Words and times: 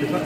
Bonjour 0.00 0.16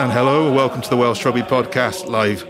and 0.00 0.10
hello. 0.10 0.50
Welcome 0.50 0.80
to 0.80 0.88
the 0.88 0.96
Welsh 0.96 1.22
Rugby 1.22 1.42
Podcast 1.42 2.06
live 2.06 2.46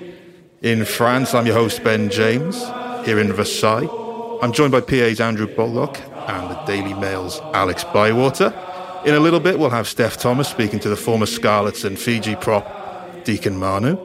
in 0.62 0.84
France. 0.84 1.34
I'm 1.34 1.46
your 1.46 1.56
host, 1.56 1.82
Ben 1.82 2.08
James, 2.08 2.64
here 3.04 3.18
in 3.18 3.32
Versailles. 3.32 3.88
I'm 4.40 4.52
joined 4.52 4.70
by 4.70 4.80
PA's 4.80 5.20
Andrew 5.20 5.48
the 5.48 6.15
Daily 6.66 6.94
Mail's 6.94 7.40
Alex 7.54 7.84
Bywater. 7.84 8.52
In 9.04 9.14
a 9.14 9.20
little 9.20 9.38
bit, 9.38 9.58
we'll 9.58 9.70
have 9.70 9.86
Steph 9.86 10.16
Thomas 10.16 10.48
speaking 10.48 10.80
to 10.80 10.88
the 10.88 10.96
former 10.96 11.26
Scarlets 11.26 11.84
and 11.84 11.96
Fiji 11.96 12.34
prop 12.34 13.24
Deacon 13.24 13.56
Manu. 13.56 13.96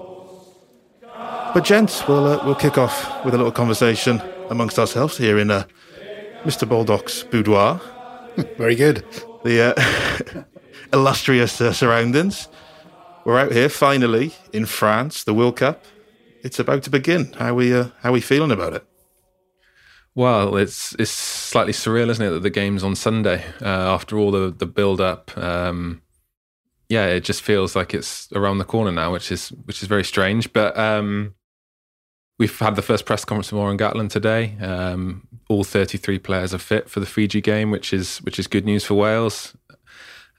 But, 1.01 1.63
gents, 1.63 2.07
we'll, 2.07 2.27
uh, 2.27 2.45
we'll 2.45 2.55
kick 2.55 2.77
off 2.77 3.25
with 3.25 3.33
a 3.33 3.37
little 3.37 3.51
conversation 3.51 4.21
amongst 4.49 4.77
ourselves 4.77 5.17
here 5.17 5.39
in 5.39 5.49
uh, 5.49 5.65
Mr. 6.43 6.69
Baldock's 6.69 7.23
boudoir. 7.23 7.81
Very 8.57 8.75
good. 8.75 9.03
The 9.43 9.75
uh, 9.75 10.43
illustrious 10.93 11.59
uh, 11.59 11.73
surroundings. 11.73 12.47
We're 13.25 13.39
out 13.39 13.51
here 13.51 13.69
finally 13.69 14.33
in 14.53 14.65
France, 14.65 15.23
the 15.23 15.33
World 15.33 15.57
Cup. 15.57 15.83
It's 16.43 16.59
about 16.59 16.83
to 16.83 16.89
begin. 16.89 17.33
How 17.33 17.53
we 17.53 17.73
uh, 17.73 17.89
how 18.01 18.11
we 18.11 18.21
feeling 18.21 18.51
about 18.51 18.73
it? 18.73 18.85
Well, 20.13 20.57
it's 20.57 20.93
it's 20.99 21.11
slightly 21.11 21.73
surreal, 21.73 22.09
isn't 22.09 22.25
it, 22.25 22.31
that 22.31 22.43
the 22.43 22.49
game's 22.49 22.83
on 22.83 22.95
Sunday 22.95 23.45
uh, 23.61 23.65
after 23.65 24.17
all 24.17 24.31
the 24.31 24.51
the 24.51 24.65
build 24.65 24.99
up. 24.99 25.35
Um, 25.37 26.01
yeah, 26.89 27.07
it 27.07 27.23
just 27.23 27.41
feels 27.41 27.75
like 27.75 27.93
it's 27.93 28.29
around 28.33 28.57
the 28.57 28.65
corner 28.65 28.91
now, 28.91 29.13
which 29.13 29.31
is 29.31 29.49
which 29.49 29.81
is 29.81 29.87
very 29.87 30.03
strange. 30.03 30.51
But 30.51 30.77
um, 30.77 31.35
we've 32.37 32.59
had 32.59 32.75
the 32.75 32.81
first 32.81 33.05
press 33.05 33.23
conference 33.23 33.49
from 33.49 33.59
Warren 33.59 33.77
Gatland 33.77 34.09
today. 34.09 34.57
Um, 34.59 35.27
all 35.47 35.63
33 35.63 36.19
players 36.19 36.53
are 36.53 36.57
fit 36.57 36.89
for 36.89 36.99
the 36.99 37.05
Fiji 37.05 37.39
game, 37.39 37.71
which 37.71 37.93
is 37.93 38.17
which 38.19 38.37
is 38.37 38.47
good 38.47 38.65
news 38.65 38.83
for 38.83 38.95
Wales. 38.95 39.55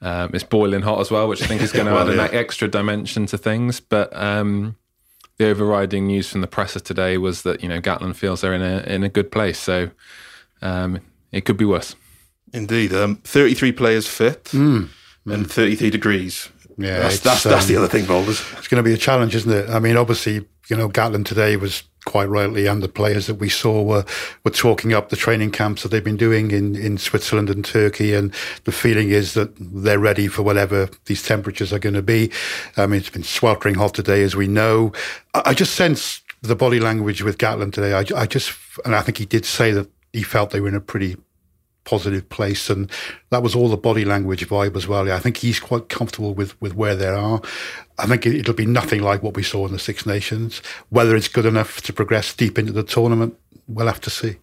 Um, 0.02 0.32
it's 0.34 0.44
boiling 0.44 0.82
hot 0.82 1.00
as 1.00 1.10
well, 1.10 1.28
which 1.28 1.42
I 1.42 1.46
think 1.46 1.62
is 1.62 1.72
going 1.72 1.86
to 1.86 1.92
well, 1.92 2.10
add 2.10 2.14
yeah. 2.14 2.24
an 2.26 2.34
extra 2.34 2.68
dimension 2.68 3.24
to 3.26 3.38
things. 3.38 3.80
But 3.80 4.14
um, 4.14 4.76
the 5.42 5.50
overriding 5.50 6.06
news 6.06 6.30
from 6.30 6.40
the 6.40 6.46
presser 6.46 6.80
today 6.80 7.18
was 7.18 7.42
that 7.42 7.62
you 7.62 7.68
know 7.68 7.80
Gatland 7.80 8.16
feels 8.16 8.40
they're 8.40 8.54
in 8.54 8.62
a 8.62 8.78
in 8.86 9.02
a 9.02 9.08
good 9.08 9.32
place, 9.32 9.58
so 9.58 9.90
um, 10.60 11.00
it 11.32 11.44
could 11.44 11.56
be 11.56 11.64
worse. 11.64 11.96
Indeed, 12.52 12.92
um, 12.92 13.16
thirty 13.24 13.54
three 13.54 13.72
players 13.72 14.06
fit 14.06 14.44
mm. 14.44 14.88
and 15.26 15.50
thirty 15.50 15.74
three 15.74 15.90
degrees. 15.90 16.50
Yeah, 16.78 17.00
that's 17.00 17.20
that's, 17.20 17.42
that's 17.44 17.66
the 17.66 17.76
um, 17.76 17.84
other 17.84 17.88
thing, 17.88 18.06
Boulders. 18.06 18.42
It's 18.58 18.68
going 18.68 18.82
to 18.82 18.88
be 18.88 18.94
a 18.94 18.98
challenge, 18.98 19.34
isn't 19.34 19.52
it? 19.52 19.70
I 19.70 19.78
mean, 19.78 19.96
obviously, 19.96 20.46
you 20.68 20.76
know, 20.76 20.88
Gatland 20.88 21.26
today 21.26 21.56
was 21.56 21.82
quite 22.04 22.28
rightly, 22.28 22.66
and 22.66 22.82
the 22.82 22.88
players 22.88 23.26
that 23.26 23.36
we 23.36 23.48
saw 23.48 23.82
were 23.82 24.04
were 24.44 24.50
talking 24.50 24.92
up 24.92 25.08
the 25.08 25.16
training 25.16 25.50
camps 25.50 25.82
that 25.82 25.90
they've 25.90 26.04
been 26.04 26.16
doing 26.16 26.50
in, 26.50 26.74
in 26.74 26.98
Switzerland 26.98 27.50
and 27.50 27.64
Turkey, 27.64 28.14
and 28.14 28.32
the 28.64 28.72
feeling 28.72 29.10
is 29.10 29.34
that 29.34 29.52
they're 29.58 29.98
ready 29.98 30.28
for 30.28 30.42
whatever 30.42 30.88
these 31.06 31.22
temperatures 31.22 31.72
are 31.72 31.78
going 31.78 31.94
to 31.94 32.02
be. 32.02 32.30
I 32.76 32.86
mean, 32.86 33.00
it's 33.00 33.10
been 33.10 33.22
sweltering 33.22 33.74
hot 33.74 33.94
today, 33.94 34.22
as 34.22 34.34
we 34.34 34.48
know. 34.48 34.92
I, 35.34 35.42
I 35.46 35.54
just 35.54 35.74
sense 35.74 36.22
the 36.42 36.56
body 36.56 36.80
language 36.80 37.22
with 37.22 37.38
Gatland 37.38 37.72
today. 37.72 37.94
I, 37.94 38.20
I 38.20 38.26
just, 38.26 38.52
and 38.84 38.94
I 38.94 39.00
think 39.00 39.18
he 39.18 39.24
did 39.24 39.44
say 39.44 39.70
that 39.72 39.88
he 40.12 40.22
felt 40.22 40.50
they 40.50 40.60
were 40.60 40.68
in 40.68 40.74
a 40.74 40.80
pretty 40.80 41.16
positive 41.84 42.28
place. 42.28 42.70
And 42.70 42.90
that 43.30 43.42
was 43.42 43.54
all 43.54 43.68
the 43.68 43.76
body 43.76 44.04
language 44.04 44.46
vibe 44.48 44.76
as 44.76 44.86
well. 44.86 45.10
I 45.10 45.18
think 45.18 45.38
he's 45.38 45.60
quite 45.60 45.88
comfortable 45.88 46.34
with, 46.34 46.60
with 46.60 46.74
where 46.74 46.94
they 46.94 47.08
are. 47.08 47.40
I 47.98 48.06
think 48.06 48.26
it'll 48.26 48.54
be 48.54 48.66
nothing 48.66 49.02
like 49.02 49.22
what 49.22 49.36
we 49.36 49.42
saw 49.42 49.66
in 49.66 49.72
the 49.72 49.78
Six 49.78 50.06
Nations. 50.06 50.62
Whether 50.90 51.16
it's 51.16 51.28
good 51.28 51.46
enough 51.46 51.80
to 51.82 51.92
progress 51.92 52.34
deep 52.34 52.58
into 52.58 52.72
the 52.72 52.82
tournament, 52.82 53.36
we'll 53.68 53.86
have 53.86 54.00
to 54.02 54.10
see. 54.10 54.36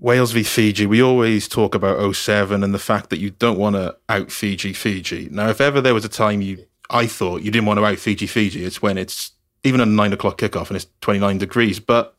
Wales 0.00 0.30
v 0.30 0.44
Fiji, 0.44 0.86
we 0.86 1.02
always 1.02 1.48
talk 1.48 1.74
about 1.74 2.14
07 2.14 2.62
and 2.62 2.72
the 2.72 2.78
fact 2.78 3.10
that 3.10 3.18
you 3.18 3.30
don't 3.30 3.58
want 3.58 3.74
to 3.74 3.96
out 4.08 4.30
Fiji 4.30 4.72
Fiji. 4.72 5.28
Now, 5.30 5.48
if 5.48 5.60
ever 5.60 5.80
there 5.80 5.94
was 5.94 6.04
a 6.04 6.08
time 6.08 6.40
you, 6.40 6.64
I 6.88 7.08
thought 7.08 7.42
you 7.42 7.50
didn't 7.50 7.66
want 7.66 7.78
to 7.78 7.84
out 7.84 7.98
Fiji 7.98 8.28
Fiji, 8.28 8.64
it's 8.64 8.80
when 8.80 8.96
it's 8.96 9.32
even 9.64 9.80
a 9.80 9.86
nine 9.86 10.12
o'clock 10.12 10.38
kickoff 10.38 10.68
and 10.68 10.76
it's 10.76 10.86
29 11.00 11.38
degrees. 11.38 11.80
But 11.80 12.14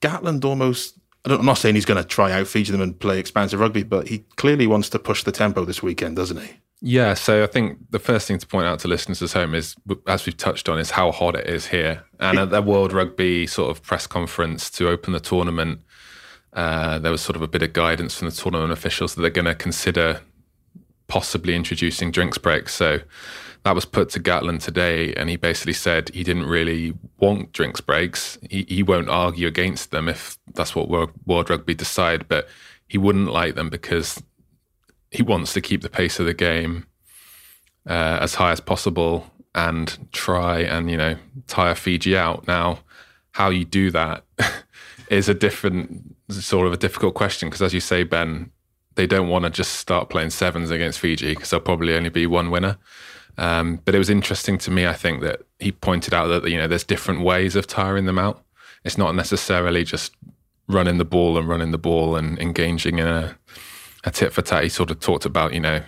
Gatland 0.00 0.44
almost 0.44 0.98
I'm 1.26 1.44
not 1.44 1.58
saying 1.58 1.74
he's 1.74 1.84
going 1.84 2.02
to 2.02 2.08
try 2.08 2.32
out 2.32 2.46
Fiji 2.46 2.72
them 2.72 2.80
and 2.80 2.98
play 2.98 3.18
expansive 3.18 3.60
rugby, 3.60 3.82
but 3.82 4.08
he 4.08 4.20
clearly 4.36 4.66
wants 4.66 4.88
to 4.90 4.98
push 4.98 5.24
the 5.24 5.32
tempo 5.32 5.64
this 5.64 5.82
weekend, 5.82 6.16
doesn't 6.16 6.38
he? 6.38 6.48
Yeah. 6.80 7.14
So 7.14 7.42
I 7.42 7.46
think 7.46 7.78
the 7.90 7.98
first 7.98 8.28
thing 8.28 8.38
to 8.38 8.46
point 8.46 8.66
out 8.66 8.78
to 8.80 8.88
listeners 8.88 9.22
at 9.22 9.32
home 9.32 9.54
is, 9.54 9.74
as 10.06 10.26
we've 10.26 10.36
touched 10.36 10.68
on, 10.68 10.78
is 10.78 10.90
how 10.92 11.10
hot 11.10 11.34
it 11.34 11.46
is 11.46 11.66
here. 11.66 12.04
And 12.20 12.38
at 12.38 12.50
the 12.50 12.62
World 12.62 12.92
Rugby 12.92 13.46
sort 13.46 13.70
of 13.70 13.82
press 13.82 14.06
conference 14.06 14.70
to 14.72 14.88
open 14.88 15.12
the 15.12 15.20
tournament, 15.20 15.80
uh, 16.52 16.98
there 16.98 17.12
was 17.12 17.22
sort 17.22 17.36
of 17.36 17.42
a 17.42 17.48
bit 17.48 17.62
of 17.62 17.72
guidance 17.72 18.14
from 18.16 18.28
the 18.28 18.34
tournament 18.34 18.72
officials 18.72 19.14
that 19.14 19.22
they're 19.22 19.30
going 19.30 19.46
to 19.46 19.54
consider 19.54 20.20
possibly 21.08 21.54
introducing 21.54 22.10
drinks 22.10 22.38
breaks. 22.38 22.74
So 22.74 23.00
that 23.66 23.74
was 23.74 23.84
put 23.84 24.10
to 24.10 24.20
Gatland 24.20 24.62
today, 24.62 25.12
and 25.14 25.28
he 25.28 25.34
basically 25.34 25.72
said 25.72 26.08
he 26.10 26.22
didn't 26.22 26.46
really 26.46 26.94
want 27.18 27.50
drinks 27.50 27.80
breaks. 27.80 28.38
He, 28.48 28.64
he 28.68 28.84
won't 28.84 29.08
argue 29.08 29.48
against 29.48 29.90
them 29.90 30.08
if 30.08 30.38
that's 30.54 30.76
what 30.76 30.88
World, 30.88 31.10
World 31.26 31.50
Rugby 31.50 31.74
decide, 31.74 32.28
but 32.28 32.46
he 32.86 32.96
wouldn't 32.96 33.32
like 33.32 33.56
them 33.56 33.68
because 33.68 34.22
he 35.10 35.20
wants 35.20 35.52
to 35.54 35.60
keep 35.60 35.82
the 35.82 35.88
pace 35.88 36.20
of 36.20 36.26
the 36.26 36.32
game 36.32 36.86
uh, 37.88 38.18
as 38.20 38.36
high 38.36 38.52
as 38.52 38.60
possible 38.60 39.32
and 39.52 39.98
try 40.12 40.60
and 40.60 40.88
you 40.88 40.96
know 40.96 41.16
tire 41.48 41.74
Fiji 41.74 42.16
out. 42.16 42.46
Now, 42.46 42.78
how 43.32 43.50
you 43.50 43.64
do 43.64 43.90
that 43.90 44.22
is 45.10 45.28
a 45.28 45.34
different 45.34 46.14
sort 46.28 46.68
of 46.68 46.72
a 46.72 46.76
difficult 46.76 47.14
question 47.14 47.48
because, 47.48 47.62
as 47.62 47.74
you 47.74 47.80
say, 47.80 48.04
Ben, 48.04 48.52
they 48.94 49.08
don't 49.08 49.26
want 49.26 49.44
to 49.44 49.50
just 49.50 49.72
start 49.72 50.08
playing 50.08 50.30
sevens 50.30 50.70
against 50.70 51.00
Fiji 51.00 51.34
because 51.34 51.50
there'll 51.50 51.64
probably 51.64 51.96
only 51.96 52.10
be 52.10 52.28
one 52.28 52.52
winner. 52.52 52.78
Um, 53.38 53.80
but 53.84 53.94
it 53.94 53.98
was 53.98 54.10
interesting 54.10 54.58
to 54.58 54.70
me, 54.70 54.86
I 54.86 54.94
think, 54.94 55.20
that 55.22 55.42
he 55.58 55.72
pointed 55.72 56.14
out 56.14 56.28
that 56.28 56.48
you 56.48 56.56
know 56.56 56.66
there's 56.66 56.84
different 56.84 57.22
ways 57.22 57.56
of 57.56 57.66
tiring 57.66 58.06
them 58.06 58.18
out. 58.18 58.42
It's 58.84 58.98
not 58.98 59.14
necessarily 59.14 59.84
just 59.84 60.14
running 60.68 60.98
the 60.98 61.04
ball 61.04 61.38
and 61.38 61.48
running 61.48 61.70
the 61.70 61.78
ball 61.78 62.16
and 62.16 62.38
engaging 62.38 62.98
in 62.98 63.06
a, 63.06 63.36
a 64.04 64.10
tit 64.10 64.32
for 64.32 64.42
tat. 64.42 64.62
He 64.62 64.68
sort 64.68 64.90
of 64.90 65.00
talked 65.00 65.26
about 65.26 65.52
you 65.52 65.60
know 65.60 65.82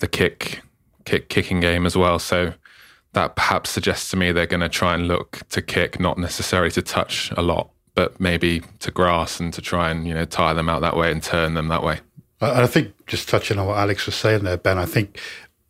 the 0.00 0.08
kick, 0.08 0.62
kick, 1.04 1.28
kicking 1.28 1.60
game 1.60 1.86
as 1.86 1.96
well. 1.96 2.18
So 2.18 2.54
that 3.12 3.36
perhaps 3.36 3.70
suggests 3.70 4.10
to 4.10 4.16
me 4.16 4.32
they're 4.32 4.46
going 4.46 4.60
to 4.60 4.68
try 4.68 4.94
and 4.94 5.06
look 5.06 5.42
to 5.50 5.62
kick, 5.62 6.00
not 6.00 6.18
necessarily 6.18 6.72
to 6.72 6.82
touch 6.82 7.32
a 7.36 7.42
lot, 7.42 7.70
but 7.94 8.18
maybe 8.20 8.62
to 8.80 8.90
grass 8.90 9.38
and 9.38 9.52
to 9.54 9.62
try 9.62 9.90
and 9.90 10.06
you 10.06 10.14
know 10.14 10.24
tire 10.24 10.54
them 10.54 10.68
out 10.68 10.80
that 10.80 10.96
way 10.96 11.12
and 11.12 11.22
turn 11.22 11.54
them 11.54 11.68
that 11.68 11.82
way. 11.82 12.00
I 12.40 12.66
think 12.66 12.92
just 13.06 13.28
touching 13.28 13.58
on 13.58 13.66
what 13.66 13.78
Alex 13.78 14.06
was 14.06 14.16
saying 14.16 14.44
there, 14.44 14.56
Ben, 14.56 14.76
I 14.76 14.84
think 14.84 15.20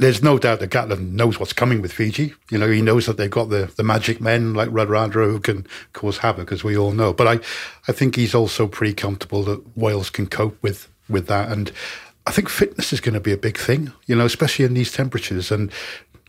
there's 0.04 0.22
no 0.22 0.38
doubt 0.38 0.60
that 0.60 0.70
Gatland 0.70 1.12
knows 1.12 1.40
what's 1.40 1.54
coming 1.54 1.80
with 1.80 1.90
Fiji. 1.90 2.34
You 2.50 2.58
know, 2.58 2.70
he 2.70 2.82
knows 2.82 3.06
that 3.06 3.16
they've 3.16 3.30
got 3.30 3.48
the, 3.48 3.72
the 3.76 3.82
magic 3.82 4.20
men 4.20 4.52
like 4.52 4.68
Radradra 4.68 5.24
who 5.24 5.40
can 5.40 5.66
cause 5.94 6.18
havoc, 6.18 6.52
as 6.52 6.62
we 6.62 6.76
all 6.76 6.92
know. 6.92 7.14
But 7.14 7.26
I, 7.26 7.40
I 7.88 7.92
think 7.92 8.16
he's 8.16 8.34
also 8.34 8.68
pretty 8.68 8.92
comfortable 8.92 9.42
that 9.44 9.78
Wales 9.78 10.10
can 10.10 10.26
cope 10.26 10.62
with 10.62 10.88
with 11.08 11.26
that. 11.28 11.50
And 11.50 11.72
I 12.26 12.32
think 12.32 12.50
fitness 12.50 12.92
is 12.92 13.00
going 13.00 13.14
to 13.14 13.20
be 13.20 13.32
a 13.32 13.38
big 13.38 13.56
thing, 13.56 13.92
you 14.06 14.14
know, 14.14 14.26
especially 14.26 14.66
in 14.66 14.74
these 14.74 14.92
temperatures. 14.92 15.50
And 15.50 15.72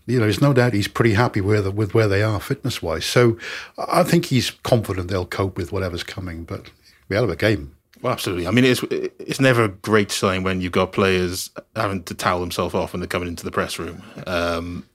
you 0.08 0.20
know, 0.20 0.24
there's 0.24 0.42
no 0.42 0.54
doubt 0.54 0.74
he's 0.74 0.88
pretty 0.88 1.16
happy 1.16 1.42
with 1.42 1.68
with 1.74 1.94
where 1.94 2.08
they 2.08 2.24
are 2.24 2.40
fitness 2.40 2.82
wise. 2.82 3.04
So 3.04 3.38
I 3.78 4.04
think 4.04 4.26
he's 4.26 4.52
confident 4.52 5.10
they'll 5.10 5.26
cope 5.26 5.58
with 5.58 5.74
whatever's 5.74 6.04
coming. 6.04 6.46
But 6.46 6.72
we 7.10 7.18
have 7.18 7.30
a 7.30 7.36
game. 7.36 7.75
Well, 8.02 8.14
absolutely. 8.14 8.48
I 8.48 8.52
mean, 8.52 8.66
it's 8.66 8.84
it's 8.92 9.40
never 9.40 9.64
a 9.64 9.70
great 9.70 10.12
sign 10.12 10.44
when 10.44 10.62
you've 10.62 10.72
got 10.72 10.92
players 10.92 11.50
having 11.76 12.04
to 12.04 12.14
towel 12.14 12.40
themselves 12.40 12.76
off 12.76 12.94
when 12.94 13.00
they're 13.00 13.08
coming 13.08 13.28
into 13.28 13.46
the 13.46 13.52
press 13.52 13.80
room. 13.80 14.04
Um, 14.28 14.86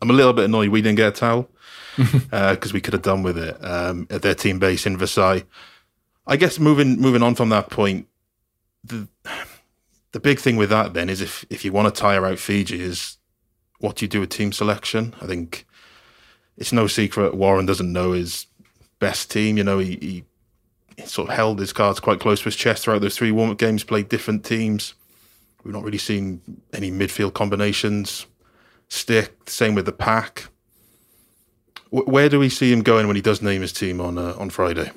I'm 0.00 0.10
a 0.10 0.14
little 0.14 0.32
bit 0.32 0.44
annoyed 0.46 0.70
we 0.70 0.82
didn't 0.82 0.96
get 0.96 1.08
a 1.08 1.12
towel 1.12 1.48
because 1.96 2.70
uh, 2.72 2.74
we 2.74 2.80
could 2.80 2.94
have 2.94 3.02
done 3.02 3.22
with 3.22 3.36
it 3.36 3.62
um, 3.64 4.06
at 4.10 4.22
their 4.22 4.34
team 4.34 4.58
base 4.58 4.86
in 4.86 4.96
Versailles. 4.96 5.44
I 6.26 6.36
guess 6.36 6.58
moving 6.58 7.00
moving 7.00 7.22
on 7.22 7.34
from 7.34 7.48
that 7.50 7.70
point, 7.70 8.06
the 8.84 9.08
the 10.12 10.20
big 10.20 10.38
thing 10.38 10.56
with 10.56 10.70
that 10.70 10.94
then 10.94 11.08
is 11.08 11.20
if 11.20 11.44
if 11.50 11.64
you 11.64 11.72
want 11.72 11.92
to 11.92 12.00
tire 12.00 12.26
out 12.26 12.38
Fiji 12.38 12.80
is 12.80 13.18
what 13.80 13.96
do 13.96 14.04
you 14.04 14.08
do 14.08 14.20
with 14.20 14.30
team 14.30 14.52
selection. 14.52 15.14
I 15.20 15.26
think 15.26 15.66
it's 16.56 16.72
no 16.72 16.86
secret 16.86 17.34
Warren 17.34 17.66
doesn't 17.66 17.92
know 17.92 18.12
his 18.12 18.46
best 18.98 19.30
team. 19.30 19.56
You 19.56 19.64
know, 19.64 19.78
he, 19.78 19.96
he 20.00 20.24
sort 21.04 21.28
of 21.28 21.34
held 21.34 21.60
his 21.60 21.72
cards 21.72 22.00
quite 22.00 22.20
close 22.20 22.40
to 22.40 22.46
his 22.46 22.56
chest 22.56 22.84
throughout 22.84 23.00
those 23.00 23.16
three 23.16 23.30
warm 23.30 23.50
up 23.50 23.58
games, 23.58 23.84
played 23.84 24.08
different 24.08 24.44
teams. 24.44 24.94
We've 25.64 25.74
not 25.74 25.84
really 25.84 25.98
seen 25.98 26.40
any 26.72 26.90
midfield 26.90 27.34
combinations 27.34 28.26
stick. 28.88 29.48
Same 29.48 29.74
with 29.74 29.86
the 29.86 29.92
pack. 29.92 30.46
W- 31.92 32.10
where 32.10 32.28
do 32.28 32.38
we 32.38 32.48
see 32.48 32.72
him 32.72 32.82
going 32.82 33.06
when 33.06 33.16
he 33.16 33.22
does 33.22 33.42
name 33.42 33.62
his 33.62 33.72
team 33.72 34.00
on 34.00 34.18
uh, 34.18 34.34
on 34.38 34.50
Friday? 34.50 34.90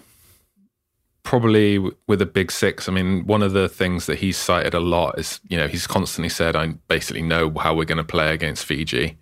probably 1.24 1.78
with 2.08 2.22
a 2.22 2.26
big 2.26 2.52
six. 2.52 2.90
I 2.90 2.92
mean, 2.92 3.26
one 3.26 3.44
of 3.44 3.54
the 3.54 3.70
things 3.70 4.06
that 4.06 4.20
he's 4.20 4.38
cited 4.38 4.74
a 4.74 4.80
lot 4.80 5.18
is, 5.20 5.40
you 5.48 5.58
know, 5.58 5.68
he's 5.68 5.88
constantly 5.88 6.30
said, 6.30 6.56
I 6.56 6.74
basically 6.88 7.22
know 7.22 7.52
how 7.52 7.76
we're 7.76 7.86
going 7.86 7.98
to 7.98 8.04
play 8.04 8.34
against 8.34 8.66
Fiji. 8.66 9.18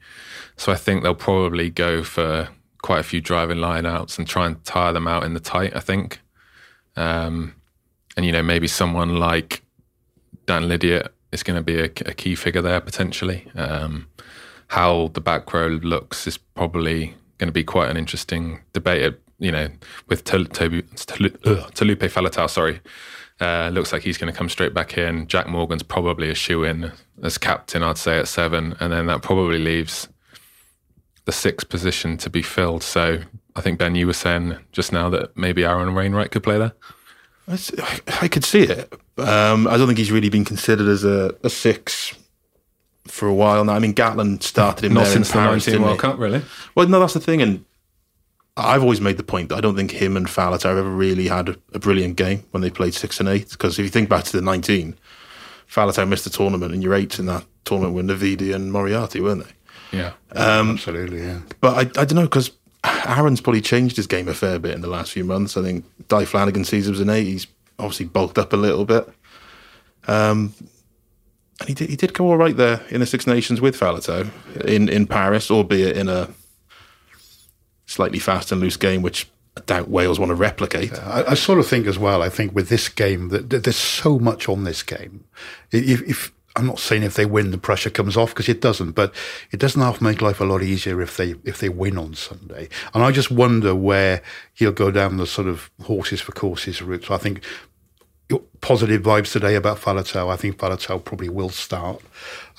So 0.56 0.72
I 0.72 0.76
think 0.76 1.04
they'll 1.04 1.16
probably 1.16 1.70
go 1.70 2.04
for 2.04 2.50
quite 2.82 3.00
a 3.00 3.04
few 3.04 3.22
driving 3.22 3.58
lineouts 3.58 4.18
and 4.18 4.28
try 4.28 4.46
and 4.46 4.64
tire 4.64 4.94
them 4.94 5.08
out 5.08 5.24
in 5.24 5.34
the 5.34 5.40
tight, 5.40 5.76
I 5.76 5.82
think. 5.82 6.22
Um, 7.00 7.56
and, 8.18 8.26
you 8.26 8.32
know, 8.32 8.44
maybe 8.44 8.68
someone 8.68 9.18
like 9.18 9.64
Dan 10.46 10.64
Lydiate 10.64 11.08
is 11.32 11.44
going 11.44 11.58
to 11.58 11.64
be 11.64 11.80
a, 11.80 11.86
a, 11.86 12.14
key 12.14 12.36
figure 12.36 12.62
there 12.62 12.82
potentially. 12.82 13.48
Um, 13.56 14.08
how 14.68 15.10
the 15.14 15.22
back 15.22 15.54
row 15.54 15.68
looks 15.68 16.28
is 16.28 16.38
probably 16.38 17.16
going 17.38 17.48
to 17.48 17.54
be 17.54 17.64
quite 17.64 17.90
an 17.90 17.98
interesting 17.98 18.60
debate 18.74 19.16
you 19.40 19.52
know, 19.52 19.70
with 20.08 20.26
Taulupe 20.26 20.84
Faletau, 20.94 22.50
sorry, 22.50 22.82
uh, 23.40 23.70
looks 23.74 23.94
like 23.94 24.04
he's 24.04 24.18
going 24.18 24.32
to 24.32 24.38
come 24.38 24.50
straight 24.50 24.74
back 24.74 24.98
in. 24.98 25.28
Jac 25.28 25.48
Morgan's 25.48 25.84
probably 25.84 26.30
a 26.30 26.36
shoe 26.36 26.64
in 26.66 26.92
as 27.24 27.38
captain, 27.38 27.82
I'd 27.82 27.98
say, 27.98 28.20
at 28.20 28.28
seven. 28.28 28.76
And 28.80 28.92
then 28.92 29.06
that 29.08 29.22
probably 29.22 29.60
leaves 29.60 30.10
the 31.26 31.32
sixth 31.32 31.70
position 31.70 32.18
to 32.18 32.30
be 32.30 32.42
filled. 32.42 32.84
So 32.84 33.20
I 33.60 33.62
think, 33.62 33.78
Ben, 33.78 33.94
you 33.94 34.08
were 34.08 34.14
saying 34.14 34.58
just 34.72 34.94
now 34.94 35.10
that 35.10 35.36
maybe 35.36 35.66
Aaron 35.66 35.94
Wainwright 35.94 36.32
could 36.32 36.44
play 36.44 36.58
there? 36.58 36.72
I 38.22 38.30
could 38.30 38.46
see 38.46 38.62
it. 38.62 38.94
Um, 39.18 39.68
I 39.68 39.76
don't 39.76 39.88
think 39.88 39.98
he's 39.98 40.14
really 40.14 40.30
been 40.30 40.46
considered 40.46 40.88
as 40.88 41.04
a, 41.04 41.36
a, 41.44 41.50
six 41.50 42.16
for 43.06 43.28
a 43.28 43.34
while 43.34 43.66
now. 43.66 43.74
I 43.74 43.80
mean, 43.80 43.94
Gatland 43.94 44.44
started 44.44 44.86
him 44.86 44.94
not 44.94 45.04
there 45.04 45.12
since 45.12 45.28
the 45.28 45.40
Paris, 45.40 45.68
19 45.68 45.84
World 45.84 46.00
Cup, 46.00 46.18
really. 46.18 46.42
Well, 46.74 46.88
no, 46.88 47.02
that's 47.02 47.16
the 47.16 47.20
thing, 47.20 47.42
and 47.42 47.66
I've 48.56 48.82
always 48.82 49.02
made 49.02 49.18
the 49.18 49.24
point 49.24 49.50
that 49.50 49.58
I 49.58 49.62
don't 49.62 49.76
think 49.76 49.92
him 49.92 50.16
and 50.16 50.28
Faletau 50.28 50.70
have 50.70 50.78
ever 50.78 50.90
really 50.90 51.28
had 51.28 51.50
a, 51.50 51.56
a 51.74 51.80
brilliant 51.80 52.16
game 52.16 52.46
when 52.52 52.62
they 52.62 52.70
played 52.70 52.94
six 52.94 53.20
and 53.20 53.28
eight. 53.28 53.50
Because 53.50 53.78
if 53.78 53.84
you 53.84 53.90
think 53.90 54.08
back 54.08 54.24
to 54.24 54.32
the 54.32 54.42
19, 54.42 54.96
Faletau 55.70 56.08
missed 56.08 56.24
the 56.24 56.30
tournament 56.30 56.74
and 56.74 56.82
your 56.82 56.94
eights 56.94 57.20
in 57.20 57.26
that 57.26 57.44
tournament 57.66 57.94
were 57.94 58.04
Navidi 58.04 58.56
and 58.56 58.72
Moriarty, 58.72 59.20
weren't 59.20 59.44
they? 59.44 59.98
Yeah. 59.98 60.14
Um, 60.34 60.72
Absolutely, 60.72 61.24
yeah. 61.24 61.40
But 61.62 61.76
I, 61.76 62.02
I 62.02 62.06
don't 62.06 62.16
know, 62.16 62.24
because 62.24 62.52
Aaron's 62.84 63.42
probably 63.42 63.62
changed 63.62 63.98
his 63.98 64.08
game 64.08 64.28
a 64.28 64.34
fair 64.34 64.60
bit 64.60 64.74
in 64.74 64.82
the 64.82 64.88
last 64.88 65.12
few 65.12 65.24
months. 65.24 65.58
I 65.58 65.62
think 65.62 65.86
Dai 66.08 66.26
Flanagan 66.26 66.64
sees 66.64 66.88
him 66.88 66.94
as 66.94 67.00
an 67.00 67.10
eight. 67.10 67.26
He's 67.26 67.48
obviously 67.78 68.06
bulked 68.06 68.38
up 68.38 68.54
a 68.54 68.58
little 68.58 68.86
bit. 68.86 69.08
Um, 70.08 70.54
and 71.60 71.68
he 71.68 71.74
did, 71.74 71.90
he 71.90 71.96
did 71.96 72.14
go 72.14 72.28
all 72.28 72.38
right 72.38 72.56
there 72.56 72.82
in 72.90 73.02
the 73.02 73.06
Six 73.06 73.28
Nations 73.28 73.60
with 73.60 73.78
Faletau 73.78 74.30
in, 74.66 74.88
in 74.88 75.08
Paris, 75.08 75.52
albeit 75.52 75.98
in 75.98 76.08
a 76.08 76.30
slightly 77.86 78.20
fast 78.20 78.52
and 78.52 78.62
loose 78.62 78.78
game, 78.78 79.02
which 79.02 79.28
I 79.58 79.62
doubt 79.62 79.90
Wales 79.90 80.20
want 80.20 80.30
to 80.30 80.36
replicate. 80.36 80.94
I, 80.94 81.26
I, 81.30 81.34
sort 81.34 81.60
of 81.60 81.68
think 81.68 81.86
as 81.86 82.00
well. 82.00 82.22
I 82.22 82.30
think 82.30 82.56
with 82.56 82.70
this 82.70 82.88
game 82.88 83.30
that, 83.30 83.50
that 83.50 83.66
there's 83.66 83.76
so 83.76 84.20
much 84.20 84.48
on 84.48 84.64
this 84.64 84.84
game. 84.84 85.26
If, 85.72 86.02
if, 86.04 86.32
I'm 86.60 86.68
not 86.68 86.80
saying 86.80 87.04
if 87.04 87.16
they 87.16 87.26
win 87.26 87.52
the 87.52 87.58
pressure 87.58 87.90
comes 87.90 88.18
off 88.18 88.32
because 88.32 88.50
it 88.50 88.60
doesn't, 88.60 88.92
but 88.92 89.16
it 89.52 89.62
doesn't 89.62 89.82
to 89.82 90.04
make 90.04 90.22
life 90.22 90.42
a 90.42 90.44
lot 90.44 90.62
easier 90.62 91.02
if 91.02 91.16
they 91.16 91.36
if 91.46 91.60
they 91.60 91.70
win 91.70 91.98
on 91.98 92.16
Sunday. 92.16 92.68
And 92.94 93.02
I 93.02 93.12
just 93.12 93.32
wonder 93.32 93.74
where 93.74 94.22
he'll 94.54 94.74
go 94.74 94.92
down 94.92 95.16
the 95.16 95.26
sort 95.26 95.48
of 95.48 95.72
horses 95.84 96.20
for 96.20 96.34
courses 96.34 96.82
route. 96.82 97.06
So 97.06 97.16
I 97.16 97.18
think 97.18 97.46
positive 98.60 99.02
vibes 99.02 99.32
today 99.32 99.56
about 99.56 99.78
Faletau. 99.78 100.30
I 100.30 100.36
think 100.36 100.58
Faletau 100.58 101.04
probably 101.04 101.30
will 101.30 101.50
start. 101.50 102.02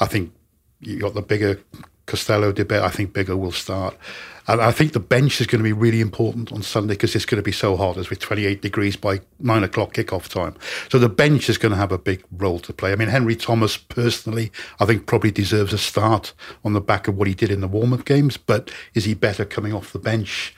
I 0.00 0.06
think 0.06 0.32
you 0.80 0.98
got 0.98 1.12
the 1.12 1.22
Biggar 1.22 1.60
Costelow 2.06 2.54
debate. 2.54 2.82
I 2.82 2.88
think 2.88 3.12
Biggar 3.12 3.38
will 3.38 3.52
start. 3.52 3.96
And 4.50 4.60
I 4.60 4.72
think 4.72 4.94
the 4.94 4.98
bench 4.98 5.40
is 5.40 5.46
going 5.46 5.60
to 5.60 5.62
be 5.62 5.72
really 5.72 6.00
important 6.00 6.50
on 6.50 6.62
Sunday 6.62 6.94
because 6.94 7.14
it's 7.14 7.24
going 7.24 7.38
to 7.38 7.42
be 7.42 7.52
so 7.52 7.76
hot 7.76 7.96
as 7.96 8.10
with 8.10 8.18
28 8.18 8.60
degrees 8.60 8.96
by 8.96 9.20
nine 9.38 9.62
o'clock 9.62 9.94
kickoff 9.94 10.26
time. 10.26 10.56
So 10.88 10.98
the 10.98 11.08
bench 11.08 11.48
is 11.48 11.56
going 11.56 11.70
to 11.70 11.78
have 11.78 11.92
a 11.92 11.98
big 11.98 12.24
role 12.32 12.58
to 12.58 12.72
play. 12.72 12.90
I 12.90 12.96
mean, 12.96 13.06
Henry 13.06 13.36
Thomas, 13.36 13.76
personally, 13.76 14.50
I 14.80 14.86
think 14.86 15.06
probably 15.06 15.30
deserves 15.30 15.72
a 15.72 15.78
start 15.78 16.32
on 16.64 16.72
the 16.72 16.80
back 16.80 17.06
of 17.06 17.16
what 17.16 17.28
he 17.28 17.34
did 17.34 17.52
in 17.52 17.60
the 17.60 17.68
warm 17.68 17.92
up 17.92 18.04
games. 18.04 18.36
But 18.36 18.72
is 18.92 19.04
he 19.04 19.14
better 19.14 19.44
coming 19.44 19.72
off 19.72 19.92
the 19.92 20.00
bench? 20.00 20.52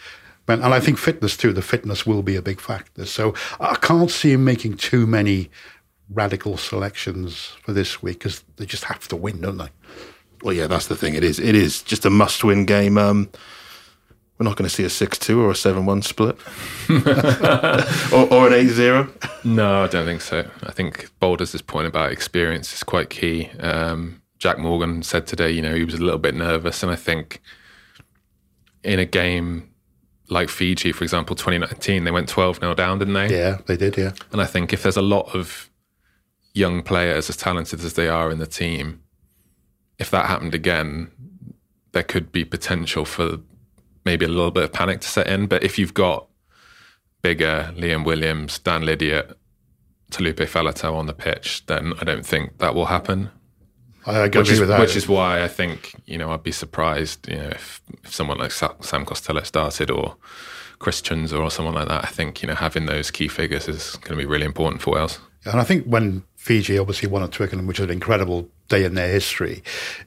And 0.49 0.65
I 0.65 0.81
think 0.81 0.97
fitness 0.97 1.37
too, 1.37 1.53
the 1.53 1.61
fitness 1.61 2.07
will 2.07 2.23
be 2.23 2.35
a 2.35 2.43
big 2.43 2.63
factor. 2.63 3.05
So 3.05 3.35
I 3.61 3.75
can't 3.75 4.11
see 4.11 4.33
him 4.33 4.43
making 4.43 4.79
too 4.79 5.07
many 5.07 5.51
radical 6.09 6.57
selections 6.57 7.57
for 7.63 7.75
this 7.75 8.03
week 8.03 8.21
because 8.21 8.43
they 8.57 8.65
just 8.65 8.85
have 8.85 9.07
to 9.09 9.17
win, 9.17 9.43
don't 9.43 9.59
they? 9.59 9.69
Well, 10.43 10.55
yeah, 10.55 10.67
that's 10.67 10.87
the 10.87 10.97
thing. 10.97 11.15
It 11.15 11.25
is. 11.25 11.39
It 11.39 11.55
is 11.55 11.83
just 11.83 12.07
a 12.07 12.11
must-win 12.11 12.65
game. 12.65 12.97
Um, 12.97 13.29
we're 14.43 14.49
not 14.49 14.57
going 14.57 14.69
to 14.69 14.75
see 14.75 14.83
a 14.83 14.89
6-2 14.89 15.39
or 15.39 15.51
a 15.51 15.55
7-1 15.55 16.03
split 16.03 16.37
or, 18.13 18.33
or, 18.33 18.49
an 18.49 18.67
8-0. 18.67 19.45
No, 19.45 19.85
I 19.85 19.87
don't 19.87 20.05
think 20.05 20.21
so. 20.21 20.51
I 20.65 20.73
think 20.73 21.11
Boulders' 21.21 21.63
point 21.63 21.87
about 21.87 22.11
experience 22.11 22.75
is 22.75 22.83
quite 22.83 23.09
key. 23.09 23.51
Um, 23.61 24.21
Jac 24.39 24.59
Morgan 24.59 25.05
said 25.05 25.29
today, 25.29 25.53
you 25.53 25.63
know, 25.63 25.77
he 25.77 25.85
was 25.85 25.95
a 25.95 26.03
little 26.03 26.19
bit 26.19 26.35
nervous, 26.35 26.83
and 26.83 26.91
I 26.91 26.97
think 26.97 27.41
in 28.83 28.99
a 28.99 29.05
game 29.05 29.71
like 30.29 30.49
Fiji, 30.49 30.91
for 30.91 31.05
example, 31.05 31.37
2019, 31.37 32.03
they 32.03 32.11
went 32.11 32.29
12 32.29 32.59
0 32.59 32.75
down, 32.75 32.99
didn't 32.99 33.15
they? 33.15 33.29
Yeah, 33.29 33.59
they 33.67 33.77
did, 33.77 33.97
yeah. 33.97 34.11
And 34.33 34.43
I 34.43 34.47
think 34.47 34.73
if 34.73 34.83
there's 34.83 34.97
a 34.97 35.03
lot 35.03 35.33
of 35.37 35.71
young 36.53 36.83
players 36.83 37.31
as 37.31 37.37
talented 37.37 37.85
as 37.85 37.95
they 37.95 38.09
are 38.09 38.29
in 38.29 38.39
the 38.39 38.47
team, 38.47 39.05
if 40.01 40.11
that 40.11 40.27
happened 40.27 40.57
again, 40.57 41.13
there 41.93 42.03
could 42.03 42.33
be 42.33 42.45
potential 42.45 43.05
for 43.05 43.39
maybe 44.05 44.25
a 44.25 44.29
little 44.29 44.51
bit 44.51 44.65
of 44.65 44.73
panic 44.73 45.01
to 45.01 45.09
set 45.09 45.27
in. 45.27 45.47
But 45.47 45.63
if 45.63 45.79
you've 45.79 45.95
got 45.95 46.29
Biggar 47.23 47.77
Liam 47.77 48.05
Williams, 48.05 48.59
Dan 48.59 48.83
Lydiate, 48.83 49.35
Taulupe 50.11 50.47
Faletau 50.47 50.95
on 50.95 51.07
the 51.07 51.15
pitch, 51.15 51.65
then 51.67 51.95
I 52.01 52.05
don't 52.05 52.27
think 52.27 52.59
that 52.59 52.75
will 52.75 52.87
happen. 52.87 53.31
I 54.05 54.19
agree 54.19 54.41
which 54.41 54.51
is, 54.51 54.61
with 54.61 54.69
that. 54.69 54.81
Which 54.81 54.97
is 54.97 55.09
why 55.09 55.43
I 55.43 55.49
think 55.49 55.95
you 56.07 56.19
know 56.19 56.33
I'd 56.33 56.43
be 56.43 56.53
surprised 56.53 57.29
you 57.29 57.37
know 57.37 57.49
if, 57.49 57.81
if 58.03 58.13
someone 58.13 58.39
like 58.39 58.51
Sam 58.51 58.75
Costelow 58.81 59.47
started 59.47 59.91
or 59.91 60.17
Christians 60.81 61.33
or 61.33 61.51
someone 61.51 61.75
like 61.75 61.89
that. 61.89 62.05
I 62.05 62.09
think 62.09 62.43
you 62.43 62.49
know 62.49 62.55
having 62.55 62.87
those 62.87 63.11
key 63.11 63.29
figures 63.29 63.69
is 63.69 63.97
going 63.97 64.11
to 64.11 64.17
be 64.17 64.27
really 64.27 64.45
important 64.45 64.83
for 64.83 64.95
Wales. 64.95 65.21
And 65.45 65.61
I 65.61 65.65
think 65.65 65.87
when 65.87 66.25
Fiji 66.37 66.79
obviously 66.79 67.09
won 67.09 67.23
at 67.23 67.33
Twickenham, 67.33 67.67
which 67.67 67.79
was 67.79 67.87
an 67.87 67.93
incredible 67.93 68.49
day 68.69 68.85
in 68.85 68.95
their 68.95 69.09
history, 69.09 69.63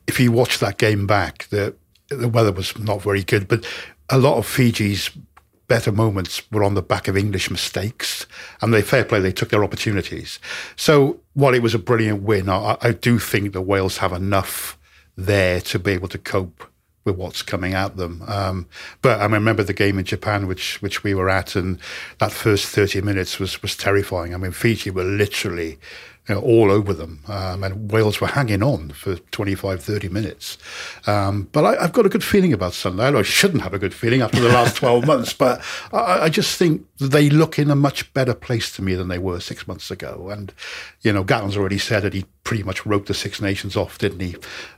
if 0.07 0.19
you 0.19 0.31
watch 0.31 0.59
that 0.59 0.77
game 0.77 1.07
back, 1.07 1.47
the 1.50 1.75
the 2.10 2.30
weather 2.30 2.52
was 2.52 2.78
not 2.78 3.02
very 3.02 3.24
good, 3.24 3.48
but 3.48 3.66
a 4.10 4.18
lot 4.18 4.38
of 4.38 4.46
Fiji's 4.46 5.10
better 5.68 5.92
moments 5.92 6.44
were 6.52 6.63
on 6.63 6.75
the 6.75 6.81
back 6.81 7.07
of 7.07 7.18
English 7.18 7.50
mistakes, 7.50 8.28
and 8.62 8.74
they 8.74 8.81
fair 8.81 9.04
play 9.04 9.19
they 9.19 9.31
took 9.31 9.50
their 9.50 9.63
opportunities. 9.63 10.40
So 10.76 11.19
while 11.33 11.54
it 11.54 11.64
was 11.64 11.74
a 11.74 11.80
brilliant 11.80 12.21
win, 12.21 12.50
I, 12.50 12.78
I 12.81 12.92
do 12.92 13.18
think 13.19 13.54
the 13.54 13.62
Wales 13.62 13.97
have 13.97 14.14
enough 14.14 14.78
there 15.18 15.62
to 15.62 15.80
be 15.80 15.92
able 15.92 16.09
to 16.09 16.18
cope 16.18 16.64
with 17.06 17.16
what's 17.16 17.42
coming 17.42 17.74
at 17.74 17.97
them. 17.97 18.24
Um, 18.28 18.68
but 19.02 19.21
I 19.21 19.26
remember 19.26 19.64
the 19.64 19.74
game 19.74 20.00
in 20.00 20.06
Japan, 20.06 20.47
which 20.47 20.81
which 20.81 21.04
we 21.04 21.14
were 21.14 21.30
at, 21.30 21.56
and 21.56 21.80
that 22.19 22.31
first 22.31 22.68
thirty 22.68 23.02
minutes 23.02 23.40
was 23.40 23.62
was 23.62 23.76
terrifying. 23.76 24.33
I 24.33 24.38
mean, 24.38 24.52
Fiji 24.52 24.92
were 24.92 25.04
literally 25.04 25.80
you 26.27 26.35
know, 26.35 26.41
all 26.41 26.71
over 26.71 26.94
them. 26.94 27.21
Um, 27.27 27.63
and 27.63 27.91
Wales 27.91 28.19
were 28.19 28.27
hanging 28.27 28.63
on 28.63 28.89
for 28.89 29.15
25, 29.15 29.83
30 29.83 30.09
minutes. 30.09 30.57
Um, 31.05 31.49
but 31.51 31.65
I, 31.65 31.81
have 31.81 31.94
got 31.94 32.05
a 32.05 32.09
good 32.09 32.23
feeling 32.23 32.53
about 32.53 32.73
Sunday. 32.73 33.05
I 33.05 33.21
shouldn't 33.21 33.61
have 33.61 33.73
a 33.73 33.79
good 33.79 33.94
feeling 33.94 34.21
after 34.21 34.39
the 34.39 34.49
last 34.49 34.75
12 34.77 35.05
months, 35.07 35.33
but 35.33 35.61
I, 35.94 36.23
I, 36.23 36.29
just 36.29 36.57
think 36.57 36.85
they 36.97 37.29
look 37.29 37.59
in 37.59 37.69
a 37.69 37.75
much 37.75 38.11
better 38.13 38.33
place 38.33 38.75
to 38.75 38.81
me 38.81 38.95
than 38.95 39.07
they 39.07 39.19
were 39.19 39.39
six 39.39 39.67
months 39.67 39.91
ago. 39.91 40.29
And, 40.31 40.51
you 41.01 41.13
know, 41.13 41.23
Gatland's 41.23 41.57
already 41.57 41.77
said 41.77 42.01
that 42.01 42.13
he 42.13 42.25
pretty 42.44 42.63
much 42.63 42.85
wrote 42.85 43.05
the 43.05 43.13
Six 43.13 43.41
Nations 43.41 43.75
off, 43.75 43.97
didn't 43.99 44.19
he? 44.19 44.35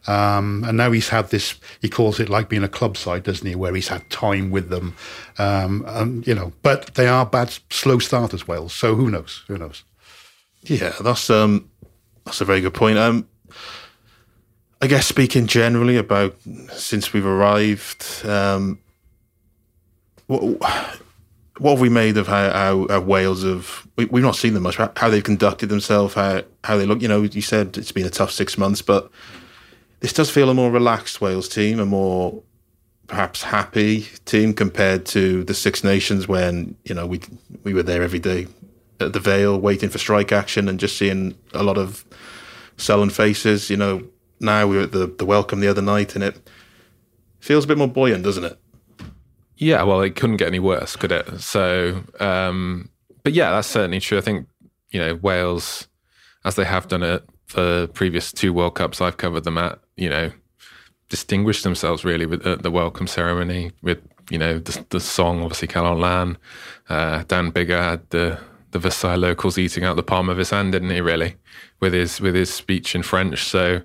Um, 0.07 0.63
and 0.65 0.75
now 0.77 0.91
he's 0.91 1.09
had 1.09 1.29
this, 1.29 1.55
he 1.81 1.89
calls 1.89 2.19
it 2.19 2.29
like 2.29 2.49
being 2.49 2.63
a 2.63 2.69
club 2.69 2.97
side, 2.97 3.23
doesn't 3.23 3.47
he, 3.47 3.55
where 3.55 3.73
he's 3.73 3.87
had 3.87 4.09
time 4.09 4.51
with 4.51 4.69
them. 4.69 4.95
Um, 5.37 5.85
and, 5.87 6.27
you 6.27 6.35
know, 6.35 6.51
but 6.61 6.95
they 6.95 7.07
are 7.07 7.25
bad, 7.25 7.57
slow 7.69 7.99
starters, 7.99 8.47
Wales. 8.47 8.73
So 8.73 8.95
who 8.95 9.09
knows? 9.09 9.43
Who 9.47 9.57
knows? 9.57 9.83
Yeah, 10.67 10.93
that's 11.01 11.29
um, 11.29 11.69
that's 12.25 12.41
a 12.41 12.45
very 12.45 12.59
good 12.59 12.73
point. 12.73 12.97
Um, 12.97 13.27
I 14.81 14.87
guess 14.87 15.07
speaking 15.07 15.47
generally 15.47 15.95
about 15.95 16.35
since 16.73 17.13
we've 17.13 17.25
arrived, 17.25 18.25
um, 18.25 18.79
what 20.27 20.41
what 21.59 21.71
have 21.71 21.79
we 21.79 21.89
made 21.89 22.17
of 22.17 22.27
how, 22.27 22.51
how, 22.51 22.87
how 22.87 22.99
Wales 22.99 23.43
have? 23.43 23.87
We, 23.95 24.05
have 24.05 24.13
not 24.13 24.35
seen 24.35 24.53
them 24.53 24.63
much. 24.63 24.75
How, 24.75 25.09
they've 25.09 25.23
conducted 25.23 25.67
themselves, 25.67 26.13
how 26.13 26.43
how 26.65 26.75
they 26.75 26.85
look. 26.85 27.01
You 27.01 27.07
know, 27.07 27.23
you 27.23 27.41
said 27.41 27.77
it's 27.77 27.93
been 27.93 28.05
a 28.05 28.11
tough 28.11 28.31
six 28.31 28.57
months, 28.57 28.81
but 28.81 29.09
this 30.01 30.11
does 30.11 30.29
feel 30.29 30.49
a 30.49 30.53
more 30.53 30.69
relaxed 30.69 31.21
Wales 31.21 31.47
team, 31.47 31.79
a 31.79 31.85
more 31.85 32.43
perhaps 33.07 33.41
happy 33.41 34.01
team 34.25 34.53
compared 34.53 35.05
to 35.05 35.45
the 35.45 35.53
Six 35.53 35.81
Nations 35.81 36.27
when 36.27 36.75
you 36.83 36.93
know 36.93 37.07
we 37.07 37.21
we 37.63 37.73
were 37.73 37.83
there 37.83 38.03
every 38.03 38.19
day 38.19 38.47
at 38.99 39.13
the 39.13 39.19
Vale 39.19 39.59
waiting 39.59 39.89
for 39.89 39.97
strike 39.97 40.31
action 40.31 40.67
and 40.67 40.79
just 40.79 40.97
seeing 40.97 41.37
a 41.53 41.63
lot 41.63 41.77
of 41.77 42.05
sullen 42.77 43.09
faces. 43.09 43.69
You 43.69 43.77
know, 43.77 44.07
now 44.39 44.67
we 44.67 44.77
were 44.77 44.83
at 44.83 44.91
the, 44.91 45.07
the 45.07 45.25
welcome 45.25 45.59
the 45.59 45.67
other 45.67 45.81
night 45.81 46.15
and 46.15 46.23
it 46.23 46.39
feels 47.39 47.65
a 47.65 47.67
bit 47.67 47.77
more 47.77 47.87
buoyant, 47.87 48.23
doesn't 48.23 48.43
it? 48.43 48.59
Yeah, 49.57 49.83
well, 49.83 50.01
it 50.01 50.15
couldn't 50.15 50.37
get 50.37 50.47
any 50.47 50.59
worse, 50.59 50.95
could 50.95 51.11
it? 51.11 51.39
So, 51.41 52.03
um, 52.19 52.89
but 53.23 53.33
yeah, 53.33 53.51
that's 53.51 53.67
certainly 53.67 53.99
true. 53.99 54.17
I 54.17 54.21
think 54.21 54.47
you 54.91 54.99
know 54.99 55.15
Wales, 55.15 55.87
as 56.45 56.55
they 56.55 56.65
have 56.65 56.87
done 56.87 57.03
it 57.03 57.27
for 57.47 57.87
previous 57.87 58.31
two 58.31 58.53
World 58.53 58.75
Cups 58.75 59.01
I've 59.01 59.17
covered 59.17 59.45
them 59.45 59.57
at, 59.57 59.79
you 59.95 60.09
know, 60.09 60.31
distinguished 61.09 61.63
themselves 61.63 62.05
really 62.05 62.25
with 62.25 62.43
the, 62.43 62.57
the 62.57 62.69
welcome 62.69 63.07
ceremony 63.07 63.71
with 63.81 63.99
you 64.29 64.37
know 64.37 64.59
the, 64.59 64.85
the 64.89 64.99
song 64.99 65.41
obviously 65.41 65.67
Calon 65.67 65.97
Lân. 65.97 66.35
Uh, 66.89 67.23
Dan 67.27 67.51
Biggar 67.51 67.81
had 67.81 68.09
the 68.09 68.39
the 68.71 68.79
Versailles 68.79 69.15
locals 69.15 69.57
eating 69.57 69.83
out 69.83 69.95
the 69.95 70.03
palm 70.03 70.29
of 70.29 70.37
his 70.37 70.49
hand, 70.49 70.71
didn't 70.73 70.89
he? 70.89 71.01
Really, 71.01 71.35
with 71.79 71.93
his 71.93 72.19
with 72.19 72.35
his 72.35 72.53
speech 72.53 72.95
in 72.95 73.03
French. 73.03 73.43
So, 73.43 73.81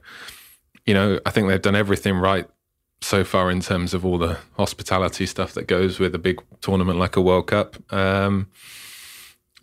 you 0.87 0.95
know, 0.95 1.21
I 1.25 1.31
think 1.31 1.49
they've 1.49 1.63
done 1.63 1.77
everything 1.77 2.17
right 2.17 2.49
so 3.01 3.25
far 3.25 3.51
in 3.51 3.61
terms 3.61 3.95
of 3.95 4.05
all 4.05 4.19
the 4.19 4.39
hospitality 4.57 5.27
stuff 5.27 5.55
that 5.55 5.67
goes 5.67 5.99
with 5.99 6.15
a 6.15 6.19
big 6.19 6.43
tournament 6.61 6.99
like 6.99 7.17
a 7.17 7.21
World 7.21 7.49
Cup. 7.49 7.77
Um, 7.93 8.49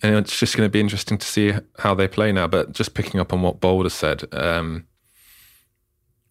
and 0.02 0.16
it's 0.16 0.40
just 0.40 0.56
going 0.56 0.66
to 0.66 0.72
be 0.72 0.80
interesting 0.80 1.18
to 1.18 1.28
see 1.28 1.54
how 1.80 1.94
they 1.94 2.08
play 2.08 2.32
now. 2.32 2.48
But 2.48 2.74
just 2.74 2.94
picking 2.94 3.20
up 3.20 3.34
on 3.34 3.42
what 3.42 3.60
Boulder 3.60 3.90
said, 3.90 4.24
um, 4.34 4.88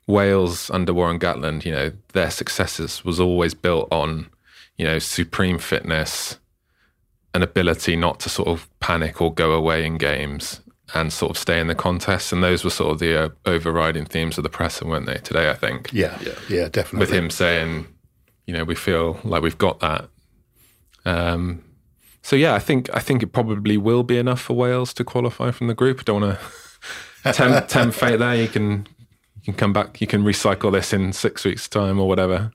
Wales 0.07 0.71
under 0.71 0.95
Warren 0.95 1.19
Gatland, 1.19 1.65
you 1.65 1.73
know, 1.73 1.93
their 2.15 2.31
successes 2.31 3.05
was 3.05 3.21
always 3.21 3.53
built 3.53 3.89
on, 3.93 4.31
you 4.77 4.87
know, 4.87 4.99
supreme 4.99 5.59
fitness, 5.59 6.39
an 7.39 7.45
ability 7.45 7.95
not 7.95 8.19
to 8.19 8.29
sort 8.29 8.49
of 8.49 8.69
panic 8.81 9.23
or 9.23 9.33
go 9.33 9.53
away 9.53 9.87
in 9.87 9.97
games 9.97 10.61
and 10.93 11.13
sort 11.13 11.31
of 11.31 11.39
stay 11.39 11.61
in 11.61 11.69
the 11.69 11.75
contest. 11.75 12.33
And 12.33 12.43
those 12.43 12.65
were 12.65 12.71
sort 12.71 12.91
of 12.91 12.99
the 12.99 13.27
uh, 13.27 13.29
overriding 13.47 14.07
themes 14.07 14.39
of 14.39 14.43
the 14.43 14.51
presser, 14.51 14.85
weren't 14.85 15.07
they, 15.07 15.19
today, 15.19 15.49
I 15.49 15.55
think? 15.55 15.93
Yeah, 15.93 16.19
yeah, 16.21 16.33
yeah, 16.49 16.69
definitely. 16.69 16.99
With 16.99 17.13
him 17.13 17.31
saying, 17.31 17.87
you 18.49 18.55
know, 18.55 18.65
we 18.65 18.75
feel 18.75 19.21
like 19.23 19.41
we've 19.41 19.57
got 19.57 19.79
that. 19.79 20.09
Um, 21.05 21.63
so 22.23 22.35
yeah, 22.35 22.55
I 22.55 22.59
think 22.59 22.91
I 22.93 22.99
think 22.99 23.23
it 23.23 23.29
probably 23.29 23.77
will 23.77 24.03
be 24.03 24.19
enough 24.19 24.41
for 24.41 24.55
Wales 24.55 24.93
to 24.95 25.05
qualify 25.05 25.53
from 25.53 25.69
the 25.69 25.75
group. 25.75 26.01
I 26.01 26.03
don't 26.03 26.23
want 26.23 26.41
to 26.41 27.33
tempt, 27.33 27.69
tempt 27.69 27.97
fate 27.97 28.19
there. 28.19 28.35
You 28.35 28.49
can 28.49 28.89
you 29.37 29.43
can 29.45 29.55
come 29.55 29.73
back. 29.73 30.01
You 30.01 30.09
can 30.09 30.25
recycle 30.25 30.73
this 30.73 30.93
in 30.93 31.13
six 31.13 31.45
weeks' 31.45 31.69
time 31.69 32.01
or 32.01 32.09
whatever. 32.09 32.51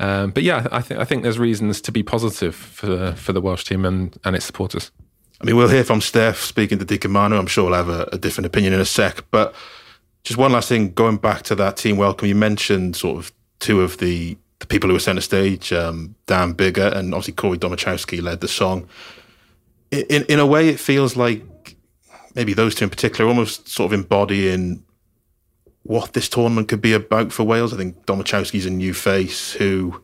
Um, 0.00 0.30
but 0.30 0.42
yeah, 0.42 0.66
I 0.70 0.80
think 0.80 1.00
I 1.00 1.04
think 1.04 1.22
there's 1.22 1.38
reasons 1.38 1.80
to 1.82 1.92
be 1.92 2.02
positive 2.02 2.54
for 2.54 3.12
for 3.12 3.32
the 3.32 3.40
Welsh 3.40 3.64
team 3.64 3.84
and, 3.84 4.16
and 4.24 4.36
its 4.36 4.44
supporters. 4.44 4.92
I 5.40 5.44
mean, 5.44 5.56
we'll 5.56 5.68
hear 5.68 5.84
from 5.84 6.00
Steph 6.00 6.40
speaking 6.40 6.78
to 6.78 6.84
Deacon 6.84 7.12
Manu. 7.12 7.36
I'm 7.36 7.46
sure 7.46 7.64
we'll 7.64 7.74
have 7.74 7.88
a, 7.88 8.08
a, 8.12 8.18
different 8.18 8.46
opinion 8.46 8.72
in 8.72 8.80
a 8.80 8.84
sec. 8.84 9.24
But 9.30 9.54
just 10.24 10.36
one 10.36 10.50
last 10.50 10.68
thing, 10.68 10.92
going 10.92 11.16
back 11.16 11.42
to 11.42 11.54
that 11.54 11.76
team 11.76 11.96
welcome, 11.96 12.26
you 12.26 12.34
mentioned 12.34 12.96
sort 12.96 13.18
of 13.18 13.32
two 13.60 13.80
of 13.80 13.98
the, 13.98 14.36
the 14.58 14.66
people 14.66 14.88
who 14.88 14.94
were 14.94 15.00
centre 15.00 15.20
stage, 15.20 15.72
um, 15.72 16.16
Dan 16.26 16.54
Biggar 16.54 16.92
and 16.92 17.14
obviously 17.14 17.34
Corey 17.34 17.56
Domachowski 17.56 18.20
led 18.20 18.40
the 18.40 18.48
song. 18.48 18.88
In, 19.92 20.24
in 20.24 20.40
a 20.40 20.46
way, 20.46 20.68
it 20.68 20.80
feels 20.80 21.16
like 21.16 21.76
maybe 22.34 22.52
those 22.52 22.74
two 22.74 22.84
in 22.84 22.90
particular 22.90 23.28
almost 23.28 23.68
sort 23.68 23.92
of 23.92 23.98
embodying 23.98 24.82
what 25.88 26.12
this 26.12 26.28
tournament 26.28 26.68
could 26.68 26.82
be 26.82 26.92
about 26.92 27.32
for 27.32 27.44
Wales. 27.44 27.72
I 27.72 27.78
think 27.78 28.04
Domachowski's 28.04 28.66
a 28.66 28.70
new 28.70 28.92
face 28.92 29.52
who, 29.52 30.02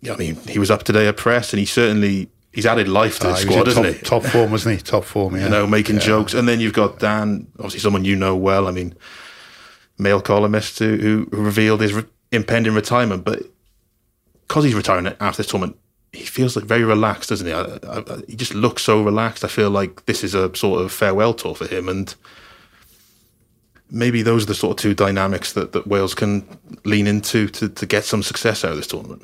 yeah, 0.00 0.14
I 0.14 0.16
mean, 0.16 0.34
he 0.48 0.58
was 0.58 0.68
up 0.68 0.82
today 0.82 1.06
at 1.06 1.16
press 1.16 1.52
and 1.52 1.60
he 1.60 1.64
certainly 1.64 2.28
he's 2.52 2.66
added 2.66 2.88
life 2.88 3.20
to 3.20 3.28
the 3.28 3.32
uh, 3.34 3.36
squad, 3.36 3.68
isn't 3.68 3.84
top, 3.84 3.94
he? 3.94 4.00
Top 4.00 4.22
form, 4.24 4.50
wasn't 4.50 4.78
he? 4.78 4.82
Top 4.82 5.04
form, 5.04 5.36
yeah. 5.36 5.44
You 5.44 5.48
know, 5.48 5.66
making 5.68 5.96
yeah. 5.96 6.02
jokes. 6.02 6.34
And 6.34 6.48
then 6.48 6.58
you've 6.58 6.72
got 6.72 6.98
Dan, 6.98 7.46
obviously 7.58 7.78
someone 7.78 8.04
you 8.04 8.16
know 8.16 8.34
well. 8.34 8.66
I 8.66 8.72
mean, 8.72 8.96
Mail 9.96 10.20
columnist 10.20 10.80
who, 10.80 10.96
who 10.96 11.28
revealed 11.30 11.80
his 11.80 11.92
re- 11.92 12.04
impending 12.32 12.74
retirement. 12.74 13.24
But 13.24 13.44
because 14.48 14.64
he's 14.64 14.74
retiring 14.74 15.06
after 15.20 15.36
this 15.36 15.46
tournament, 15.52 15.78
he 16.12 16.24
feels 16.24 16.56
like 16.56 16.64
very 16.64 16.82
relaxed, 16.82 17.28
doesn't 17.28 17.46
he? 17.46 17.52
I, 17.52 17.78
I, 17.88 18.22
he 18.26 18.34
just 18.34 18.54
looks 18.54 18.82
so 18.82 19.04
relaxed. 19.04 19.44
I 19.44 19.48
feel 19.48 19.70
like 19.70 20.04
this 20.06 20.24
is 20.24 20.34
a 20.34 20.52
sort 20.56 20.82
of 20.82 20.90
farewell 20.90 21.32
tour 21.32 21.54
for 21.54 21.68
him. 21.68 21.88
And 21.88 22.12
maybe 23.90 24.22
those 24.22 24.44
are 24.44 24.46
the 24.46 24.54
sort 24.54 24.78
of 24.78 24.82
two 24.82 24.94
dynamics 24.94 25.52
that, 25.52 25.72
that 25.72 25.86
Wales 25.86 26.14
can 26.14 26.46
lean 26.84 27.06
into 27.06 27.48
to, 27.48 27.68
to 27.68 27.86
get 27.86 28.04
some 28.04 28.22
success 28.22 28.64
out 28.64 28.72
of 28.72 28.76
this 28.76 28.86
tournament. 28.86 29.22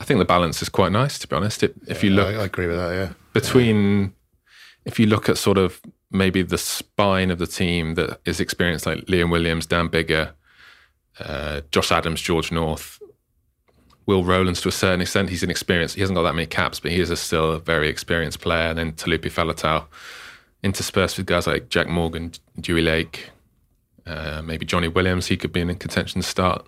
I 0.00 0.04
think 0.04 0.18
the 0.18 0.24
balance 0.24 0.62
is 0.62 0.68
quite 0.68 0.92
nice, 0.92 1.18
to 1.20 1.28
be 1.28 1.36
honest. 1.36 1.62
It, 1.62 1.74
if 1.86 2.02
you 2.02 2.10
look, 2.10 2.26
I, 2.26 2.40
I, 2.40 2.44
agree 2.44 2.66
with 2.66 2.76
that. 2.76 2.92
Yeah, 2.92 3.12
between 3.32 4.00
yeah. 4.00 4.08
if 4.84 4.98
you 4.98 5.06
look 5.06 5.28
at 5.28 5.38
sort 5.38 5.58
of 5.58 5.80
maybe 6.10 6.42
the 6.42 6.58
spine 6.58 7.30
of 7.30 7.38
the 7.38 7.46
team 7.46 7.94
that 7.94 8.20
is 8.24 8.40
experienced, 8.40 8.84
like 8.84 8.98
Liam 9.06 9.30
Williams, 9.30 9.64
Dan 9.64 9.88
Biggar, 9.88 10.32
uh, 11.20 11.60
Josh 11.70 11.92
Adams, 11.92 12.20
George 12.20 12.50
North, 12.50 13.00
Will 14.06 14.24
Rowlands 14.24 14.60
to 14.62 14.68
a 14.68 14.72
certain 14.72 15.00
extent. 15.00 15.30
He's 15.30 15.42
inexperienced. 15.44 15.94
He 15.94 16.00
hasn't 16.00 16.16
got 16.16 16.22
that 16.22 16.34
many 16.34 16.46
caps, 16.46 16.80
but 16.80 16.90
he 16.90 17.00
is 17.00 17.10
a 17.10 17.16
still 17.16 17.52
a 17.52 17.58
very 17.60 17.88
experienced 17.88 18.40
player. 18.40 18.70
And 18.70 18.78
then 18.78 18.92
Taulupe 18.92 19.30
Faletau, 19.30 19.86
interspersed 20.62 21.16
with 21.16 21.26
guys 21.26 21.46
like 21.46 21.68
Jac 21.68 21.88
Morgan, 21.88 22.32
Dewi 22.60 22.82
Lake, 22.82 23.30
uh, 24.06 24.42
maybe 24.42 24.66
Johnny 24.66 24.88
Williams. 24.88 25.26
He 25.26 25.36
could 25.36 25.52
be 25.52 25.60
in 25.60 25.74
contention 25.76 26.20
to 26.20 26.26
start 26.26 26.66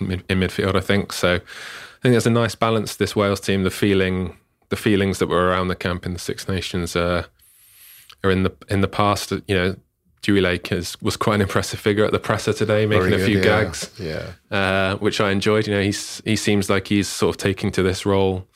in, 0.00 0.08
mid, 0.08 0.24
in 0.28 0.40
midfield, 0.40 0.76
I 0.76 0.80
think. 0.80 1.12
So 1.12 1.34
I 1.34 2.02
think 2.02 2.12
there's 2.12 2.26
a 2.26 2.30
nice 2.30 2.54
balance. 2.54 2.96
This 2.96 3.16
Wales 3.16 3.40
team, 3.40 3.64
the 3.64 3.70
feeling, 3.70 4.36
the 4.68 4.76
feelings 4.76 5.18
that 5.18 5.28
were 5.28 5.48
around 5.48 5.68
the 5.68 5.76
camp 5.76 6.06
in 6.06 6.12
the 6.12 6.18
Six 6.18 6.48
Nations 6.48 6.94
uh, 6.96 7.24
are 8.22 8.30
in 8.30 8.42
the 8.42 8.52
in 8.68 8.80
the 8.80 8.88
past. 8.88 9.30
You 9.30 9.54
know, 9.54 9.76
Dewi 10.22 10.40
Lake 10.40 10.72
is, 10.72 11.00
was 11.00 11.16
quite 11.16 11.36
an 11.36 11.40
impressive 11.42 11.80
figure 11.80 12.04
at 12.04 12.12
the 12.12 12.18
presser 12.18 12.52
today, 12.52 12.86
making 12.86 13.14
a 13.14 13.18
few 13.18 13.38
yeah. 13.38 13.44
gags, 13.44 13.90
yeah, 13.98 14.32
uh, 14.50 14.96
which 14.96 15.20
I 15.20 15.30
enjoyed. 15.30 15.66
You 15.66 15.74
know, 15.74 15.82
he's 15.82 16.20
he 16.24 16.36
seems 16.36 16.68
like 16.68 16.88
he's 16.88 17.08
sort 17.08 17.34
of 17.34 17.38
taking 17.38 17.70
to 17.72 17.82
this 17.82 18.04
role 18.04 18.46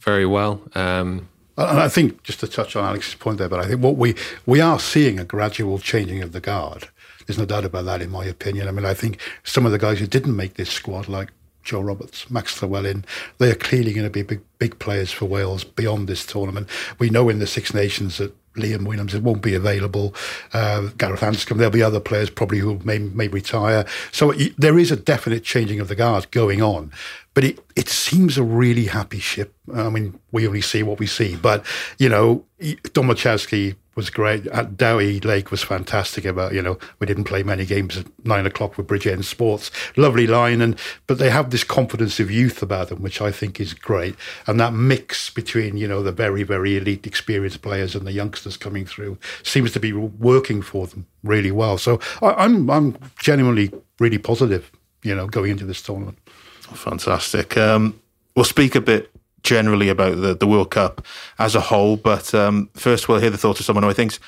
very 0.00 0.26
well. 0.26 0.62
Um, 0.74 1.28
and 1.56 1.80
I 1.80 1.88
think 1.88 2.22
just 2.22 2.40
to 2.40 2.46
touch 2.46 2.76
on 2.76 2.84
Alex's 2.84 3.16
point 3.16 3.38
there, 3.38 3.48
but 3.48 3.58
I 3.58 3.66
think 3.66 3.82
what 3.82 3.96
we 3.96 4.14
we 4.46 4.60
are 4.60 4.78
seeing 4.78 5.18
a 5.18 5.24
gradual 5.24 5.78
changing 5.78 6.22
of 6.22 6.32
the 6.32 6.40
guard. 6.40 6.88
There's 7.28 7.38
no 7.38 7.44
doubt 7.44 7.66
about 7.66 7.84
that, 7.84 8.00
in 8.00 8.10
my 8.10 8.24
opinion. 8.24 8.68
I 8.68 8.70
mean, 8.70 8.86
I 8.86 8.94
think 8.94 9.20
some 9.44 9.66
of 9.66 9.70
the 9.70 9.78
guys 9.78 9.98
who 9.98 10.06
didn't 10.06 10.34
make 10.34 10.54
this 10.54 10.70
squad, 10.70 11.08
like 11.08 11.30
Joe 11.62 11.82
Roberts, 11.82 12.30
Max 12.30 12.62
Llewellyn. 12.62 13.04
They 13.36 13.50
are 13.50 13.54
clearly 13.54 13.92
going 13.92 14.06
to 14.06 14.10
be 14.10 14.22
big, 14.22 14.40
big 14.58 14.78
players 14.78 15.12
for 15.12 15.26
Wales 15.26 15.64
beyond 15.64 16.08
this 16.08 16.24
tournament. 16.24 16.66
We 16.98 17.10
know 17.10 17.28
in 17.28 17.40
the 17.40 17.46
Six 17.46 17.74
Nations 17.74 18.16
that 18.16 18.34
Liam 18.54 18.86
Williams 18.86 19.14
won't 19.18 19.42
be 19.42 19.54
available. 19.54 20.14
Uh, 20.54 20.88
Gareth 20.96 21.20
Anscombe, 21.20 21.58
there'll 21.58 21.70
be 21.70 21.82
other 21.82 22.00
players 22.00 22.30
probably 22.30 22.58
who 22.58 22.78
may 22.84 22.98
may 22.98 23.28
retire. 23.28 23.84
So 24.12 24.30
it, 24.30 24.54
there 24.58 24.78
is 24.78 24.90
a 24.90 24.96
definite 24.96 25.44
changing 25.44 25.78
of 25.78 25.88
the 25.88 25.94
guard 25.94 26.30
going 26.30 26.62
on, 26.62 26.90
but 27.34 27.44
it 27.44 27.58
it 27.76 27.88
seems 27.90 28.38
a 28.38 28.42
really 28.42 28.86
happy 28.86 29.20
ship. 29.20 29.54
I 29.74 29.90
mean, 29.90 30.18
we 30.32 30.46
only 30.46 30.62
see 30.62 30.82
what 30.82 30.98
we 30.98 31.06
see, 31.06 31.36
but 31.36 31.64
you 31.98 32.08
know, 32.08 32.44
Domachowski 32.60 33.76
was 33.98 34.10
great. 34.10 34.46
At 34.46 34.76
Dewi 34.76 35.18
Lake 35.18 35.50
was 35.50 35.64
fantastic. 35.64 36.24
About 36.24 36.54
you 36.54 36.62
know 36.62 36.78
we 37.00 37.06
didn't 37.08 37.24
play 37.24 37.42
many 37.42 37.66
games 37.66 37.96
at 37.96 38.06
nine 38.24 38.46
o'clock 38.46 38.78
with 38.78 38.86
Bridgend 38.86 39.24
Sports. 39.24 39.72
Lovely 39.96 40.28
line, 40.28 40.60
and 40.60 40.78
but 41.08 41.18
they 41.18 41.30
have 41.30 41.50
this 41.50 41.64
confidence 41.64 42.20
of 42.20 42.30
youth 42.30 42.62
about 42.62 42.90
them, 42.90 43.02
which 43.02 43.20
I 43.20 43.32
think 43.32 43.58
is 43.58 43.74
great. 43.74 44.14
And 44.46 44.60
that 44.60 44.72
mix 44.72 45.30
between 45.30 45.76
you 45.76 45.88
know 45.88 46.04
the 46.04 46.12
very 46.12 46.44
very 46.44 46.76
elite 46.76 47.08
experienced 47.08 47.60
players 47.60 47.96
and 47.96 48.06
the 48.06 48.12
youngsters 48.12 48.56
coming 48.56 48.86
through 48.86 49.18
seems 49.42 49.72
to 49.72 49.80
be 49.80 49.92
working 49.92 50.62
for 50.62 50.86
them 50.86 51.04
really 51.24 51.50
well. 51.50 51.76
So 51.76 51.98
I, 52.22 52.44
I'm 52.44 52.70
I'm 52.70 52.96
genuinely 53.18 53.72
really 53.98 54.18
positive. 54.18 54.70
You 55.02 55.16
know, 55.16 55.26
going 55.26 55.50
into 55.50 55.66
this 55.66 55.82
tournament. 55.82 56.18
Fantastic. 56.60 57.56
Um, 57.56 58.00
we'll 58.36 58.44
speak 58.44 58.76
a 58.76 58.80
bit 58.80 59.10
generally 59.42 59.88
about 59.88 60.20
the, 60.20 60.34
the 60.34 60.46
World 60.46 60.70
Cup 60.70 61.04
as 61.38 61.54
a 61.54 61.60
whole. 61.60 61.96
But 61.96 62.34
um, 62.34 62.70
first, 62.74 63.08
we'll 63.08 63.20
hear 63.20 63.30
the 63.30 63.38
thoughts 63.38 63.60
of 63.60 63.66
someone 63.66 63.84
who 63.84 63.90
I 63.90 63.94
think's 63.94 64.18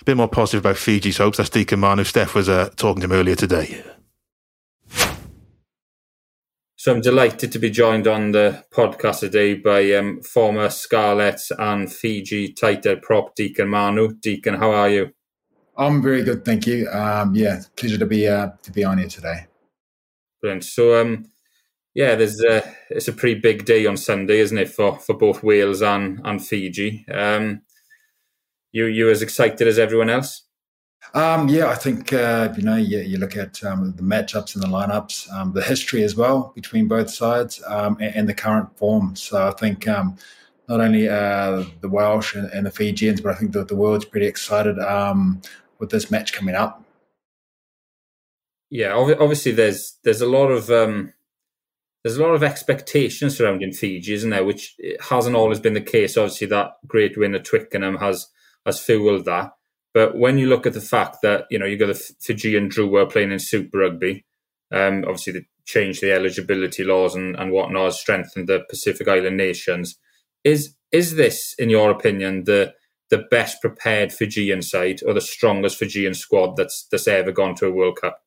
a 0.00 0.04
bit 0.04 0.16
more 0.16 0.28
positive 0.28 0.60
about 0.64 0.76
Fiji's 0.76 1.18
hopes. 1.18 1.38
That's 1.38 1.50
Deacon 1.50 1.80
Manu. 1.80 2.04
Steph 2.04 2.34
was 2.34 2.48
uh, 2.48 2.70
talking 2.76 3.00
to 3.00 3.06
him 3.06 3.12
earlier 3.12 3.36
today. 3.36 3.82
So 6.78 6.92
I'm 6.92 7.00
delighted 7.00 7.50
to 7.50 7.58
be 7.58 7.70
joined 7.70 8.06
on 8.06 8.30
the 8.30 8.64
podcast 8.72 9.20
today 9.20 9.54
by 9.54 9.92
um, 9.94 10.20
former 10.22 10.68
Scarlets 10.70 11.50
and 11.58 11.92
Fiji 11.92 12.52
tighthead 12.52 13.02
prop 13.02 13.34
Deacon 13.34 13.68
Manu. 13.68 14.14
Deacon, 14.14 14.54
how 14.54 14.70
are 14.70 14.88
you? 14.88 15.10
I'm 15.76 16.00
very 16.00 16.22
good, 16.22 16.44
thank 16.44 16.66
you. 16.66 16.88
Um, 16.88 17.34
yeah, 17.34 17.60
pleasure 17.76 17.98
to 17.98 18.06
be 18.06 18.28
uh, 18.28 18.50
to 18.62 18.70
be 18.70 18.84
on 18.84 18.98
here 18.98 19.08
today. 19.08 19.46
Brilliant. 20.40 20.64
So, 20.64 21.00
um, 21.00 21.30
yeah, 21.96 22.14
there's 22.14 22.42
a, 22.42 22.62
it's 22.90 23.08
a 23.08 23.12
pretty 23.12 23.40
big 23.40 23.64
day 23.64 23.86
on 23.86 23.96
Sunday, 23.96 24.40
isn't 24.40 24.58
it, 24.58 24.68
for, 24.68 24.98
for 24.98 25.16
both 25.16 25.42
Wales 25.42 25.80
and 25.80 26.20
and 26.24 26.46
Fiji? 26.46 27.06
Um, 27.10 27.62
you 28.70 28.84
you 28.84 29.08
as 29.08 29.22
excited 29.22 29.66
as 29.66 29.78
everyone 29.78 30.10
else? 30.10 30.42
Um, 31.14 31.48
yeah, 31.48 31.68
I 31.68 31.74
think 31.74 32.12
uh, 32.12 32.52
you 32.54 32.64
know 32.64 32.76
you, 32.76 32.98
you 32.98 33.16
look 33.16 33.34
at 33.34 33.64
um, 33.64 33.94
the 33.96 34.02
matchups 34.02 34.54
and 34.54 34.62
the 34.62 34.68
lineups, 34.68 35.32
um, 35.32 35.54
the 35.54 35.62
history 35.62 36.02
as 36.02 36.14
well 36.14 36.52
between 36.54 36.86
both 36.86 37.08
sides, 37.08 37.62
um, 37.66 37.96
and, 37.98 38.14
and, 38.14 38.28
the 38.28 38.34
current 38.34 38.76
form. 38.76 39.16
So 39.16 39.48
I 39.48 39.52
think 39.52 39.88
um, 39.88 40.18
not 40.68 40.80
only 40.80 41.08
uh, 41.08 41.64
the 41.80 41.88
Welsh 41.88 42.34
and, 42.34 42.50
and, 42.50 42.66
the 42.66 42.70
Fijians, 42.70 43.22
but 43.22 43.32
I 43.32 43.36
think 43.36 43.52
that 43.52 43.68
the 43.68 43.76
world's 43.76 44.04
pretty 44.04 44.26
excited 44.26 44.78
um, 44.80 45.40
with 45.78 45.88
this 45.88 46.10
match 46.10 46.34
coming 46.34 46.56
up. 46.56 46.84
Yeah, 48.68 48.92
obviously 48.92 49.52
there's 49.52 49.96
there's 50.04 50.20
a 50.20 50.28
lot 50.28 50.48
of 50.48 50.70
there's 52.06 52.18
a 52.18 52.22
lot 52.22 52.36
of 52.36 52.44
expectations 52.44 53.36
surrounding 53.36 53.72
Fiji, 53.72 54.14
isn't 54.14 54.30
there? 54.30 54.44
Which 54.44 54.76
hasn't 55.00 55.34
always 55.34 55.58
been 55.58 55.74
the 55.74 55.80
case. 55.80 56.16
Obviously, 56.16 56.46
that 56.46 56.74
great 56.86 57.18
win 57.18 57.34
at 57.34 57.44
Twickenham 57.44 57.96
has 57.96 58.28
has 58.64 58.78
fueled 58.78 59.24
that. 59.24 59.50
But 59.92 60.16
when 60.16 60.38
you 60.38 60.46
look 60.46 60.66
at 60.66 60.72
the 60.72 60.80
fact 60.80 61.16
that 61.22 61.46
you 61.50 61.58
know 61.58 61.66
you 61.66 61.76
got 61.76 61.88
the 61.88 62.14
Fijian 62.20 62.68
Drua 62.68 63.10
playing 63.10 63.32
in 63.32 63.40
Super 63.40 63.78
Rugby, 63.78 64.24
um, 64.70 65.02
obviously 65.02 65.32
they 65.32 65.46
changed 65.64 66.00
the 66.00 66.12
eligibility 66.12 66.84
laws 66.84 67.16
and, 67.16 67.34
and 67.34 67.50
whatnot, 67.50 67.92
strengthened 67.94 68.48
the 68.48 68.64
Pacific 68.70 69.08
Island 69.08 69.36
nations. 69.36 69.98
Is 70.44 70.76
is 70.92 71.16
this, 71.16 71.56
in 71.58 71.70
your 71.70 71.90
opinion, 71.90 72.44
the 72.44 72.72
the 73.10 73.26
best 73.32 73.60
prepared 73.60 74.12
Fijian 74.12 74.62
side 74.62 75.00
or 75.04 75.12
the 75.12 75.20
strongest 75.20 75.76
Fijian 75.76 76.14
squad 76.14 76.54
that's 76.54 76.86
that's 76.88 77.08
ever 77.08 77.32
gone 77.32 77.56
to 77.56 77.66
a 77.66 77.72
World 77.72 77.98
Cup? 78.00 78.22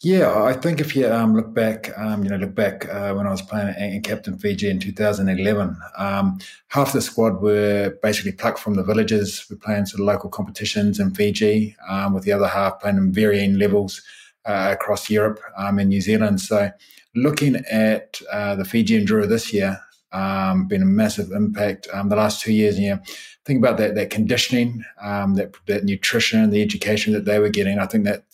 Yeah, 0.00 0.42
I 0.42 0.54
think 0.54 0.80
if 0.80 0.96
you 0.96 1.10
um, 1.12 1.34
look 1.34 1.52
back, 1.52 1.96
um, 1.98 2.24
you 2.24 2.30
know, 2.30 2.36
look 2.36 2.54
back 2.54 2.88
uh, 2.88 3.12
when 3.14 3.26
I 3.26 3.30
was 3.30 3.42
playing 3.42 3.74
in 3.78 4.02
Captain 4.02 4.38
Fiji 4.38 4.70
in 4.70 4.78
2011, 4.78 5.76
um, 5.96 6.38
half 6.68 6.92
the 6.92 7.02
squad 7.02 7.42
were 7.42 7.96
basically 8.02 8.32
plucked 8.32 8.58
from 8.58 8.74
the 8.74 8.82
villages. 8.82 9.46
We're 9.50 9.58
playing 9.58 9.86
sort 9.86 10.00
of 10.00 10.06
local 10.06 10.30
competitions 10.30 10.98
in 10.98 11.14
Fiji, 11.14 11.76
um, 11.88 12.14
with 12.14 12.24
the 12.24 12.32
other 12.32 12.48
half 12.48 12.80
playing 12.80 12.96
in 12.96 13.12
varying 13.12 13.58
levels 13.58 14.02
uh, 14.46 14.70
across 14.72 15.10
Europe 15.10 15.40
um, 15.56 15.78
and 15.78 15.90
New 15.90 16.00
Zealand. 16.00 16.40
So, 16.40 16.70
looking 17.14 17.56
at 17.70 18.20
uh, 18.32 18.54
the 18.56 18.64
Fijian 18.64 19.04
Drua 19.04 19.28
this 19.28 19.52
year, 19.52 19.78
um, 20.12 20.66
been 20.66 20.82
a 20.82 20.86
massive 20.86 21.30
impact. 21.32 21.88
Um, 21.92 22.08
the 22.08 22.16
last 22.16 22.40
two 22.40 22.52
years, 22.52 22.80
yeah, 22.80 22.98
think 23.44 23.58
about 23.58 23.76
that 23.76 23.94
that 23.96 24.10
conditioning, 24.10 24.84
um, 25.02 25.34
that 25.34 25.54
that 25.66 25.84
nutrition, 25.84 26.48
the 26.50 26.62
education 26.62 27.12
that 27.12 27.26
they 27.26 27.38
were 27.38 27.50
getting. 27.50 27.78
I 27.78 27.86
think 27.86 28.04
that 28.04 28.24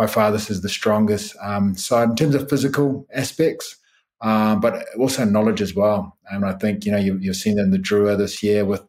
by 0.00 0.06
far 0.06 0.32
this 0.32 0.48
is 0.48 0.62
the 0.62 0.68
strongest 0.70 1.36
um, 1.42 1.74
side 1.74 2.08
in 2.08 2.16
terms 2.16 2.34
of 2.34 2.48
physical 2.48 3.06
aspects, 3.12 3.76
um, 4.22 4.58
but 4.58 4.86
also 4.98 5.26
knowledge 5.26 5.60
as 5.60 5.74
well. 5.74 6.16
And 6.30 6.46
I 6.46 6.54
think 6.54 6.86
you 6.86 6.92
know 6.92 6.96
you, 6.96 7.20
have 7.26 7.36
seen 7.36 7.56
that 7.56 7.64
in 7.64 7.70
the 7.70 7.78
Drua 7.78 8.16
this 8.16 8.42
year 8.42 8.64
with 8.64 8.82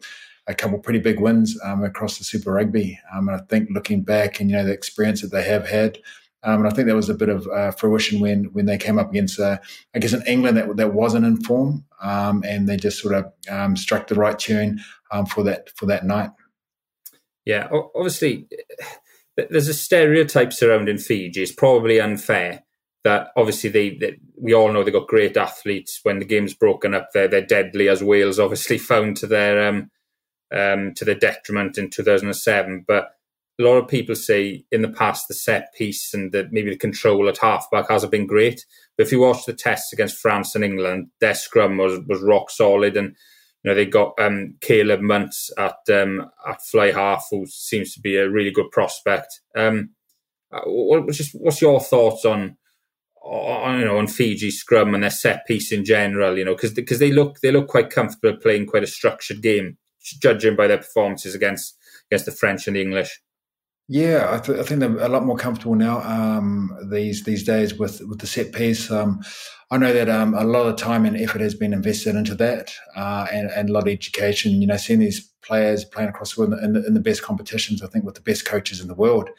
a 0.48 0.56
couple 0.56 0.80
pretty 0.80 1.00
big 1.00 1.20
wins 1.20 1.60
um, 1.66 1.84
across 1.84 2.18
the 2.18 2.24
Super 2.24 2.54
Rugby. 2.54 2.98
Um, 3.14 3.28
and 3.28 3.36
I 3.36 3.44
think 3.50 3.68
looking 3.72 4.04
back 4.04 4.40
and 4.40 4.50
you 4.50 4.56
know 4.56 4.64
the 4.64 4.72
experience 4.72 5.20
that 5.22 5.32
they 5.32 5.44
have 5.44 5.68
had. 5.68 5.98
Um, 6.44 6.60
and 6.60 6.68
I 6.68 6.70
think 6.70 6.86
there 6.86 6.96
was 6.96 7.10
a 7.10 7.14
bit 7.14 7.28
of 7.28 7.46
uh, 7.48 7.72
fruition 7.72 8.22
when 8.22 8.46
when 8.54 8.66
they 8.66 8.78
came 8.78 8.98
up 8.98 9.10
against, 9.10 9.38
uh, 9.38 9.58
I 9.94 10.00
guess, 10.00 10.14
an 10.14 10.24
England 10.26 10.56
that 10.56 10.78
that 10.78 10.94
wasn't 10.94 11.26
in 11.26 11.44
form, 11.44 11.84
um, 12.02 12.42
and 12.48 12.70
they 12.70 12.78
just 12.78 13.02
sort 13.02 13.16
of 13.16 13.78
struck 13.78 14.08
the 14.08 14.16
right 14.16 14.40
tune 14.40 14.80
for 15.30 15.44
that 15.44 15.72
for 15.76 15.88
that 15.88 16.06
night. 16.06 16.30
Yeah, 17.44 17.68
obviously, 17.96 18.48
there's 19.38 19.68
a 19.68 19.74
stereotype 19.74 20.54
surrounding 20.54 20.98
Fiji. 20.98 21.44
It's 21.44 21.52
probably 21.52 22.00
unfair 22.00 22.64
that 23.04 23.30
obviously 23.36 23.70
they, 23.70 23.98
they, 23.98 24.18
we 24.40 24.54
all 24.54 24.72
know 24.72 24.84
they've 24.84 24.94
got 24.94 25.08
great 25.08 25.38
athletes. 25.38 26.00
When 26.04 26.20
the 26.20 26.26
game's 26.26 26.54
broken 26.54 26.94
up, 26.94 27.10
they're 27.14 27.28
they're 27.28 27.46
deadly 27.46 27.90
as 27.90 28.04
Wales 28.04 28.40
obviously 28.40 28.78
found 28.78 29.18
to 29.18 29.28
their 29.28 29.68
um, 29.68 29.90
um, 30.54 30.94
to 30.96 31.06
their 31.06 31.16
detriment 31.16 31.78
in 31.78 31.90
2007. 31.90 32.86
But 32.88 33.12
a 33.60 33.64
lot 33.64 33.78
of 33.78 33.88
people 33.88 34.16
say 34.16 34.66
in 34.72 34.82
the 34.82 34.90
past 34.90 35.28
the 35.28 35.34
set 35.34 35.74
piece 35.74 36.14
and 36.14 36.32
the, 36.32 36.48
maybe 36.52 36.72
the 36.72 36.78
control 36.78 37.30
at 37.30 37.38
halfback 37.38 37.90
hasn't 37.90 38.12
been 38.12 38.28
great. 38.28 38.66
But 38.98 39.06
if 39.06 39.12
you 39.12 39.20
watch 39.20 39.46
the 39.46 39.54
tests 39.54 39.94
against 39.94 40.18
France 40.18 40.56
and 40.56 40.64
England, 40.64 41.08
their 41.20 41.36
scrum 41.36 41.78
was 41.78 42.00
was 42.08 42.22
rock 42.22 42.50
solid 42.50 42.98
and 42.98 43.16
you 43.64 43.70
know, 43.70 43.76
they 43.76 43.86
got 43.86 44.14
um, 44.20 44.56
Caleb 44.62 45.02
Muntz 45.02 45.52
at 45.58 45.78
um, 45.92 46.30
at 46.48 46.62
fly 46.64 46.92
half, 46.92 47.28
who 47.30 47.46
seems 47.46 47.94
to 47.94 48.00
be 48.02 48.18
a 48.18 48.30
really 48.30 48.52
good 48.52 48.72
prospect. 48.72 49.42
Um, 49.56 49.92
uh, 50.52 50.62
just 51.12 51.34
what's 51.34 51.62
your 51.62 51.80
thoughts 51.80 52.26
on, 52.26 52.58
on 53.24 53.80
you 53.80 53.86
know 53.86 53.98
on 53.98 54.08
Fiji 54.08 54.50
scrum 54.50 54.94
and 54.96 55.04
their 55.04 55.12
set 55.12 55.46
piece 55.46 55.72
in 55.72 55.86
general? 55.86 56.38
You 56.38 56.46
know, 56.46 56.56
because 56.56 56.74
because 56.74 57.00
they 57.00 57.12
look 57.12 57.40
they 57.42 57.52
look 57.52 57.68
quite 57.68 57.92
comfortable 57.92 58.40
playing 58.40 58.66
quite 58.66 58.84
a 58.84 58.88
structured 58.88 59.44
game, 59.44 59.78
judging 60.02 60.56
by 60.56 60.68
their 60.68 60.80
performances 60.80 61.36
against 61.36 61.78
against 62.10 62.26
the 62.26 62.32
French 62.32 62.66
and 62.66 62.76
the 62.76 62.82
English. 62.82 63.22
Yeah, 63.94 64.30
I, 64.32 64.38
th- 64.40 64.58
I, 64.58 64.64
think 64.64 64.80
they're 64.80 65.00
a 65.00 65.10
lot 65.10 65.26
more 65.26 65.36
comfortable 65.36 65.76
now 65.76 66.00
um, 66.04 66.74
these 66.90 67.26
these 67.26 67.44
days 67.44 67.74
with 67.74 68.00
with 68.08 68.20
the 68.20 68.26
set 68.26 68.54
piece. 68.54 68.90
Um, 68.90 69.22
I 69.70 69.76
know 69.76 69.92
that 69.92 70.08
um, 70.08 70.34
a 70.34 70.46
lot 70.46 70.66
of 70.68 70.78
time 70.78 71.06
and 71.06 71.18
effort 71.18 71.42
has 71.42 71.56
been 71.56 71.74
invested 71.74 72.16
into 72.16 72.34
that, 72.36 72.72
uh, 72.96 73.28
and, 73.34 73.50
and 73.50 73.70
a 73.70 73.74
lot 73.74 73.84
of 73.84 73.90
education. 73.90 74.62
You 74.62 74.68
know, 74.68 74.78
seeing 74.78 75.00
these 75.00 75.20
players 75.42 75.84
playing 75.84 76.08
across 76.08 76.36
the 76.36 76.40
world 76.40 76.54
in 76.64 76.72
the, 76.72 76.88
in 76.88 76.94
the 76.94 77.02
best 77.02 77.22
competitions, 77.22 77.84
I 77.84 77.88
think 77.88 78.06
with 78.06 78.16
the 78.16 78.22
best 78.22 78.46
coaches 78.46 78.80
in 78.80 78.88
the 78.88 78.96
world, 78.96 79.30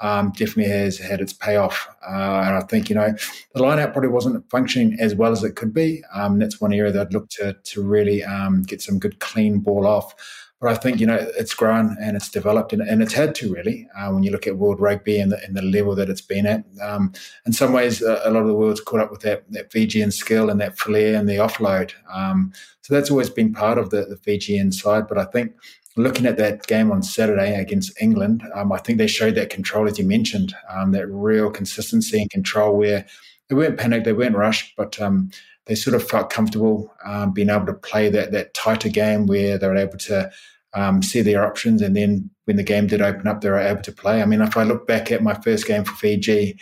um, 0.00 0.30
definitely 0.32 0.70
has 0.70 0.98
had 0.98 1.22
its 1.22 1.32
payoff. 1.32 1.88
Uh, 2.06 2.42
and 2.44 2.56
I 2.56 2.60
think 2.68 2.90
you 2.90 2.94
know 2.94 3.14
the 3.54 3.60
lineout 3.62 3.92
probably 3.92 4.10
wasn't 4.10 4.44
functioning 4.50 4.94
as 5.00 5.14
well 5.14 5.32
as 5.32 5.42
it 5.42 5.56
could 5.56 5.72
be. 5.72 6.04
Um, 6.12 6.38
that's 6.38 6.60
one 6.60 6.74
area 6.74 6.92
that 6.92 7.06
I'd 7.06 7.14
look 7.14 7.30
to 7.30 7.54
to 7.54 7.82
really 7.82 8.22
um, 8.24 8.62
get 8.64 8.82
some 8.82 8.98
good 8.98 9.20
clean 9.20 9.60
ball 9.60 9.86
off. 9.86 10.14
But 10.62 10.70
I 10.70 10.76
think 10.76 11.00
you 11.00 11.06
know 11.06 11.18
it's 11.36 11.54
grown 11.54 11.96
and 12.00 12.16
it's 12.16 12.28
developed 12.28 12.72
and, 12.72 12.82
and 12.82 13.02
it's 13.02 13.14
had 13.14 13.34
to 13.34 13.52
really. 13.52 13.88
Uh, 13.98 14.12
when 14.12 14.22
you 14.22 14.30
look 14.30 14.46
at 14.46 14.58
world 14.58 14.80
rugby 14.80 15.18
and 15.18 15.32
the, 15.32 15.44
and 15.44 15.56
the 15.56 15.62
level 15.62 15.96
that 15.96 16.08
it's 16.08 16.20
been 16.20 16.46
at, 16.46 16.64
um, 16.80 17.12
in 17.44 17.52
some 17.52 17.72
ways 17.72 18.00
uh, 18.00 18.20
a 18.24 18.30
lot 18.30 18.42
of 18.42 18.46
the 18.46 18.54
world's 18.54 18.80
caught 18.80 19.00
up 19.00 19.10
with 19.10 19.22
that, 19.22 19.42
that 19.50 19.72
Fijian 19.72 20.12
skill 20.12 20.48
and 20.48 20.60
that 20.60 20.78
flair 20.78 21.16
and 21.18 21.28
the 21.28 21.38
offload. 21.38 21.90
Um, 22.08 22.52
so 22.82 22.94
that's 22.94 23.10
always 23.10 23.28
been 23.28 23.52
part 23.52 23.76
of 23.76 23.90
the, 23.90 24.04
the 24.04 24.16
Fijian 24.16 24.70
side. 24.70 25.08
But 25.08 25.18
I 25.18 25.24
think 25.24 25.52
looking 25.96 26.26
at 26.26 26.36
that 26.36 26.64
game 26.68 26.92
on 26.92 27.02
Saturday 27.02 27.60
against 27.60 28.00
England, 28.00 28.44
um, 28.54 28.70
I 28.70 28.78
think 28.78 28.98
they 28.98 29.08
showed 29.08 29.34
that 29.34 29.50
control, 29.50 29.88
as 29.88 29.98
you 29.98 30.04
mentioned, 30.04 30.54
um, 30.70 30.92
that 30.92 31.08
real 31.08 31.50
consistency 31.50 32.20
and 32.20 32.30
control 32.30 32.76
where 32.76 33.04
they 33.48 33.56
weren't 33.56 33.78
panicked, 33.78 34.04
they 34.04 34.12
weren't 34.12 34.36
rushed, 34.36 34.74
but 34.76 35.00
um, 35.00 35.32
they 35.66 35.74
sort 35.74 35.94
of 35.96 36.08
felt 36.08 36.30
comfortable 36.30 36.92
um, 37.04 37.32
being 37.32 37.50
able 37.50 37.66
to 37.66 37.74
play 37.74 38.08
that 38.10 38.30
that 38.32 38.54
tighter 38.54 38.88
game 38.88 39.26
where 39.26 39.58
they 39.58 39.66
were 39.66 39.76
able 39.76 39.98
to 39.98 40.30
um, 40.74 41.02
see 41.02 41.20
their 41.20 41.44
options, 41.44 41.82
and 41.82 41.96
then 41.96 42.30
when 42.44 42.56
the 42.56 42.62
game 42.62 42.86
did 42.86 43.02
open 43.02 43.26
up, 43.26 43.40
they 43.40 43.50
were 43.50 43.58
able 43.58 43.82
to 43.82 43.92
play. 43.92 44.22
I 44.22 44.26
mean, 44.26 44.40
if 44.40 44.56
I 44.56 44.64
look 44.64 44.86
back 44.86 45.12
at 45.12 45.22
my 45.22 45.34
first 45.34 45.66
game 45.66 45.84
for 45.84 45.94
Fiji, 45.94 46.58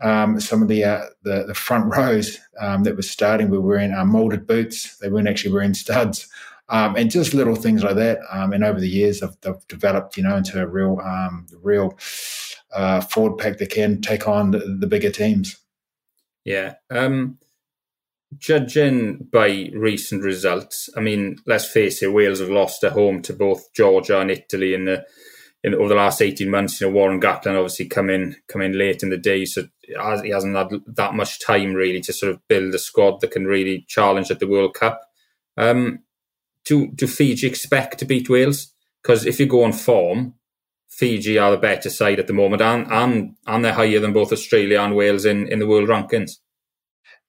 um, 0.00 0.40
some 0.40 0.62
of 0.62 0.68
the, 0.68 0.84
uh, 0.84 1.04
the, 1.22 1.44
the 1.46 1.54
front 1.54 1.94
rows 1.94 2.38
um, 2.60 2.84
that 2.84 2.96
were 2.96 3.02
starting 3.02 3.50
were 3.50 3.60
wearing 3.60 3.92
uh, 3.92 4.04
molded 4.04 4.46
boots. 4.46 4.96
They 4.98 5.10
weren't 5.10 5.28
actually 5.28 5.52
wearing 5.52 5.74
studs, 5.74 6.28
um, 6.68 6.96
and 6.96 7.10
just 7.10 7.34
little 7.34 7.56
things 7.56 7.82
like 7.82 7.96
that. 7.96 8.18
Um, 8.30 8.52
and 8.52 8.62
over 8.64 8.80
the 8.80 8.88
years, 8.88 9.20
they've, 9.20 9.36
they've, 9.40 9.66
developed, 9.68 10.16
you 10.16 10.22
know, 10.22 10.36
into 10.36 10.62
a 10.62 10.66
real, 10.66 11.00
um, 11.04 11.46
real 11.62 11.98
uh, 12.72 13.00
forward 13.00 13.38
pack 13.38 13.58
that 13.58 13.70
can 13.70 14.00
take 14.00 14.28
on 14.28 14.52
the, 14.52 14.76
the 14.78 14.86
bigger 14.86 15.10
teams. 15.10 15.56
Yeah. 16.44 16.74
Um, 16.90 17.38
judging 18.36 19.28
by 19.32 19.70
recent 19.74 20.22
results, 20.22 20.88
I 20.96 21.00
mean, 21.00 21.38
let's 21.46 21.66
face 21.66 22.02
it, 22.02 22.12
Wales 22.12 22.40
have 22.40 22.50
lost 22.50 22.84
at 22.84 22.92
home 22.92 23.22
to 23.22 23.32
both 23.32 23.72
Georgia 23.74 24.20
and 24.20 24.30
Italy 24.30 24.74
in 24.74 24.84
the 24.84 25.06
in 25.64 25.74
over 25.74 25.88
the 25.88 25.94
last 25.94 26.22
eighteen 26.22 26.50
months. 26.50 26.80
You 26.80 26.88
know, 26.88 26.92
Warren 26.92 27.20
Gatland 27.20 27.56
obviously 27.56 27.86
come 27.86 28.10
in 28.10 28.36
come 28.46 28.62
in 28.62 28.78
late 28.78 29.02
in 29.02 29.10
the 29.10 29.16
day, 29.16 29.44
so 29.44 29.64
he 29.82 30.30
hasn't 30.30 30.56
had 30.56 30.68
that 30.86 31.14
much 31.14 31.40
time 31.40 31.74
really 31.74 32.00
to 32.02 32.12
sort 32.12 32.32
of 32.32 32.46
build 32.48 32.74
a 32.74 32.78
squad 32.78 33.20
that 33.20 33.30
can 33.30 33.46
really 33.46 33.84
challenge 33.88 34.30
at 34.30 34.40
the 34.40 34.46
World 34.46 34.74
Cup. 34.74 35.00
Um, 35.56 36.00
do 36.64 36.88
do 36.94 37.06
Fiji 37.06 37.46
expect 37.46 37.98
to 37.98 38.04
beat 38.04 38.28
Wales? 38.28 38.72
Because 39.02 39.24
if 39.24 39.40
you 39.40 39.46
go 39.46 39.64
on 39.64 39.72
form, 39.72 40.34
Fiji 40.88 41.38
are 41.38 41.52
the 41.52 41.56
better 41.56 41.88
side 41.88 42.18
at 42.20 42.26
the 42.26 42.32
moment, 42.32 42.62
and 42.62 42.86
and 42.90 43.36
and 43.46 43.64
they're 43.64 43.72
higher 43.72 44.00
than 44.00 44.12
both 44.12 44.32
Australia 44.32 44.80
and 44.80 44.94
Wales 44.94 45.24
in 45.24 45.48
in 45.48 45.58
the 45.58 45.66
world 45.66 45.88
rankings. 45.88 46.32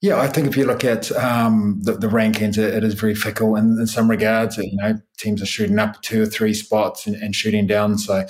Yeah, 0.01 0.21
I 0.21 0.27
think 0.27 0.47
if 0.47 0.55
you 0.55 0.63
look 0.63 0.85
at 0.85 1.11
um, 1.11 1.81
the, 1.81 1.91
the, 1.91 2.07
rankings, 2.07 2.57
it, 2.57 2.73
it 2.73 2.83
is 2.85 2.93
very 2.93 3.13
fickle 3.13 3.57
in, 3.57 3.77
in, 3.77 3.85
some 3.85 4.09
regards. 4.09 4.57
You 4.57 4.77
know, 4.77 4.93
teams 5.17 5.41
are 5.41 5.45
shooting 5.45 5.77
up 5.77 6.01
two 6.01 6.21
or 6.23 6.25
three 6.25 6.53
spots 6.53 7.05
and, 7.05 7.17
and, 7.17 7.35
shooting 7.35 7.67
down. 7.67 7.97
So, 7.97 8.25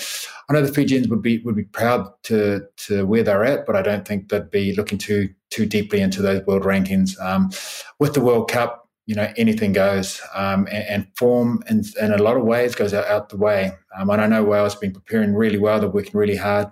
I 0.50 0.54
know 0.54 0.64
the 0.64 0.74
Fijians 0.74 1.08
would 1.10 1.22
be 1.22 1.38
would 1.40 1.56
be 1.56 1.66
proud 1.66 2.12
to 2.24 2.62
to 2.88 3.06
where 3.06 3.22
they're 3.22 3.46
at, 3.46 3.68
but 3.68 3.76
I 3.76 3.84
don't 3.84 4.08
think 4.08 4.30
they'd 4.30 4.50
be 4.50 4.74
looking 4.74 4.98
too 4.98 5.30
too 5.52 5.68
deeply 5.68 6.02
into 6.02 6.24
those 6.24 6.44
world 6.48 6.64
rankings. 6.64 7.20
Um, 7.22 7.52
with 8.00 8.16
the 8.16 8.22
World 8.22 8.50
Cup, 8.50 8.90
you 9.06 9.14
know, 9.14 9.32
anything 9.38 9.72
goes, 9.72 10.22
um, 10.34 10.68
and, 10.72 10.88
and, 10.88 11.08
form 11.16 11.64
in, 11.70 11.84
in 12.02 12.14
a 12.14 12.18
lot 12.18 12.36
of 12.36 12.46
ways 12.46 12.74
goes 12.74 12.96
out, 12.96 13.06
out 13.06 13.30
the 13.30 13.38
way. 13.38 13.74
Um, 13.96 14.10
and 14.10 14.22
I 14.22 14.26
know 14.26 14.44
Wales 14.44 14.74
have 14.74 14.82
been 14.82 14.94
preparing 14.94 15.36
really 15.36 15.60
well; 15.60 15.80
they're 15.80 15.88
working 15.88 16.18
really 16.18 16.36
hard 16.36 16.70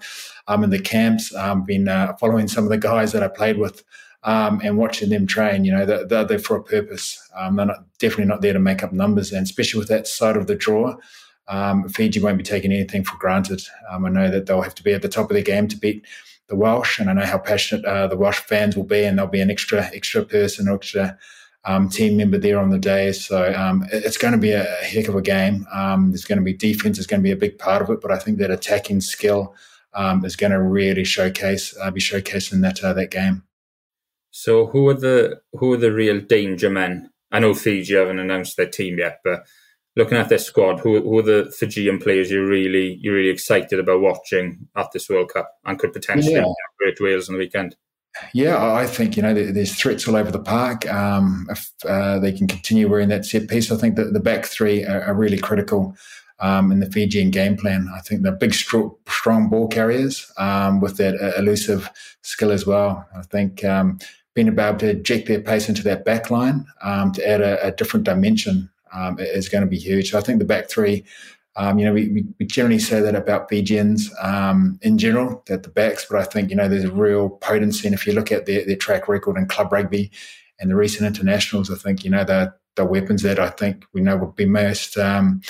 um, 0.48 0.64
in 0.64 0.72
the 0.72 0.82
camps. 0.82 1.36
Um, 1.36 1.66
been 1.66 1.88
uh, 1.88 2.16
following 2.20 2.48
some 2.48 2.64
of 2.64 2.72
the 2.72 2.80
guys 2.80 3.12
that 3.12 3.22
I 3.22 3.28
played 3.28 3.60
with 3.60 3.84
um, 4.24 4.62
and 4.64 4.78
watching 4.78 5.10
them 5.10 5.28
train. 5.28 5.66
You 5.66 5.74
know, 5.74 5.86
they're, 5.86 6.06
they're 6.06 6.26
there 6.26 6.40
for 6.40 6.58
a 6.58 6.64
purpose. 6.64 7.20
Um, 7.36 7.56
they're 7.56 7.66
not, 7.66 7.86
definitely 8.00 8.26
not 8.26 8.42
there 8.42 8.54
to 8.54 8.60
make 8.60 8.84
up 8.84 8.92
numbers, 8.92 9.32
and 9.32 9.44
especially 9.44 9.80
with 9.80 9.90
that 9.90 10.08
side 10.08 10.38
of 10.38 10.48
the 10.48 10.56
draw. 10.56 10.96
Um, 11.48 11.88
Fiji 11.88 12.20
won't 12.20 12.38
be 12.38 12.44
taking 12.44 12.74
anything 12.74 13.04
for 13.04 13.18
granted. 13.18 13.62
Um, 13.90 14.06
I 14.06 14.10
know 14.10 14.30
that 14.30 14.46
they'll 14.46 14.62
have 14.62 14.76
to 14.76 14.84
be 14.84 14.94
at 14.94 15.02
the 15.02 15.08
top 15.10 15.30
of 15.30 15.34
their 15.34 15.44
game 15.44 15.68
to 15.70 15.78
beat 15.78 16.06
the 16.48 16.56
Welsh, 16.56 17.00
and 17.00 17.10
I 17.10 17.14
know 17.14 17.26
how 17.26 17.38
passionate 17.38 17.86
uh, 17.86 18.08
the 18.08 18.18
Welsh 18.18 18.40
fans 18.40 18.76
will 18.76 18.84
be, 18.84 19.04
and 19.04 19.18
there'll 19.18 19.32
be 19.32 19.42
an 19.42 19.52
extra 19.52 19.86
extra 19.94 20.24
person, 20.24 20.68
extra 20.68 21.18
um, 21.66 21.90
team 21.90 22.18
member 22.18 22.38
there 22.38 22.60
on 22.60 22.70
the 22.70 22.80
day. 22.80 23.12
So 23.12 23.54
um, 23.54 23.86
it's 23.92 24.18
going 24.18 24.32
to 24.32 24.38
be 24.38 24.52
a 24.52 24.64
heck 24.64 25.08
of 25.08 25.16
a 25.16 25.22
game. 25.22 25.68
Um, 25.72 26.12
there's 26.12 26.26
going 26.26 26.38
to 26.38 26.44
be 26.44 26.54
defense 26.54 26.98
is 26.98 27.08
going 27.08 27.22
to 27.22 27.24
be 27.24 27.32
a 27.32 27.38
big 27.38 27.58
part 27.60 27.82
of 27.82 27.90
it, 27.90 28.02
but 28.02 28.12
I 28.12 28.18
think 28.18 28.38
that 28.40 28.52
attacking 28.52 29.02
skill 29.02 29.54
um, 29.94 30.24
is 30.24 30.36
going 30.36 30.52
to 30.52 30.62
really 30.62 31.04
showcase 31.04 31.76
uh, 31.82 31.92
be 31.92 32.02
showcased 32.02 32.54
in 32.54 32.62
that 32.62 32.84
uh, 32.84 32.94
that 32.94 33.12
game. 33.12 33.44
So 34.40 34.68
who 34.68 34.88
are 34.88 34.94
the 34.94 35.42
who 35.54 35.74
are 35.74 35.78
the 35.78 35.92
real 35.92 36.22
danger 36.22 36.70
men? 36.70 37.10
I 37.32 37.40
know 37.40 37.56
Fiji 37.56 37.96
haven't 37.96 38.20
announced 38.20 38.56
their 38.56 38.70
team 38.70 39.00
yet, 39.00 39.20
but 39.24 39.48
looking 39.96 40.16
at 40.20 40.30
their 40.30 40.38
squad, 40.38 40.80
who, 40.80 41.02
who 41.02 41.18
are 41.18 41.24
the 41.24 41.52
Fijian 41.58 41.98
players 41.98 42.30
you're 42.30 42.46
really 42.46 43.00
you're 43.02 43.16
really 43.16 43.32
excited 43.32 43.80
about 43.80 44.00
watching 44.00 44.68
at 44.76 44.92
this 44.94 45.10
World 45.10 45.32
Cup 45.34 45.50
and 45.66 45.80
could 45.80 45.92
potentially 45.92 46.36
yeah. 46.36 46.46
Great 46.78 47.02
Wales 47.02 47.28
on 47.28 47.34
the 47.34 47.40
weekend? 47.40 47.76
Yeah, 48.32 48.74
I 48.76 48.86
think 48.86 49.18
you 49.18 49.24
know 49.24 49.34
there's 49.34 49.74
threats 49.74 50.08
all 50.08 50.16
over 50.16 50.30
the 50.30 50.40
park. 50.40 50.88
Um, 50.88 51.48
if 51.50 51.72
uh, 51.90 52.20
they 52.20 52.32
can 52.32 52.46
continue 52.46 52.88
wearing 52.88 53.10
that 53.10 53.26
set 53.26 53.48
piece, 53.48 53.72
I 53.72 53.76
think 53.76 53.96
that 53.96 54.14
the 54.14 54.20
back 54.20 54.46
three 54.46 54.86
are, 54.86 55.02
are 55.02 55.16
really 55.16 55.40
critical 55.40 55.98
um, 56.40 56.72
in 56.72 56.80
the 56.80 56.92
Fijian 56.92 57.32
game 57.32 57.58
plan. 57.58 57.90
I 57.92 58.02
think 58.02 58.22
they're 58.22 58.34
big, 58.34 58.54
strong 58.54 59.50
ball 59.50 59.68
carriers 59.68 60.32
um, 60.38 60.80
with 60.80 60.98
that 60.98 61.16
uh, 61.20 61.40
elusive 61.40 61.90
skill 62.22 62.52
as 62.52 62.68
well. 62.68 63.08
I 63.16 63.24
think 63.24 63.64
um, 63.66 63.98
being 64.38 64.48
able 64.48 64.78
to 64.78 64.92
inject 64.92 65.28
their 65.28 65.42
pace 65.42 65.68
into 65.68 65.82
that 65.82 66.06
back 66.06 66.30
line 66.30 66.64
um, 66.84 67.12
to 67.12 67.28
add 67.28 67.42
a, 67.42 67.66
a 67.66 67.72
different 67.72 68.06
dimension 68.06 68.70
um, 68.94 69.18
is 69.20 69.50
going 69.50 69.64
to 69.64 69.70
be 69.70 69.80
huge. 69.80 70.12
So 70.12 70.20
I 70.20 70.22
think 70.22 70.38
the 70.38 70.46
back 70.46 70.70
three 70.70 71.04
um, 71.58 71.80
you 71.80 71.86
know, 71.86 71.94
we, 71.94 72.24
we 72.40 72.46
generally 72.46 72.78
say 72.78 73.00
that 73.00 73.16
about 73.16 73.50
Fijians 73.50 74.14
um, 74.22 74.78
in 74.84 75.00
general, 75.00 75.42
that 75.48 75.64
the 75.64 75.70
backs, 75.70 76.06
but 76.08 76.20
I 76.20 76.24
think, 76.24 76.52
you 76.52 76.56
know, 76.56 76.70
there's 76.70 76.84
a 76.84 76.92
real 76.92 77.30
potency. 77.30 77.88
And 77.88 77.96
if 77.96 78.06
you 78.06 78.14
look 78.14 78.32
at 78.32 78.46
their, 78.46 78.64
their 78.64 78.76
track 78.76 79.08
record 79.08 79.38
in 79.38 79.48
club 79.48 79.74
rugby 79.74 80.12
and 80.60 80.70
the 80.70 80.76
recent 80.76 81.08
internationals, 81.08 81.72
I 81.72 81.76
think, 81.76 82.04
you 82.04 82.12
know, 82.12 82.24
the, 82.24 82.54
the 82.76 82.86
weapons 82.86 83.24
that 83.24 83.40
I 83.40 83.50
think 83.50 83.86
we 83.92 84.02
know 84.02 84.18
would 84.18 84.36
be 84.36 84.46
most 84.46 84.98
um, 84.98 85.42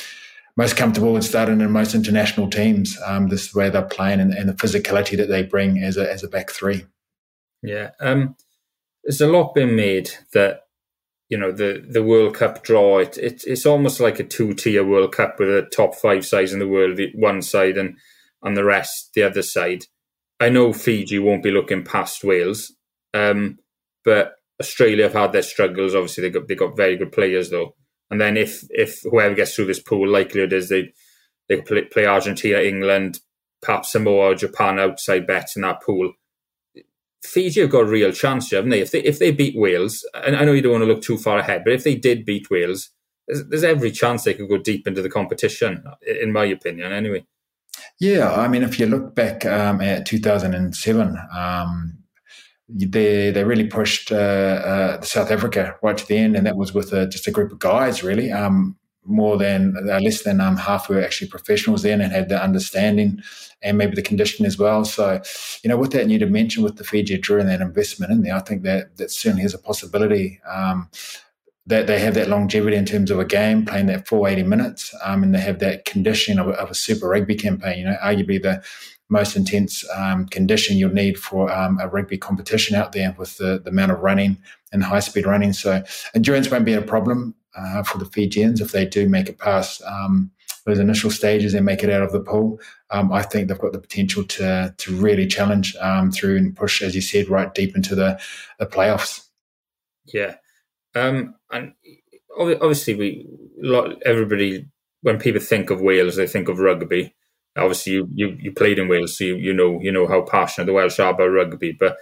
most 0.56 0.78
comfortable 0.78 1.16
in 1.18 1.22
starting 1.22 1.60
in 1.60 1.72
most 1.72 1.94
international 1.94 2.50
teams. 2.50 2.98
Um, 3.06 3.28
this 3.28 3.48
is 3.48 3.54
where 3.54 3.70
they're 3.70 3.84
playing 3.84 4.22
and, 4.22 4.34
and, 4.34 4.50
the 4.50 4.54
physicality 4.54 5.16
that 5.18 5.28
they 5.28 5.44
bring 5.44 5.84
as 5.84 5.98
a, 5.98 6.12
as 6.12 6.24
a 6.24 6.28
back 6.28 6.50
three. 6.50 6.86
Yeah. 7.62 7.92
Um, 8.00 8.36
there's 9.08 9.22
a 9.22 9.28
lot 9.28 9.56
been 9.56 9.76
made 9.76 10.12
that 10.34 10.64
you 11.30 11.38
know 11.38 11.52
the 11.52 11.84
the 11.90 12.04
World 12.04 12.36
Cup 12.36 12.64
draw. 12.64 13.00
It, 13.00 13.18
it 13.18 13.44
it's 13.48 13.66
almost 13.66 14.00
like 14.00 14.20
a 14.20 14.24
two 14.24 14.54
tier 14.54 14.86
World 14.86 15.14
Cup 15.14 15.40
with 15.40 15.50
a 15.50 15.64
top 15.64 15.96
five 15.96 16.26
sides 16.26 16.54
in 16.54 16.60
the 16.60 16.68
world, 16.68 17.00
one 17.16 17.42
side, 17.42 17.78
and 17.78 17.98
and 18.44 18.56
the 18.56 18.66
rest 18.66 19.12
the 19.16 19.24
other 19.24 19.42
side. 19.42 19.86
I 20.40 20.50
know 20.50 20.74
Fiji 20.74 21.18
won't 21.20 21.42
be 21.42 21.52
looking 21.52 21.84
past 21.84 22.24
Wales, 22.24 22.74
um, 23.14 23.58
but 24.04 24.34
Australia 24.62 25.06
have 25.06 25.14
had 25.14 25.32
their 25.32 25.42
struggles. 25.42 25.96
Obviously, 25.96 26.24
they 26.24 26.30
got 26.30 26.48
they 26.48 26.56
got 26.56 26.78
very 26.78 26.98
good 26.98 27.14
players 27.14 27.50
though. 27.50 27.76
And 28.10 28.20
then 28.20 28.36
if 28.38 28.64
if 28.70 29.02
whoever 29.04 29.36
gets 29.36 29.56
through 29.56 29.66
this 29.66 29.82
pool, 29.82 30.08
likelihood 30.08 30.54
is 30.54 30.70
they 30.70 30.94
they 31.48 31.62
play, 31.62 31.84
play 31.86 32.06
Argentina, 32.06 32.60
England, 32.60 33.20
perhaps 33.62 33.94
Samoa, 33.94 34.36
Japan 34.36 34.80
outside 34.80 35.26
bets 35.26 35.56
in 35.56 35.62
that 35.62 35.82
pool. 35.82 36.12
Fiji 37.24 37.62
have 37.62 37.70
got 37.70 37.82
a 37.82 37.86
real 37.86 38.12
chance, 38.12 38.52
haven't 38.52 38.70
they? 38.70 38.82
If 38.82 38.92
they 38.92 39.02
if 39.04 39.20
they 39.20 39.32
beat 39.32 39.58
Wales, 39.58 40.08
and 40.14 40.36
I 40.36 40.46
know 40.46 40.54
you 40.54 40.62
don't 40.62 40.74
want 40.74 40.84
to 40.84 40.88
look 40.88 41.02
too 41.02 41.18
far 41.18 41.40
ahead, 41.40 41.64
but 41.64 41.74
if 41.74 41.84
they 41.84 41.96
did 41.96 42.26
beat 42.26 42.50
Wales, 42.50 42.90
there's, 43.28 43.48
there's 43.48 43.64
every 43.64 43.92
chance 43.92 44.24
they 44.24 44.34
could 44.34 44.50
go 44.50 44.58
deep 44.58 44.88
into 44.88 45.02
the 45.02 45.10
competition, 45.10 45.84
in 46.22 46.32
my 46.32 46.46
opinion, 46.46 46.92
anyway. 46.92 47.26
Yeah, 48.00 48.34
I 48.34 48.48
mean, 48.48 48.64
if 48.64 48.80
you 48.80 48.86
look 48.86 49.16
back 49.16 49.46
um, 49.46 49.82
at 49.82 50.06
2007, 50.06 51.18
um, 51.36 51.98
they 52.70 53.32
they 53.32 53.44
really 53.44 53.68
pushed 53.68 54.12
uh, 54.12 54.16
uh, 54.16 55.02
South 55.02 55.32
Africa 55.32 55.76
right 55.82 55.98
to 55.98 56.08
the 56.08 56.18
end, 56.18 56.36
and 56.36 56.46
that 56.46 56.58
was 56.58 56.74
with 56.74 56.94
a, 56.94 57.08
just 57.08 57.28
a 57.28 57.32
group 57.32 57.52
of 57.52 57.60
guys, 57.60 58.04
really. 58.04 58.32
Um, 58.32 58.78
more 59.08 59.38
than 59.38 59.74
less 59.86 60.24
than 60.24 60.42
um, 60.42 60.58
half 60.58 60.90
were 60.90 61.04
actually 61.04 61.30
professionals 61.30 61.82
then 61.82 62.02
and 62.02 62.12
had 62.12 62.30
the 62.30 62.42
understanding 62.42 63.22
and 63.62 63.78
maybe 63.78 63.96
the 63.96 64.02
condition 64.02 64.46
as 64.46 64.58
well. 64.58 64.86
So, 64.86 65.22
you 65.64 65.70
know, 65.70 65.78
with 65.78 65.92
that 65.94 66.08
new 66.08 66.20
dimension 66.20 66.64
with 66.64 66.76
the 66.76 66.84
Fiji 66.84 67.18
Drua 67.18 67.42
and 67.42 67.50
that 67.50 67.62
investment 67.62 68.12
in 68.12 68.22
there, 68.22 68.36
I 68.36 68.42
think 68.42 68.64
that 68.64 68.98
that 68.98 69.12
certainly 69.12 69.42
has 69.44 69.54
a 69.54 69.60
possibility. 69.60 70.40
Um, 70.48 70.90
that 71.66 71.86
they 71.86 72.00
have 72.00 72.14
that 72.14 72.30
longevity 72.30 72.78
in 72.78 72.86
terms 72.86 73.12
of 73.12 73.20
a 73.20 73.26
game, 73.26 73.66
playing 73.66 73.88
that 73.88 74.08
full 74.08 74.26
80 74.26 74.44
minutes, 74.44 74.96
um, 75.04 75.22
and 75.22 75.36
they 75.36 75.42
have 75.42 75.60
that 75.60 75.84
condition 75.84 76.40
of, 76.40 76.48
of, 76.48 76.72
a 76.72 76.74
Super 76.74 77.10
Rugby 77.10 77.36
campaign. 77.36 77.80
You 77.80 77.86
know, 77.86 77.98
arguably 78.02 78.42
the 78.42 78.64
most 79.10 79.36
intense 79.36 79.84
um, 79.96 80.28
condition 80.28 80.78
you'll 80.78 80.94
need 80.94 81.18
for 81.18 81.52
um, 81.52 81.78
a 81.82 81.88
rugby 81.88 82.18
competition 82.18 82.76
out 82.76 82.92
there 82.92 83.14
with 83.18 83.38
the, 83.38 83.60
the 83.64 83.70
amount 83.70 83.92
of 83.92 84.00
running 84.00 84.38
and 84.72 84.84
high 84.84 85.00
speed 85.00 85.26
running. 85.26 85.54
So 85.54 85.84
endurance 86.14 86.50
won't 86.50 86.66
be 86.66 86.74
a 86.74 86.82
problem 86.82 87.36
uh, 87.58 87.84
for 87.84 87.98
the 87.98 88.06
Fijians 88.06 88.62
if 88.62 88.72
they 88.72 88.86
do 88.86 89.10
make 89.10 89.30
it 89.30 89.40
past 89.40 89.82
um, 89.84 90.32
those 90.66 90.80
initial 90.80 91.10
stages 91.10 91.54
and 91.54 91.66
make 91.66 91.82
it 91.82 91.90
out 91.90 92.04
of 92.04 92.12
the 92.12 92.20
pool. 92.20 92.60
Um, 92.92 93.12
I 93.12 93.22
think 93.24 93.48
they've 93.48 93.58
got 93.58 93.74
the 93.74 93.80
potential 93.80 94.24
to 94.24 94.74
to 94.78 94.96
really 94.96 95.26
challenge 95.26 95.76
um, 95.78 96.12
through 96.12 96.38
and 96.38 96.56
push, 96.56 96.82
as 96.82 96.94
you 96.94 97.02
said, 97.02 97.30
right 97.30 97.54
deep 97.54 97.76
into 97.76 97.96
the, 97.96 98.20
the 98.60 98.66
playoffs. 98.66 99.28
Yeah, 100.06 100.36
um, 100.96 101.36
and 101.52 101.74
obviously 102.38 102.96
we 102.96 103.28
everybody 104.06 104.68
when 105.02 105.20
people 105.20 105.42
think 105.42 105.70
of 105.70 105.82
Wales, 105.82 106.16
they 106.16 106.28
think 106.28 106.50
of 106.50 106.60
rugby. 106.60 107.14
Obviously, 107.56 107.94
you 107.94 108.10
you, 108.14 108.38
you 108.40 108.52
played 108.52 108.78
in 108.78 108.88
Wales, 108.88 109.18
so 109.18 109.24
you, 109.24 109.36
you 109.36 109.54
know 109.54 109.80
you 109.82 109.92
know 109.92 110.08
how 110.08 110.22
passionate 110.22 110.66
the 110.66 110.74
Welsh 110.74 111.00
are 111.00 111.14
about 111.14 111.28
rugby. 111.28 111.72
But 111.72 111.98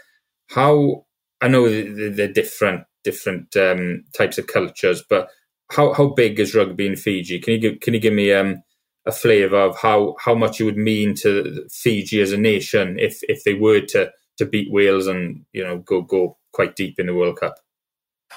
how 0.50 1.06
I 1.42 1.48
know 1.48 1.70
they're 1.70 2.28
different 2.28 2.86
different 3.04 3.56
um, 3.56 4.04
types 4.18 4.38
of 4.38 4.48
cultures, 4.48 5.04
but 5.08 5.30
how 5.72 5.94
how 5.94 6.08
big 6.08 6.40
is 6.40 6.56
rugby 6.56 6.88
in 6.88 6.96
Fiji? 6.96 7.40
Can 7.40 7.54
you 7.54 7.60
give 7.60 7.80
can 7.80 7.94
you 7.94 8.00
give 8.00 8.14
me 8.14 8.32
um, 8.32 8.62
a 9.06 9.12
flavour 9.12 9.58
of 9.58 9.78
how 9.78 10.16
how 10.20 10.36
much 10.36 10.60
it 10.60 10.66
would 10.66 10.78
mean 10.78 11.16
to 11.16 11.66
Fiji 11.72 12.22
as 12.22 12.32
a 12.32 12.38
nation 12.38 12.98
if 13.00 13.20
if 13.24 13.44
they 13.44 13.54
were 13.54 13.82
to 13.82 14.12
to 14.38 14.46
beat 14.46 14.72
Wales 14.72 15.08
and 15.08 15.46
you 15.54 15.64
know 15.64 15.80
go 15.80 16.02
go 16.02 16.38
quite 16.52 16.76
deep 16.76 17.00
in 17.00 17.08
the 17.08 17.16
World 17.16 17.40
Cup? 17.40 17.56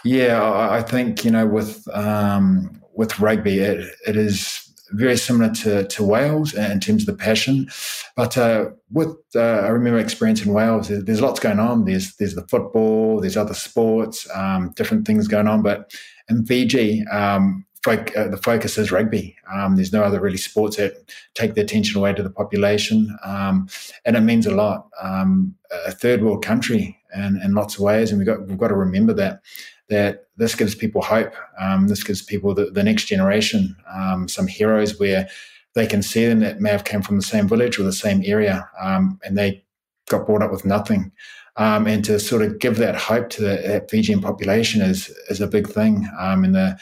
Yeah, 0.04 0.68
I 0.70 0.82
think 0.82 1.24
you 1.24 1.30
know 1.30 1.46
with 1.46 1.86
um, 1.94 2.82
with 2.94 3.18
rugby, 3.20 3.58
it, 3.58 3.94
it 4.06 4.16
is 4.16 4.67
very 4.90 5.16
similar 5.16 5.52
to, 5.52 5.86
to 5.86 6.04
Wales 6.04 6.54
in 6.54 6.80
terms 6.80 7.02
of 7.02 7.06
the 7.06 7.22
passion. 7.22 7.68
But 8.16 8.36
uh, 8.36 8.70
with 8.90 9.16
uh, 9.34 9.40
I 9.40 9.68
remember 9.68 9.98
experience 9.98 10.44
in 10.44 10.52
Wales, 10.52 10.88
there's, 10.88 11.04
there's, 11.04 11.20
lots 11.20 11.40
going 11.40 11.60
on. 11.60 11.84
There's 11.84 12.16
there's 12.16 12.34
the 12.34 12.46
football, 12.48 13.20
there's 13.20 13.36
other 13.36 13.54
sports, 13.54 14.26
um, 14.34 14.72
different 14.76 15.06
things 15.06 15.28
going 15.28 15.48
on. 15.48 15.62
But 15.62 15.92
in 16.28 16.44
Fiji, 16.46 17.06
um, 17.08 17.64
folk, 17.82 18.16
uh, 18.16 18.28
the 18.28 18.36
focus 18.36 18.78
is 18.78 18.92
rugby. 18.92 19.36
Um, 19.52 19.76
there's 19.76 19.92
no 19.92 20.02
other 20.02 20.20
really 20.20 20.38
sports 20.38 20.76
that 20.76 20.94
take 21.34 21.54
the 21.54 21.60
attention 21.60 21.98
away 21.98 22.12
to 22.14 22.22
the 22.22 22.30
population, 22.30 23.16
um, 23.24 23.68
and 24.04 24.16
it 24.16 24.20
means 24.20 24.46
a 24.46 24.54
lot. 24.54 24.88
Um, 25.00 25.54
a 25.86 25.92
third 25.92 26.22
world 26.22 26.44
country 26.44 26.97
in, 27.14 27.40
in 27.42 27.54
lots 27.54 27.74
of 27.74 27.80
ways, 27.80 28.10
and 28.10 28.18
we've 28.18 28.26
got 28.26 28.46
we've 28.46 28.58
got 28.58 28.68
to 28.68 28.74
remember 28.74 29.12
that 29.14 29.40
that 29.88 30.26
this 30.36 30.54
gives 30.54 30.74
people 30.74 31.02
hope. 31.02 31.34
Um, 31.58 31.88
this 31.88 32.04
gives 32.04 32.22
people 32.22 32.54
the, 32.54 32.66
the 32.66 32.82
next 32.82 33.06
generation 33.06 33.76
um, 33.92 34.28
some 34.28 34.46
heroes 34.46 34.98
where 34.98 35.28
they 35.74 35.86
can 35.86 36.02
see 36.02 36.26
them 36.26 36.40
that 36.40 36.60
may 36.60 36.70
have 36.70 36.84
come 36.84 37.02
from 37.02 37.16
the 37.16 37.22
same 37.22 37.48
village 37.48 37.78
or 37.78 37.84
the 37.84 37.92
same 37.92 38.22
area, 38.24 38.68
um, 38.80 39.18
and 39.24 39.36
they 39.36 39.64
got 40.08 40.26
brought 40.26 40.42
up 40.42 40.50
with 40.50 40.64
nothing. 40.64 41.12
Um, 41.56 41.88
and 41.88 42.04
to 42.04 42.20
sort 42.20 42.42
of 42.42 42.60
give 42.60 42.76
that 42.76 42.94
hope 42.94 43.30
to 43.30 43.42
the, 43.42 43.62
that 43.66 43.90
Fijian 43.90 44.20
population 44.20 44.80
is 44.80 45.08
is 45.28 45.40
a 45.40 45.46
big 45.46 45.68
thing. 45.68 46.08
Um, 46.18 46.44
and 46.44 46.54
the 46.54 46.78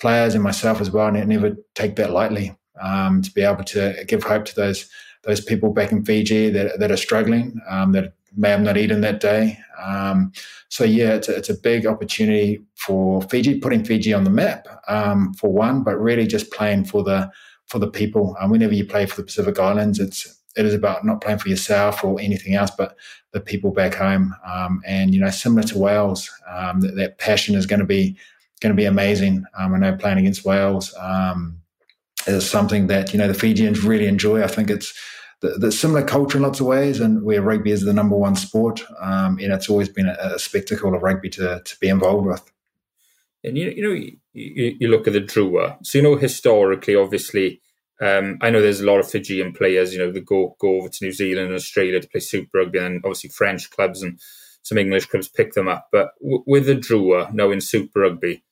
players 0.00 0.34
and 0.34 0.44
myself 0.44 0.80
as 0.80 0.90
well 0.90 1.10
never 1.10 1.56
take 1.74 1.96
that 1.96 2.10
lightly. 2.10 2.54
Um, 2.80 3.22
to 3.22 3.32
be 3.32 3.42
able 3.42 3.64
to 3.64 4.04
give 4.06 4.22
hope 4.22 4.44
to 4.44 4.54
those 4.54 4.88
those 5.24 5.40
people 5.40 5.72
back 5.72 5.90
in 5.90 6.04
Fiji 6.04 6.48
that, 6.50 6.78
that 6.78 6.92
are 6.92 6.96
struggling, 6.96 7.60
that 7.66 8.12
may 8.36 8.50
have 8.50 8.60
not 8.60 8.76
eaten 8.76 9.00
that 9.00 9.20
day. 9.20 9.58
Um, 9.82 10.32
so 10.68 10.84
yeah, 10.84 11.14
it's 11.14 11.28
a, 11.28 11.36
it's 11.36 11.48
a 11.48 11.54
big 11.54 11.86
opportunity 11.86 12.62
for 12.74 13.22
Fiji, 13.22 13.58
putting 13.60 13.84
Fiji 13.84 14.12
on 14.12 14.24
the 14.24 14.30
map 14.30 14.66
um, 14.88 15.34
for 15.34 15.52
one, 15.52 15.82
but 15.82 15.96
really 15.98 16.26
just 16.26 16.52
playing 16.52 16.84
for 16.84 17.02
the 17.02 17.30
for 17.66 17.78
the 17.78 17.90
people. 17.90 18.36
Um, 18.40 18.50
whenever 18.50 18.74
you 18.74 18.84
play 18.84 19.06
for 19.06 19.16
the 19.16 19.24
Pacific 19.24 19.58
Islands, 19.58 19.98
it's 19.98 20.38
it 20.56 20.66
is 20.66 20.74
about 20.74 21.04
not 21.04 21.20
playing 21.20 21.38
for 21.38 21.48
yourself 21.48 22.02
or 22.02 22.20
anything 22.20 22.54
else, 22.54 22.70
but 22.76 22.96
the 23.32 23.40
people 23.40 23.70
back 23.70 23.94
home. 23.94 24.34
Um, 24.46 24.82
and 24.86 25.14
you 25.14 25.20
know, 25.20 25.30
similar 25.30 25.62
to 25.68 25.78
Wales, 25.78 26.30
um, 26.48 26.80
that, 26.80 26.96
that, 26.96 27.18
passion 27.18 27.54
is 27.54 27.66
going 27.66 27.80
to 27.80 27.86
be 27.86 28.16
going 28.60 28.74
to 28.74 28.76
be 28.76 28.86
amazing. 28.86 29.44
Um, 29.56 29.74
I 29.74 29.78
know 29.78 29.96
playing 29.96 30.18
against 30.18 30.44
Wales 30.44 30.92
is 32.26 32.48
something 32.48 32.88
that 32.88 33.12
you 33.12 33.18
know 33.18 33.28
the 33.28 33.34
Fijians 33.34 33.82
really 33.82 34.06
enjoy. 34.06 34.42
I 34.42 34.48
think 34.48 34.70
it's 34.70 34.92
the, 35.40 35.50
the, 35.50 35.72
similar 35.72 36.02
culture 36.02 36.36
in 36.36 36.42
lots 36.42 36.60
of 36.60 36.66
ways, 36.66 37.00
and 37.00 37.22
where 37.22 37.42
rugby 37.42 37.70
is 37.70 37.82
the 37.82 37.92
number 37.92 38.16
one 38.16 38.34
sport, 38.34 38.82
um, 39.00 39.38
and 39.38 39.52
it's 39.52 39.70
always 39.70 39.88
been 39.88 40.08
a, 40.08 40.16
a, 40.20 40.38
spectacle 40.38 40.94
of 40.94 41.02
rugby 41.02 41.30
to, 41.30 41.60
to 41.64 41.76
be 41.80 41.88
involved 41.88 42.26
with. 42.26 42.50
And 43.44 43.56
you, 43.56 43.70
you 43.70 43.82
know, 43.82 43.94
you, 44.32 44.76
you 44.80 44.88
look 44.88 45.06
at 45.06 45.12
the 45.12 45.20
Drua. 45.20 45.78
So 45.86 45.98
you 45.98 46.02
know, 46.02 46.16
historically, 46.16 46.96
obviously, 46.96 47.60
um, 48.00 48.38
I 48.40 48.50
know 48.50 48.60
there's 48.60 48.80
a 48.80 48.86
lot 48.86 48.98
of 48.98 49.10
Fijian 49.10 49.52
players. 49.52 49.92
You 49.92 50.00
know, 50.00 50.12
that 50.12 50.26
go 50.26 50.56
go 50.58 50.76
over 50.76 50.88
to 50.88 51.04
New 51.04 51.12
Zealand 51.12 51.48
and 51.48 51.56
Australia 51.56 52.00
to 52.00 52.08
play 52.08 52.20
Super 52.20 52.58
Rugby, 52.58 52.78
and 52.78 53.00
obviously 53.04 53.30
French 53.30 53.70
clubs 53.70 54.02
and 54.02 54.20
some 54.62 54.78
English 54.78 55.06
clubs 55.06 55.28
pick 55.28 55.52
them 55.52 55.68
up. 55.68 55.88
But 55.92 56.10
w- 56.20 56.44
with 56.46 56.66
the 56.66 56.74
Drua 56.74 57.32
now 57.32 57.50
in 57.50 57.60
Super 57.60 58.00
Rugby, 58.00 58.42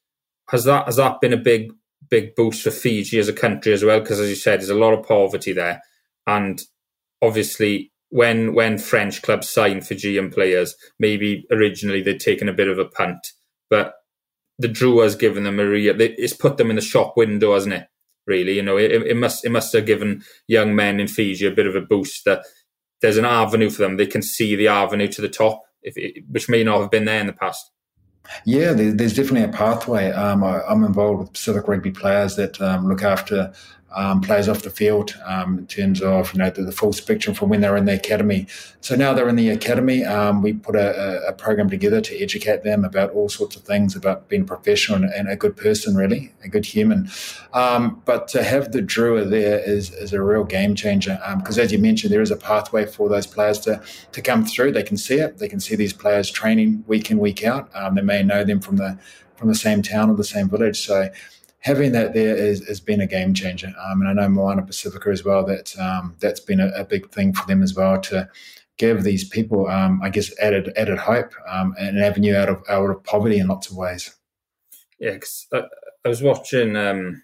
has 0.49 0.65
that 0.65 0.87
has 0.87 0.97
that 0.97 1.21
been 1.21 1.33
a 1.33 1.39
big 1.39 1.73
big 2.09 2.37
boost 2.37 2.63
for 2.63 2.71
Fiji 2.71 3.19
as 3.19 3.29
a 3.29 3.33
country 3.33 3.73
as 3.73 3.85
well? 3.85 4.01
Because 4.01 4.21
as 4.21 4.29
you 4.29 4.37
said, 4.37 4.61
there's 4.61 4.71
a 4.71 4.75
lot 4.75 4.95
of 4.95 5.07
poverty 5.07 5.53
there, 5.53 5.83
and 6.27 6.63
obviously 7.23 7.93
when 8.11 8.55
when 8.55 8.79
French 8.79 9.23
clubs 9.23 9.49
sign 9.49 9.81
Fijian 9.81 10.31
players, 10.31 10.75
maybe 10.99 11.47
originally 11.51 12.03
they'd 12.03 12.21
taken 12.21 12.49
a 12.49 12.53
bit 12.53 12.69
of 12.69 12.79
a 12.79 12.85
punt, 12.85 13.27
but 13.69 13.95
the 14.59 14.69
Drua 14.69 15.05
has 15.05 15.17
given 15.17 15.45
them 15.45 15.61
a 15.61 15.67
real. 15.67 16.01
It's 16.01 16.33
put 16.33 16.57
them 16.57 16.71
in 16.71 16.77
the 16.77 16.83
shop 16.83 17.17
window, 17.17 17.55
hasn't 17.55 17.75
it? 17.75 17.89
Really, 18.27 18.55
you 18.55 18.63
know, 18.63 18.77
it, 18.77 18.91
it 18.91 19.17
must 19.17 19.45
it 19.45 19.51
must 19.51 19.73
have 19.73 19.87
given 19.87 20.23
young 20.49 20.75
men 20.75 20.99
in 20.99 21.09
Fiji 21.09 21.47
a 21.47 21.51
bit 21.51 21.67
of 21.67 21.77
a 21.77 21.81
boost 21.81 22.25
that 22.25 22.45
there's 23.01 23.19
an 23.19 23.25
avenue 23.25 23.71
for 23.71 23.83
them. 23.83 23.97
They 23.97 24.07
can 24.07 24.23
see 24.23 24.57
the 24.57 24.69
avenue 24.69 25.09
to 25.09 25.21
the 25.21 25.29
top, 25.29 25.63
it, 25.83 26.25
which 26.29 26.49
may 26.49 26.65
not 26.65 26.81
have 26.81 26.91
been 26.91 27.05
there 27.05 27.21
in 27.21 27.27
the 27.27 27.33
past. 27.33 27.71
Yeah, 28.45 28.73
there's 28.73 29.15
definitely 29.15 29.45
a 29.45 29.49
pathway. 29.49 30.11
Um, 30.11 30.43
I, 30.43 30.61
am 30.69 30.83
involved 30.83 31.21
with 31.21 31.33
Pacific 31.33 31.69
Rugby 31.69 31.93
players 31.93 32.35
that 32.35 32.61
um, 32.61 32.89
look 32.89 33.03
after 33.03 33.53
um, 33.97 34.21
players 34.21 34.47
off 34.47 34.61
the 34.61 34.71
field 34.71 35.17
um, 35.25 35.59
in 35.59 35.67
terms 35.67 36.03
of 36.03 36.33
you 36.35 36.39
know 36.39 36.51
the, 36.51 36.63
the, 36.63 36.71
full 36.71 36.93
spectrum 36.93 37.35
from 37.35 37.49
when 37.49 37.63
they're 37.63 37.79
in 37.79 37.87
the 37.87 37.95
academy. 37.95 38.47
So 38.83 38.95
now 38.95 39.15
they're 39.15 39.29
in 39.29 39.37
the 39.37 39.49
academy. 39.49 40.05
Um, 40.05 40.43
we 40.43 40.53
put 40.53 40.77
a, 40.77 41.27
a, 41.27 41.33
program 41.33 41.71
together 41.71 42.03
to 42.03 42.23
educate 42.23 42.63
them 42.63 42.85
about 42.85 43.11
all 43.13 43.31
sorts 43.31 43.57
of 43.57 43.63
things 43.63 43.97
about 43.97 44.29
being 44.29 44.45
professional 44.45 45.03
and, 45.03 45.13
and 45.13 45.29
a 45.31 45.37
good 45.37 45.57
person, 45.57 45.97
really 45.97 46.35
a 46.45 46.49
good 46.49 46.67
human. 46.67 47.09
Um, 47.55 48.03
but 48.05 48.29
to 48.29 48.45
have 48.45 48.73
the 48.73 48.83
Drua 48.83 49.29
there 49.31 49.59
is 49.61 49.91
is 49.95 50.13
a 50.13 50.23
real 50.23 50.45
game 50.45 50.75
changer 50.75 51.19
because, 51.39 51.59
um, 51.59 51.65
as 51.65 51.73
you 51.73 51.79
mentioned, 51.79 52.13
there 52.13 52.21
is 52.21 52.31
a 52.31 52.37
pathway 52.37 52.85
for 52.85 53.09
those 53.09 53.27
players 53.27 53.59
to 53.61 53.83
to 54.13 54.21
come 54.21 54.45
through. 54.45 54.73
They 54.73 54.83
can 54.83 54.99
see 54.99 55.17
it. 55.17 55.39
They 55.39 55.49
can 55.49 55.59
see 55.59 55.75
these 55.75 55.95
players 55.95 56.31
training 56.31 56.85
week 56.87 57.11
in 57.11 57.19
week 57.19 57.45
out. 57.45 57.71
Um, 57.75 57.95
they 57.95 58.03
may 58.03 58.23
know 58.23 58.45
them 58.45 58.61
from 58.61 58.77
the 58.77 58.99
from 59.37 59.49
the 59.49 59.55
same 59.55 59.81
town 59.81 60.11
or 60.11 60.17
the 60.17 60.25
same 60.25 60.51
village. 60.51 60.85
So 60.85 61.09
having 61.61 61.93
that 61.93 62.15
there 62.15 62.37
is, 62.37 62.67
has 62.69 62.81
been 62.81 63.01
a 63.01 63.07
game 63.07 63.35
changer. 63.35 63.75
Um, 63.83 64.01
and 64.01 64.09
I 64.09 64.13
know 64.13 64.29
Moana 64.29 64.63
Pacifica 64.63 65.11
as 65.11 65.25
well, 65.25 65.45
that 65.47 65.77
um, 65.79 66.17
that's 66.21 66.41
been 66.41 66.61
a, 66.61 66.69
a, 66.69 66.85
big 66.85 67.11
thing 67.11 67.33
for 67.33 67.47
them 67.47 67.63
as 67.63 67.75
well 67.75 68.01
to 68.03 68.29
give 68.79 69.03
these 69.03 69.29
people, 69.29 69.67
um, 69.69 70.01
I 70.03 70.11
guess, 70.11 70.37
added 70.39 70.73
added 70.77 70.99
hope, 70.99 71.33
um, 71.49 71.75
an 71.79 71.99
avenue 71.99 72.37
out 72.37 72.49
of 72.49 72.63
out 72.69 72.91
of 72.91 73.03
poverty 73.05 73.39
in 73.39 73.49
lots 73.49 73.71
of 73.71 73.77
ways. 73.77 74.15
Yeah, 74.99 75.19
I, 75.53 75.63
I, 76.05 76.09
was 76.09 76.23
watching. 76.23 76.77
Um, 76.77 77.23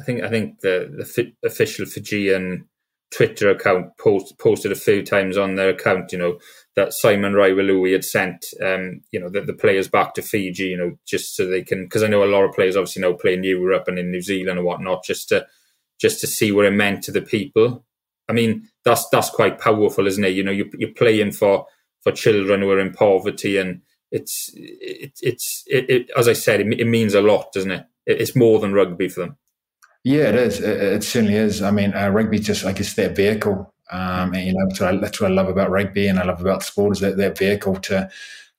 I 0.00 0.04
think 0.04 0.22
I 0.22 0.28
think 0.28 0.60
the 0.60 0.88
the 0.96 1.32
official 1.46 1.86
Fijian 1.86 2.68
Twitter 3.10 3.50
account 3.50 3.96
post, 3.98 4.38
posted 4.38 4.72
a 4.72 4.76
few 4.76 5.04
times 5.04 5.36
on 5.36 5.56
their 5.56 5.70
account. 5.70 6.12
You 6.12 6.18
know, 6.18 6.38
that 6.76 6.92
Simon 6.92 7.32
Raiwalui 7.32 7.92
had 7.92 8.04
sent, 8.04 8.46
um, 8.62 9.00
you 9.10 9.18
know, 9.18 9.28
the, 9.28 9.40
the, 9.40 9.52
players 9.52 9.88
back 9.88 10.14
to 10.14 10.22
Fiji, 10.22 10.66
you 10.66 10.76
know, 10.76 10.96
just 11.06 11.36
so 11.36 11.46
they 11.46 11.62
can, 11.62 11.84
because 11.84 12.02
I 12.02 12.08
know 12.08 12.22
a 12.22 12.26
lot 12.26 12.44
of 12.44 12.54
players 12.54 12.76
obviously 12.76 13.02
now 13.02 13.12
play 13.14 13.34
in 13.34 13.42
Europe 13.42 13.88
and 13.88 13.98
in 13.98 14.10
New 14.10 14.22
Zealand 14.22 14.58
and 14.58 14.66
whatnot, 14.66 15.04
just 15.04 15.28
to 15.30 15.46
just 16.00 16.20
to 16.20 16.26
see 16.26 16.50
what 16.52 16.64
it 16.64 16.70
meant 16.70 17.02
to 17.04 17.12
the 17.12 17.22
people. 17.22 17.84
I 18.28 18.32
mean, 18.32 18.68
that's 18.84 19.08
that's 19.10 19.30
quite 19.30 19.58
powerful, 19.58 20.06
isn't 20.06 20.24
it? 20.24 20.34
You 20.34 20.44
know, 20.44 20.52
you, 20.52 20.70
you're 20.74 20.94
playing 20.94 21.32
for 21.32 21.66
for 22.02 22.12
children 22.12 22.62
who 22.62 22.70
are 22.70 22.80
in 22.80 22.92
poverty, 22.92 23.58
and 23.58 23.82
it's 24.10 24.50
it, 24.54 25.12
it's 25.20 25.64
it, 25.66 25.90
it, 25.90 26.10
as 26.16 26.28
I 26.28 26.32
said, 26.34 26.60
it, 26.60 26.80
it, 26.80 26.86
means 26.86 27.14
a 27.14 27.20
lot, 27.20 27.52
doesn't 27.52 27.72
it? 27.72 27.86
It's 28.06 28.36
more 28.36 28.60
than 28.60 28.72
rugby 28.72 29.08
for 29.08 29.20
them. 29.20 29.36
Yeah, 30.04 30.28
it 30.30 30.34
is. 30.34 30.60
It, 30.60 30.80
it 30.82 31.04
certainly 31.04 31.36
is. 31.36 31.62
I 31.62 31.70
mean, 31.70 31.94
uh, 31.94 32.08
rugby 32.08 32.38
just, 32.38 32.64
I 32.64 32.72
guess, 32.72 32.94
that 32.94 33.16
vehicle 33.16 33.72
um, 33.90 34.34
and 34.34 34.46
you 34.46 34.52
know, 34.52 34.66
that's 34.68 34.80
what, 34.80 34.94
I, 34.94 34.96
that's 34.98 35.20
what 35.20 35.30
I 35.30 35.34
love 35.34 35.48
about 35.48 35.70
rugby 35.70 36.06
and 36.06 36.18
I 36.18 36.24
love 36.24 36.40
about 36.40 36.62
sport 36.62 36.92
is 36.92 37.00
that, 37.00 37.16
that 37.16 37.38
vehicle 37.38 37.76
to 37.76 38.08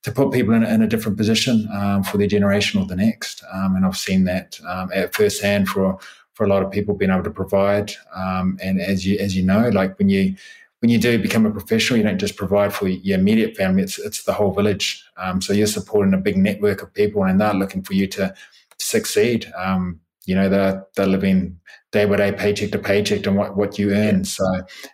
to 0.02 0.10
put 0.10 0.32
people 0.32 0.52
in, 0.52 0.64
in 0.64 0.82
a 0.82 0.88
different 0.88 1.16
position 1.16 1.68
um, 1.72 2.02
for 2.02 2.18
their 2.18 2.26
generation 2.26 2.80
or 2.80 2.86
the 2.86 2.96
next. 2.96 3.44
Um, 3.52 3.76
and 3.76 3.86
I've 3.86 3.96
seen 3.96 4.24
that 4.24 4.58
um, 4.68 4.90
at 4.92 5.14
firsthand 5.14 5.68
for 5.68 5.98
for 6.34 6.44
a 6.44 6.48
lot 6.48 6.62
of 6.62 6.72
people 6.72 6.94
being 6.94 7.10
able 7.10 7.22
to 7.22 7.30
provide. 7.30 7.92
Um, 8.14 8.58
and 8.60 8.80
as 8.80 9.06
you 9.06 9.18
as 9.18 9.36
you 9.36 9.44
know, 9.44 9.68
like 9.68 9.98
when 9.98 10.08
you 10.08 10.34
when 10.80 10.90
you 10.90 10.98
do 10.98 11.18
become 11.18 11.46
a 11.46 11.50
professional, 11.50 11.98
you 11.98 12.04
don't 12.04 12.18
just 12.18 12.36
provide 12.36 12.74
for 12.74 12.88
your 12.88 13.18
immediate 13.18 13.56
family; 13.56 13.82
it's 13.82 13.98
it's 13.98 14.24
the 14.24 14.32
whole 14.32 14.52
village. 14.52 15.04
Um, 15.16 15.40
so 15.40 15.52
you're 15.52 15.66
supporting 15.66 16.14
a 16.14 16.18
big 16.18 16.36
network 16.36 16.82
of 16.82 16.92
people, 16.92 17.22
and 17.24 17.40
they're 17.40 17.54
looking 17.54 17.82
for 17.82 17.94
you 17.94 18.06
to 18.08 18.34
succeed. 18.78 19.50
Um, 19.56 20.00
you 20.26 20.34
know, 20.34 20.48
they're 20.48 20.84
they're 20.96 21.06
living 21.06 21.58
day 21.90 22.04
by 22.04 22.16
day, 22.16 22.32
paycheck 22.32 22.70
to 22.72 22.78
paycheck, 22.78 23.26
and 23.26 23.36
what, 23.36 23.56
what 23.56 23.78
you 23.78 23.92
earn. 23.92 24.24
So 24.24 24.44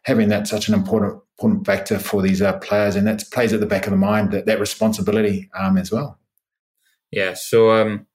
having 0.04 0.28
that 0.28 0.46
such 0.46 0.68
an 0.68 0.74
important 0.74 1.20
important 1.38 1.66
factor 1.66 1.98
for 1.98 2.22
these 2.22 2.42
uh, 2.42 2.58
players, 2.58 2.96
and 2.96 3.06
that 3.06 3.22
plays 3.32 3.52
at 3.52 3.60
the 3.60 3.66
back 3.66 3.86
of 3.86 3.90
the 3.90 3.96
mind 3.96 4.32
that 4.32 4.46
that 4.46 4.60
responsibility 4.60 5.50
um, 5.58 5.76
as 5.78 5.92
well. 5.92 6.18
Yeah. 7.10 7.34
So 7.34 7.70
um, 7.70 8.06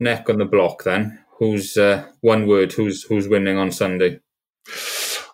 neck 0.00 0.28
on 0.28 0.38
the 0.38 0.44
block 0.44 0.84
then. 0.84 1.18
Who's 1.38 1.76
uh, 1.76 2.06
one 2.20 2.46
word? 2.46 2.72
Who's 2.72 3.02
who's 3.02 3.28
winning 3.28 3.58
on 3.58 3.72
Sunday? 3.72 4.20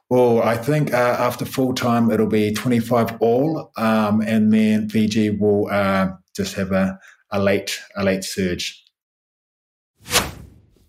Well, 0.08 0.42
I 0.42 0.56
think 0.56 0.92
uh, 0.92 1.16
after 1.20 1.44
full 1.44 1.74
time 1.74 2.10
it'll 2.10 2.26
be 2.26 2.52
twenty 2.52 2.80
five 2.80 3.16
all, 3.20 3.70
um, 3.76 4.22
and 4.22 4.52
then 4.52 4.88
Fiji 4.88 5.30
will 5.30 5.68
uh, 5.70 6.08
just 6.34 6.54
have 6.54 6.72
a, 6.72 6.98
a 7.30 7.40
late 7.40 7.78
a 7.96 8.02
late 8.02 8.24
surge. 8.24 8.82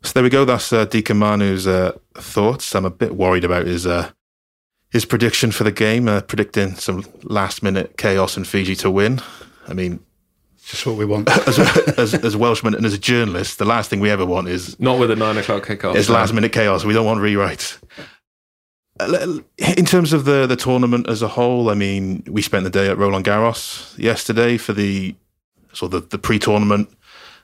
So 0.03 0.13
there 0.13 0.23
we 0.23 0.29
go. 0.29 0.45
That's 0.45 0.73
uh, 0.73 0.85
Deacon 0.85 1.17
Manu's 1.17 1.67
uh, 1.67 1.97
thoughts. 2.15 2.73
I'm 2.73 2.85
a 2.85 2.89
bit 2.89 3.15
worried 3.15 3.43
about 3.43 3.67
his 3.67 3.85
uh, 3.85 4.11
his 4.89 5.05
prediction 5.05 5.51
for 5.51 5.63
the 5.63 5.71
game, 5.71 6.07
uh, 6.07 6.21
predicting 6.21 6.75
some 6.75 7.05
last 7.23 7.61
minute 7.61 7.97
chaos 7.97 8.35
and 8.35 8.47
Fiji 8.47 8.75
to 8.77 8.89
win. 8.89 9.21
I 9.67 9.73
mean, 9.73 9.99
just 10.65 10.85
what 10.85 10.97
we 10.97 11.05
want. 11.05 11.29
as, 11.47 11.59
as, 11.97 12.13
as 12.15 12.35
Welshman 12.35 12.73
and 12.73 12.85
as 12.85 12.93
a 12.93 12.97
journalist, 12.97 13.59
the 13.59 13.65
last 13.65 13.89
thing 13.89 13.99
we 13.99 14.09
ever 14.09 14.25
want 14.25 14.47
is 14.47 14.79
not 14.79 14.99
with 14.99 15.11
a 15.11 15.15
nine 15.15 15.37
o'clock 15.37 15.65
kickoff. 15.65 15.95
Is 15.95 16.09
last 16.09 16.33
minute 16.33 16.51
chaos. 16.51 16.83
We 16.83 16.93
don't 16.93 17.05
want 17.05 17.19
rewrites. 17.19 17.79
Uh, 18.99 19.39
in 19.77 19.85
terms 19.85 20.13
of 20.13 20.25
the 20.25 20.47
the 20.47 20.55
tournament 20.55 21.07
as 21.07 21.21
a 21.21 21.27
whole, 21.27 21.69
I 21.69 21.75
mean, 21.75 22.23
we 22.27 22.41
spent 22.41 22.63
the 22.63 22.71
day 22.71 22.89
at 22.89 22.97
Roland 22.97 23.25
Garros 23.25 23.97
yesterday 23.99 24.57
for 24.57 24.73
the 24.73 25.15
sort 25.73 25.93
of 25.93 26.01
the, 26.01 26.17
the 26.17 26.19
pre 26.19 26.39
tournament 26.39 26.89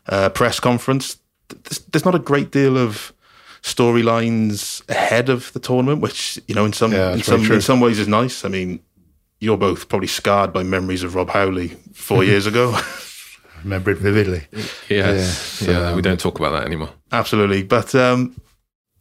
uh, 0.08 0.30
press 0.30 0.60
conference 0.60 1.18
there's, 1.50 1.80
there's 1.80 2.06
not 2.06 2.16
a 2.16 2.20
great 2.20 2.52
deal 2.52 2.78
of 2.78 3.14
storylines 3.62 4.88
ahead 4.90 5.30
of 5.30 5.52
the 5.54 5.60
tournament, 5.60 6.02
which 6.02 6.40
you 6.48 6.56
know 6.56 6.66
in 6.66 6.74
some 6.74 6.92
yeah, 6.92 7.14
in 7.14 7.24
some 7.24 7.52
in 7.52 7.62
some 7.62 7.80
ways 7.80 8.00
is 8.00 8.08
nice. 8.08 8.46
I 8.46 8.50
mean, 8.50 8.80
you're 9.40 9.58
both 9.58 9.90
probably 9.90 10.08
scarred 10.08 10.54
by 10.54 10.64
memories 10.64 11.04
of 11.04 11.16
Rob 11.16 11.30
Howley 11.30 11.70
four 11.94 12.24
years 12.32 12.46
ago. 12.46 12.80
Remember 13.64 13.92
it 13.92 13.98
vividly. 13.98 14.48
Yes. 14.52 14.90
Yeah, 14.90 15.24
so, 15.24 15.72
yeah, 15.72 15.96
we 15.96 16.02
don't 16.02 16.20
talk 16.20 16.40
about 16.40 16.52
that 16.52 16.66
anymore. 16.66 16.90
Absolutely, 17.12 17.64
but 17.64 17.94
um, 17.96 18.40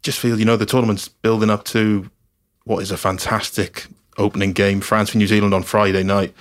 just 0.02 0.18
feel 0.18 0.38
you 0.38 0.44
know 0.44 0.56
the 0.56 0.66
tournament's 0.66 1.08
building 1.08 1.50
up 1.50 1.64
to 1.66 2.10
what 2.64 2.82
is 2.82 2.90
a 2.90 2.96
fantastic 2.96 3.86
opening 4.18 4.52
game, 4.52 4.80
France 4.80 5.12
and 5.12 5.20
New 5.20 5.26
Zealand 5.26 5.54
on 5.54 5.62
Friday 5.62 6.02
night. 6.02 6.34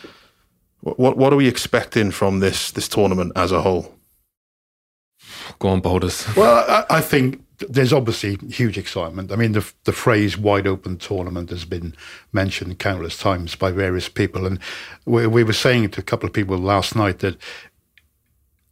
What 0.81 0.99
what, 0.99 1.17
what 1.17 1.33
are 1.33 1.35
we 1.35 1.47
expecting 1.47 2.11
from 2.11 2.39
this 2.39 2.71
this 2.71 2.87
tournament 2.87 3.33
as 3.35 3.51
a 3.51 3.61
whole? 3.61 3.94
Go 5.59 5.69
on, 5.69 5.81
Boulders. 5.81 6.25
Well, 6.35 6.65
I, 6.69 6.97
I, 6.97 7.01
think 7.01 7.41
there's 7.69 7.93
obviously 7.93 8.35
huge 8.49 8.77
excitement. 8.77 9.31
I 9.31 9.35
mean, 9.35 9.53
the 9.53 9.71
the 9.85 9.93
phrase 9.93 10.37
"wide 10.37 10.67
open 10.67 10.97
tournament" 10.97 11.49
has 11.49 11.65
been 11.65 11.95
mentioned 12.33 12.79
countless 12.79 13.17
times 13.17 13.55
by 13.55 13.71
various 13.71 14.09
people, 14.09 14.45
and 14.45 14.59
we, 15.05 15.27
we 15.27 15.43
were 15.43 15.53
saying 15.53 15.89
to 15.91 16.01
a 16.01 16.03
couple 16.03 16.27
of 16.27 16.33
people 16.33 16.57
last 16.57 16.95
night 16.95 17.19
that 17.19 17.37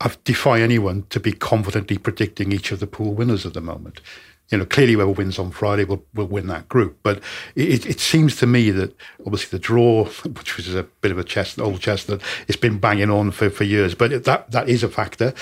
I 0.02 0.12
defy 0.24 0.62
anyone 0.62 1.06
to 1.10 1.19
be 1.19 1.32
confidently 1.32 1.98
predicting 1.98 2.52
each 2.52 2.72
of 2.72 2.80
the 2.80 2.88
pool 2.88 3.13
winners 3.13 3.46
at 3.46 3.54
the 3.54 3.62
moment 3.62 4.02
you 4.49 4.58
know, 4.58 4.65
clearly 4.65 4.93
whoever 4.93 5.12
wins 5.12 5.39
on 5.39 5.51
Friday 5.51 5.84
will, 5.84 6.06
will 6.13 6.27
win 6.27 6.47
that 6.47 6.69
group. 6.69 6.99
But 7.01 7.21
it, 7.56 7.86
it 7.86 7.99
seems 7.99 8.36
to 8.38 8.47
me 8.47 8.69
that 8.71 8.95
obviously 9.25 9.58
the 9.58 9.63
draw, 9.63 10.06
which 10.25 10.58
was 10.58 10.75
a 10.75 10.84
bit 10.84 11.12
of 11.12 11.17
a 11.17 11.23
chest, 11.23 11.60
old 11.60 11.79
chestnut, 11.79 12.21
it's 12.47 12.58
been 12.58 12.77
banging 12.77 13.10
on 13.10 13.32
for, 13.32 13.49
for 13.49 13.63
years. 13.63 13.95
But 13.95 14.25
that 14.25 14.51
that 14.51 14.69
is 14.69 14.84
a 14.84 14.89
factor. 14.89 15.34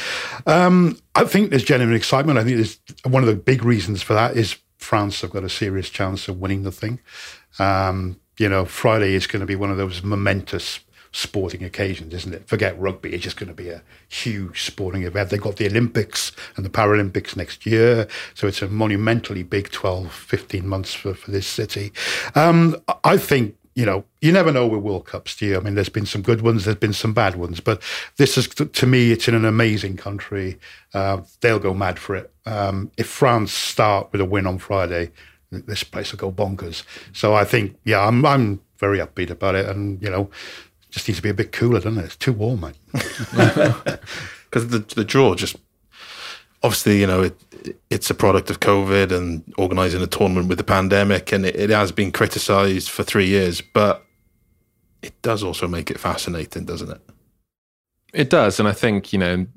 Um, 0.46 0.98
I 1.16 1.26
think 1.26 1.50
there's 1.50 1.64
genuine 1.64 1.96
excitement. 1.96 2.40
I 2.40 2.44
think 2.44 2.58
there's 2.58 2.80
one 3.04 3.24
of 3.24 3.28
the 3.28 3.36
big 3.36 3.64
reasons 3.64 4.02
for 4.02 4.14
that 4.14 4.38
is 4.38 4.58
France 4.78 5.22
have 5.22 5.32
got 5.32 5.44
a 5.44 5.50
serious 5.50 5.90
chance 5.90 6.28
of 6.28 6.40
winning 6.40 6.64
the 6.64 6.72
thing. 6.72 7.00
Um, 7.60 8.20
you 8.38 8.50
know, 8.50 8.66
Friday 8.66 9.14
is 9.14 9.28
going 9.28 9.42
to 9.42 9.46
be 9.46 9.56
one 9.56 9.72
of 9.72 9.78
those 9.78 10.02
momentous 10.04 10.80
sporting 11.12 11.64
occasions, 11.64 12.14
isn't 12.14 12.34
it? 12.34 12.48
Forget 12.48 12.80
rugby, 12.80 13.14
it's 13.14 13.24
just 13.24 13.38
going 13.38 13.50
to 13.50 13.54
be 13.54 13.70
a 13.70 13.84
huge 14.08 14.64
sporting 14.64 15.04
event. 15.04 15.30
They've 15.30 15.42
got 15.42 15.58
the 15.58 15.68
Olympics 15.68 16.32
and 16.56 16.66
the 16.66 16.70
Paralympics 16.70 17.36
next 17.36 17.66
year, 17.66 18.08
so 18.34 18.48
it's 18.48 18.62
a 18.62 18.68
monumentally 18.68 19.44
big 19.44 19.72
12, 19.72 20.12
15 20.12 20.68
months 20.68 20.94
for, 20.94 21.14
for 21.14 21.32
this 21.32 21.48
city. 21.48 21.92
Um, 22.36 22.82
I 23.04 23.18
think 23.18 23.56
you 23.74 23.86
know, 23.86 24.04
you 24.20 24.32
never 24.32 24.52
know 24.52 24.68
with 24.68 24.82
World 24.82 25.06
Cups, 25.06 25.36
do 25.36 25.46
you? 25.46 25.58
I 25.58 25.62
mean, 25.62 25.76
there's 25.76 25.90
been 25.90 26.06
some 26.06 26.22
good 26.22 26.42
ones, 26.42 26.66
there's 26.66 26.76
been 26.76 26.94
some 26.94 27.14
bad 27.14 27.36
ones, 27.36 27.62
but 27.62 27.82
this 28.18 28.38
is, 28.38 28.48
to 28.50 28.86
me, 28.86 29.12
it's 29.12 29.28
in 29.30 29.34
an 29.34 29.46
amazing 29.46 29.96
country. 29.96 30.60
Uh, 30.94 31.22
they'll 31.40 31.60
go 31.60 31.74
mad 31.74 31.98
for 31.98 32.16
it. 32.16 32.34
Um, 32.46 32.92
if 32.98 33.08
France 33.08 33.54
start 33.54 34.12
with 34.12 34.20
a 34.20 34.26
win 34.26 34.46
on 34.46 34.58
Friday, 34.58 35.12
this 35.52 35.84
place 35.86 36.12
will 36.12 36.20
go 36.20 36.32
bonkers. 36.32 36.84
So 37.14 37.34
I 37.34 37.46
think, 37.46 37.78
yeah, 37.86 38.06
I'm, 38.06 38.26
I'm 38.26 38.62
very 38.78 39.00
upbeat 39.00 39.30
about 39.30 39.56
it. 39.56 39.68
And, 39.68 40.02
you 40.02 40.10
know, 40.10 40.30
just 40.92 41.08
needs 41.08 41.18
to 41.18 41.24
be 41.24 41.30
a 41.30 41.34
bit 41.34 41.52
cooler, 41.52 41.80
doesn't 41.80 41.98
it? 41.98 42.06
It's 42.06 42.16
too 42.16 42.34
warm, 42.34 42.62
mate. 42.62 42.76
Because 44.52 44.68
the 44.68 44.80
the 44.80 45.06
draw 45.06 45.34
just 45.34 45.56
obviously, 46.64 47.00
you 47.00 47.08
know, 47.08 47.24
it, 47.24 47.76
it's 47.90 48.10
a 48.10 48.14
product 48.14 48.50
of 48.50 48.60
COVID 48.60 49.12
and 49.12 49.44
organising 49.58 50.02
a 50.02 50.08
tournament 50.08 50.48
with 50.48 50.58
the 50.58 50.64
pandemic, 50.64 51.32
and 51.32 51.46
it, 51.46 51.56
it 51.56 51.70
has 51.70 51.92
been 51.92 52.12
criticised 52.12 52.90
for 52.90 53.04
three 53.04 53.28
years. 53.28 53.62
But 53.62 54.06
it 55.02 55.20
does 55.22 55.44
also 55.44 55.68
make 55.68 55.90
it 55.90 56.00
fascinating, 56.00 56.66
doesn't 56.66 56.92
it? 56.92 57.02
It 58.14 58.30
does, 58.30 58.60
and 58.60 58.68
I 58.68 58.74
think 58.74 59.14
you 59.14 59.20
know 59.20 59.48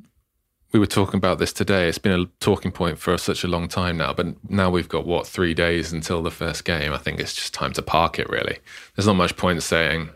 we 0.73 0.81
were 0.81 0.87
talking 0.87 1.19
about 1.19 1.39
this 1.39 1.53
today. 1.53 1.89
It's 1.89 1.99
been 1.99 2.21
a 2.21 2.27
talking 2.41 2.73
point 2.73 2.99
for 2.99 3.17
such 3.19 3.45
a 3.45 3.49
long 3.49 3.69
time 3.69 3.97
now, 3.97 4.13
but 4.13 4.27
now 4.51 4.71
we've 4.71 4.89
got 4.89 5.07
what 5.07 5.27
three 5.27 5.55
days 5.55 5.93
until 5.93 6.23
the 6.23 6.31
first 6.31 6.65
game. 6.65 6.93
I 6.93 6.99
think 6.99 7.21
it's 7.21 7.35
just 7.35 7.55
time 7.55 7.73
to 7.75 7.83
park 7.83 8.19
it. 8.19 8.29
Really, 8.29 8.59
there's 8.95 9.07
not 9.07 9.15
much 9.15 9.37
point 9.37 9.63
saying, 9.63 10.11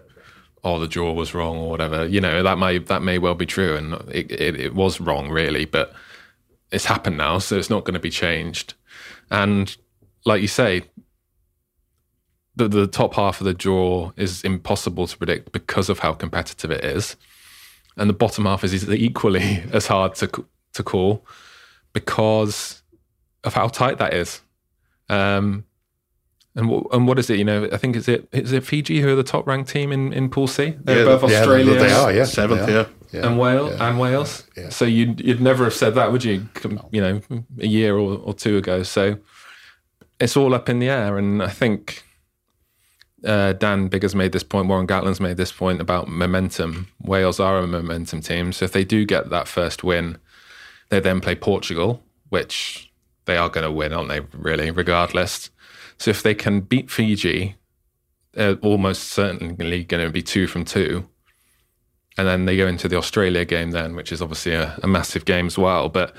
"Oh, 0.64 0.78
the 0.78 0.88
draw 0.88 1.12
was 1.12 1.34
wrong" 1.34 1.56
or 1.56 1.70
whatever. 1.70 2.06
You 2.06 2.20
know 2.20 2.42
that 2.42 2.58
may 2.58 2.78
that 2.78 3.02
may 3.02 3.18
well 3.18 3.34
be 3.34 3.46
true, 3.46 3.76
and 3.76 3.94
it, 4.10 4.30
it, 4.30 4.60
it 4.60 4.74
was 4.74 5.00
wrong, 5.00 5.30
really. 5.30 5.64
But 5.64 5.92
it's 6.70 6.84
happened 6.86 7.16
now, 7.16 7.38
so 7.38 7.56
it's 7.56 7.70
not 7.70 7.84
going 7.84 7.94
to 7.94 8.00
be 8.00 8.10
changed. 8.10 8.74
And 9.30 9.74
like 10.24 10.42
you 10.42 10.48
say, 10.48 10.84
the 12.56 12.68
the 12.68 12.86
top 12.86 13.14
half 13.14 13.40
of 13.40 13.44
the 13.46 13.54
draw 13.54 14.12
is 14.16 14.42
impossible 14.42 15.06
to 15.06 15.16
predict 15.16 15.52
because 15.52 15.88
of 15.88 16.00
how 16.00 16.12
competitive 16.12 16.70
it 16.70 16.84
is, 16.84 17.16
and 17.96 18.08
the 18.10 18.14
bottom 18.14 18.44
half 18.44 18.64
is 18.64 18.88
equally 18.90 19.62
as 19.72 19.86
hard 19.86 20.14
to 20.16 20.46
to 20.74 20.82
call 20.82 21.24
because 21.92 22.82
of 23.44 23.54
how 23.54 23.68
tight 23.68 23.98
that 23.98 24.14
is. 24.14 24.40
Um, 25.08 25.64
and 26.54 26.68
what, 26.68 26.86
and 26.92 27.06
what 27.06 27.18
is 27.18 27.30
it? 27.30 27.38
You 27.38 27.44
know, 27.44 27.68
I 27.72 27.76
think 27.76 27.96
is 27.96 28.08
it 28.08 28.28
is 28.32 28.52
it 28.52 28.64
Fiji 28.64 29.00
who 29.00 29.12
are 29.12 29.16
the 29.16 29.22
top 29.22 29.46
ranked 29.46 29.70
team 29.70 29.92
in, 29.92 30.12
in 30.12 30.28
Pool 30.28 30.46
C? 30.46 30.74
They're 30.80 31.04
yeah, 31.04 31.12
above 31.12 31.30
yeah, 31.30 31.38
Australia. 31.38 31.78
They 31.78 31.92
are, 31.92 32.12
yeah, 32.12 32.24
seventh, 32.24 32.68
yeah. 32.68 32.86
yeah. 33.12 33.26
and 33.26 33.38
Wales 33.38 33.72
yeah. 33.72 33.88
and 33.88 33.98
Wales. 33.98 34.44
Yeah. 34.56 34.68
So 34.70 34.84
you'd 34.84 35.20
you'd 35.20 35.40
never 35.40 35.64
have 35.64 35.74
said 35.74 35.94
that, 35.94 36.10
would 36.10 36.24
you? 36.24 36.48
You 36.90 37.00
know, 37.00 37.20
a 37.60 37.66
year 37.66 37.96
or, 37.96 38.18
or 38.18 38.34
two 38.34 38.56
ago. 38.56 38.82
So 38.82 39.18
it's 40.18 40.36
all 40.36 40.54
up 40.54 40.68
in 40.68 40.78
the 40.78 40.88
air, 40.88 41.16
and 41.16 41.42
I 41.42 41.48
think 41.48 42.02
uh, 43.24 43.52
Dan 43.52 43.88
Biggar's 43.88 44.14
made 44.14 44.32
this 44.32 44.42
point, 44.42 44.68
Warren 44.68 44.86
Gatland's 44.86 45.20
made 45.20 45.36
this 45.36 45.52
point 45.52 45.80
about 45.80 46.08
momentum. 46.08 46.88
Wales 47.00 47.40
are 47.40 47.58
a 47.58 47.66
momentum 47.66 48.20
team. 48.20 48.52
So 48.52 48.64
if 48.64 48.72
they 48.72 48.84
do 48.84 49.04
get 49.04 49.30
that 49.30 49.48
first 49.48 49.84
win, 49.84 50.18
they 50.88 51.00
then 51.00 51.20
play 51.20 51.34
Portugal, 51.34 52.02
which 52.28 52.92
they 53.26 53.36
are 53.36 53.48
going 53.48 53.64
to 53.64 53.72
win, 53.72 53.92
aren't 53.92 54.08
they, 54.08 54.20
really, 54.32 54.70
regardless? 54.70 55.50
So 55.98 56.10
if 56.10 56.22
they 56.22 56.34
can 56.34 56.60
beat 56.60 56.90
Fiji, 56.90 57.56
they're 58.32 58.56
almost 58.56 59.04
certainly 59.04 59.84
going 59.84 60.04
to 60.04 60.10
be 60.10 60.22
two 60.22 60.46
from 60.46 60.64
two. 60.64 61.08
And 62.16 62.26
then 62.26 62.46
they 62.46 62.56
go 62.56 62.66
into 62.66 62.88
the 62.88 62.96
Australia 62.96 63.44
game 63.44 63.70
then, 63.70 63.94
which 63.94 64.12
is 64.12 64.20
obviously 64.20 64.52
a, 64.52 64.78
a 64.82 64.88
massive 64.88 65.24
game 65.24 65.46
as 65.46 65.56
well. 65.56 65.88
But 65.88 66.16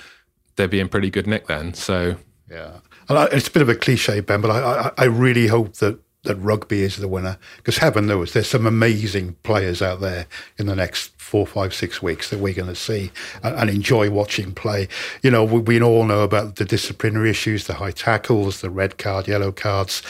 they'd 0.55 0.69
be 0.69 0.79
in 0.79 0.89
pretty 0.89 1.09
good 1.09 1.27
nick 1.27 1.47
then. 1.47 1.73
So 1.73 2.15
yeah, 2.49 2.79
and 3.07 3.17
I, 3.17 3.25
it's 3.25 3.47
a 3.47 3.51
bit 3.51 3.61
of 3.61 3.69
a 3.69 3.75
cliche, 3.75 4.19
Ben, 4.21 4.41
but 4.41 4.51
I, 4.51 4.59
I, 4.59 4.91
I 4.97 5.05
really 5.05 5.47
hope 5.47 5.73
that 5.77 5.99
that 6.23 6.35
rugby 6.35 6.81
is 6.81 6.97
the 6.97 7.07
winner 7.07 7.37
because 7.57 7.77
heaven 7.77 8.05
knows 8.05 8.33
there's 8.33 8.47
some 8.47 8.65
amazing 8.65 9.35
players 9.43 9.81
out 9.81 10.01
there 10.01 10.27
in 10.57 10.65
the 10.65 10.75
next 10.75 11.11
four, 11.17 11.47
five, 11.47 11.73
six 11.73 12.01
weeks 12.01 12.29
that 12.29 12.39
we're 12.39 12.53
going 12.53 12.67
to 12.67 12.75
see 12.75 13.11
and, 13.41 13.55
and 13.55 13.69
enjoy 13.69 14.09
watching 14.09 14.53
play. 14.53 14.87
You 15.23 15.31
know, 15.31 15.43
we, 15.43 15.59
we, 15.59 15.81
all 15.81 16.03
know 16.03 16.23
about 16.23 16.57
the 16.57 16.65
disciplinary 16.65 17.29
issues, 17.29 17.67
the 17.67 17.75
high 17.75 17.91
tackles, 17.91 18.59
the 18.59 18.69
red 18.69 18.97
card, 18.97 19.29
yellow 19.29 19.53
cards, 19.53 20.01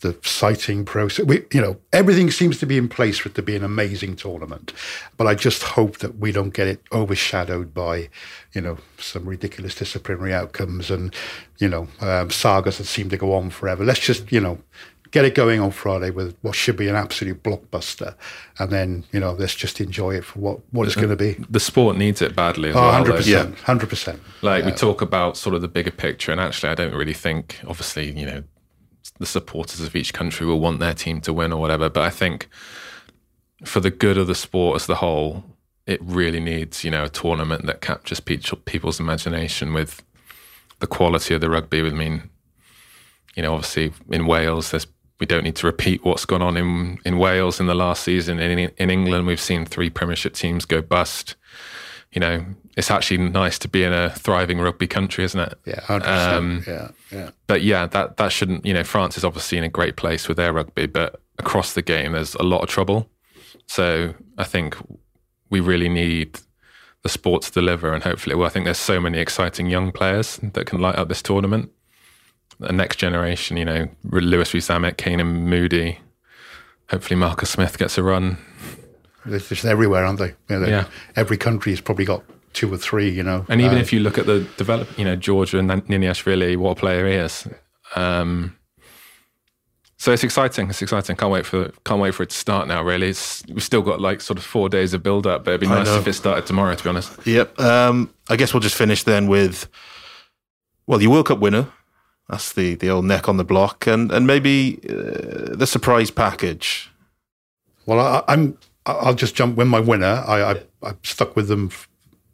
the 0.00 0.14
citing 0.22 0.84
process. 0.84 1.24
We, 1.24 1.44
you 1.50 1.62
know, 1.62 1.78
everything 1.92 2.30
seems 2.30 2.58
to 2.58 2.66
be 2.66 2.76
in 2.76 2.90
place 2.90 3.18
for 3.18 3.30
it 3.30 3.34
to 3.36 3.42
be 3.42 3.56
an 3.56 3.64
amazing 3.64 4.16
tournament. 4.16 4.74
But 5.16 5.26
I 5.26 5.34
just 5.34 5.62
hope 5.62 5.98
that 5.98 6.18
we 6.18 6.30
don't 6.30 6.52
get 6.52 6.66
it 6.66 6.82
overshadowed 6.92 7.72
by, 7.72 8.10
you 8.52 8.60
know, 8.60 8.76
some 8.98 9.24
ridiculous 9.24 9.74
disciplinary 9.74 10.34
outcomes 10.34 10.90
and, 10.90 11.14
you 11.58 11.68
know, 11.70 11.88
um, 12.00 12.30
sagas 12.30 12.76
that 12.76 12.84
seem 12.84 13.08
to 13.08 13.16
go 13.16 13.32
on 13.32 13.48
forever. 13.48 13.82
Let's 13.82 14.00
just, 14.00 14.30
you 14.30 14.40
know, 14.40 14.58
get 15.14 15.24
it 15.24 15.36
going 15.36 15.60
on 15.60 15.70
Friday 15.70 16.10
with 16.10 16.36
what 16.42 16.56
should 16.56 16.76
be 16.76 16.88
an 16.88 16.96
absolute 16.96 17.40
blockbuster, 17.44 18.16
and 18.58 18.72
then 18.72 19.04
you 19.12 19.20
know 19.20 19.32
let's 19.32 19.54
just 19.54 19.80
enjoy 19.80 20.16
it 20.16 20.24
for 20.24 20.40
what 20.40 20.60
what 20.72 20.88
it's 20.88 20.96
going 20.96 21.08
to 21.08 21.16
be. 21.16 21.34
The 21.48 21.60
sport 21.60 21.96
needs 21.96 22.20
it 22.20 22.34
badly 22.34 22.70
as 22.70 22.76
oh, 22.76 22.82
100 22.82 23.16
percent, 23.16 23.58
hundred 23.60 23.88
percent. 23.88 24.20
Like 24.42 24.64
yeah. 24.64 24.70
we 24.70 24.76
talk 24.76 25.00
about 25.00 25.36
sort 25.36 25.54
of 25.54 25.62
the 25.62 25.68
bigger 25.68 25.92
picture, 25.92 26.32
and 26.32 26.40
actually, 26.40 26.70
I 26.70 26.74
don't 26.74 26.94
really 26.94 27.14
think, 27.14 27.60
obviously, 27.64 28.10
you 28.10 28.26
know, 28.26 28.42
the 29.20 29.26
supporters 29.26 29.80
of 29.80 29.94
each 29.94 30.12
country 30.12 30.46
will 30.46 30.58
want 30.58 30.80
their 30.80 30.94
team 30.94 31.20
to 31.22 31.32
win 31.32 31.52
or 31.52 31.60
whatever. 31.60 31.88
But 31.88 32.02
I 32.02 32.10
think 32.10 32.48
for 33.64 33.78
the 33.78 33.90
good 33.90 34.18
of 34.18 34.26
the 34.26 34.34
sport 34.34 34.74
as 34.74 34.86
the 34.86 34.96
whole, 34.96 35.44
it 35.86 36.00
really 36.02 36.40
needs, 36.40 36.82
you 36.82 36.90
know, 36.90 37.04
a 37.04 37.08
tournament 37.08 37.66
that 37.66 37.80
captures 37.80 38.18
people's 38.18 38.98
imagination 38.98 39.72
with 39.74 40.02
the 40.80 40.88
quality 40.88 41.34
of 41.34 41.40
the 41.40 41.48
rugby. 41.48 41.80
I 41.86 41.90
mean, 41.90 42.30
you 43.36 43.44
know, 43.44 43.54
obviously 43.54 43.92
in 44.10 44.26
Wales, 44.26 44.72
there's 44.72 44.86
we 45.24 45.26
don't 45.26 45.44
need 45.44 45.56
to 45.56 45.66
repeat 45.66 46.04
what's 46.04 46.26
gone 46.26 46.42
on 46.42 46.54
in 46.54 46.98
in 47.06 47.16
Wales 47.16 47.58
in 47.58 47.66
the 47.66 47.74
last 47.74 48.02
season. 48.02 48.38
In 48.38 48.58
in 48.76 48.90
England, 48.90 49.26
we've 49.26 49.40
seen 49.40 49.64
three 49.64 49.88
Premiership 49.88 50.34
teams 50.34 50.66
go 50.66 50.82
bust. 50.82 51.34
You 52.12 52.20
know, 52.20 52.44
it's 52.76 52.90
actually 52.90 53.16
nice 53.16 53.58
to 53.60 53.68
be 53.68 53.84
in 53.84 53.92
a 53.94 54.10
thriving 54.10 54.60
rugby 54.60 54.86
country, 54.86 55.24
isn't 55.24 55.40
it? 55.40 55.58
Yeah, 55.64 55.80
um, 55.88 56.62
yeah, 56.66 56.88
yeah. 57.10 57.30
But 57.46 57.62
yeah, 57.62 57.86
that 57.86 58.18
that 58.18 58.32
shouldn't. 58.32 58.66
You 58.66 58.74
know, 58.74 58.84
France 58.84 59.16
is 59.16 59.24
obviously 59.24 59.56
in 59.56 59.64
a 59.64 59.70
great 59.70 59.96
place 59.96 60.28
with 60.28 60.36
their 60.36 60.52
rugby, 60.52 60.84
but 60.84 61.22
across 61.38 61.72
the 61.72 61.82
game, 61.82 62.12
there's 62.12 62.34
a 62.34 62.42
lot 62.42 62.62
of 62.62 62.68
trouble. 62.68 63.08
So 63.66 64.12
I 64.36 64.44
think 64.44 64.76
we 65.48 65.60
really 65.60 65.88
need 65.88 66.38
the 67.02 67.08
sport 67.08 67.40
to 67.44 67.50
deliver, 67.50 67.94
and 67.94 68.04
hopefully, 68.04 68.36
well, 68.36 68.46
I 68.46 68.50
think 68.50 68.66
there's 68.66 68.76
so 68.92 69.00
many 69.00 69.18
exciting 69.20 69.70
young 69.70 69.90
players 69.90 70.38
that 70.42 70.66
can 70.66 70.82
light 70.82 70.96
up 70.96 71.08
this 71.08 71.22
tournament 71.22 71.70
the 72.60 72.72
next 72.72 72.96
generation, 72.96 73.56
you 73.56 73.64
know, 73.64 73.88
Louis 74.04 74.52
Rees-Zammit, 74.54 74.96
Canan 74.96 75.26
Moodie. 75.48 75.98
Hopefully, 76.90 77.18
Marcus 77.18 77.50
Smith 77.50 77.78
gets 77.78 77.98
a 77.98 78.02
run. 78.02 78.38
They're 79.26 79.38
just 79.38 79.64
everywhere, 79.64 80.04
aren't 80.04 80.18
they? 80.18 80.34
You 80.48 80.60
know, 80.60 80.66
yeah. 80.66 80.86
Every 81.16 81.36
country 81.36 81.72
has 81.72 81.80
probably 81.80 82.04
got 82.04 82.22
two 82.52 82.72
or 82.72 82.76
three, 82.76 83.08
you 83.08 83.22
know. 83.22 83.46
And 83.48 83.60
even 83.60 83.78
uh, 83.78 83.80
if 83.80 83.92
you 83.92 84.00
look 84.00 84.18
at 84.18 84.26
the 84.26 84.46
develop, 84.56 84.98
you 84.98 85.04
know, 85.04 85.16
Georgia 85.16 85.58
and 85.58 85.70
Niniashvili, 85.70 86.56
what 86.56 86.72
a 86.72 86.74
player 86.74 87.06
he 87.06 87.14
is. 87.14 87.48
Um, 87.96 88.56
so 89.96 90.12
it's 90.12 90.24
exciting. 90.24 90.68
It's 90.68 90.82
exciting. 90.82 91.16
Can't 91.16 91.32
wait 91.32 91.46
for 91.46 91.70
can't 91.84 92.00
wait 92.00 92.14
for 92.14 92.22
it 92.24 92.30
to 92.30 92.36
start 92.36 92.68
now. 92.68 92.82
Really, 92.82 93.08
it's, 93.08 93.42
we've 93.46 93.62
still 93.62 93.80
got 93.80 94.00
like 94.00 94.20
sort 94.20 94.38
of 94.38 94.44
four 94.44 94.68
days 94.68 94.92
of 94.92 95.02
build 95.02 95.26
up, 95.26 95.44
but 95.44 95.52
it'd 95.52 95.62
be 95.62 95.66
nice 95.66 95.88
if 95.88 96.06
it 96.06 96.12
started 96.12 96.46
tomorrow. 96.46 96.74
To 96.74 96.82
be 96.82 96.90
honest. 96.90 97.26
Yep. 97.26 97.58
Um, 97.58 98.12
I 98.28 98.36
guess 98.36 98.52
we'll 98.52 98.60
just 98.60 98.76
finish 98.76 99.04
then 99.04 99.26
with 99.26 99.68
well, 100.86 101.00
your 101.00 101.10
World 101.10 101.26
Cup 101.26 101.38
winner 101.38 101.68
that's 102.28 102.52
the, 102.52 102.74
the 102.74 102.90
old 102.90 103.04
neck 103.04 103.28
on 103.28 103.36
the 103.36 103.44
block, 103.44 103.86
and 103.86 104.10
and 104.10 104.26
maybe 104.26 104.80
uh, 104.88 105.54
the 105.54 105.66
surprise 105.66 106.10
package. 106.10 106.90
Well, 107.86 108.00
I, 108.00 108.32
am 108.32 108.58
I'll 108.86 109.14
just 109.14 109.34
jump 109.34 109.56
with 109.56 109.68
my 109.68 109.80
winner. 109.80 110.24
I, 110.26 110.52
I 110.52 110.62
I 110.82 110.92
stuck 111.02 111.36
with 111.36 111.48
them. 111.48 111.70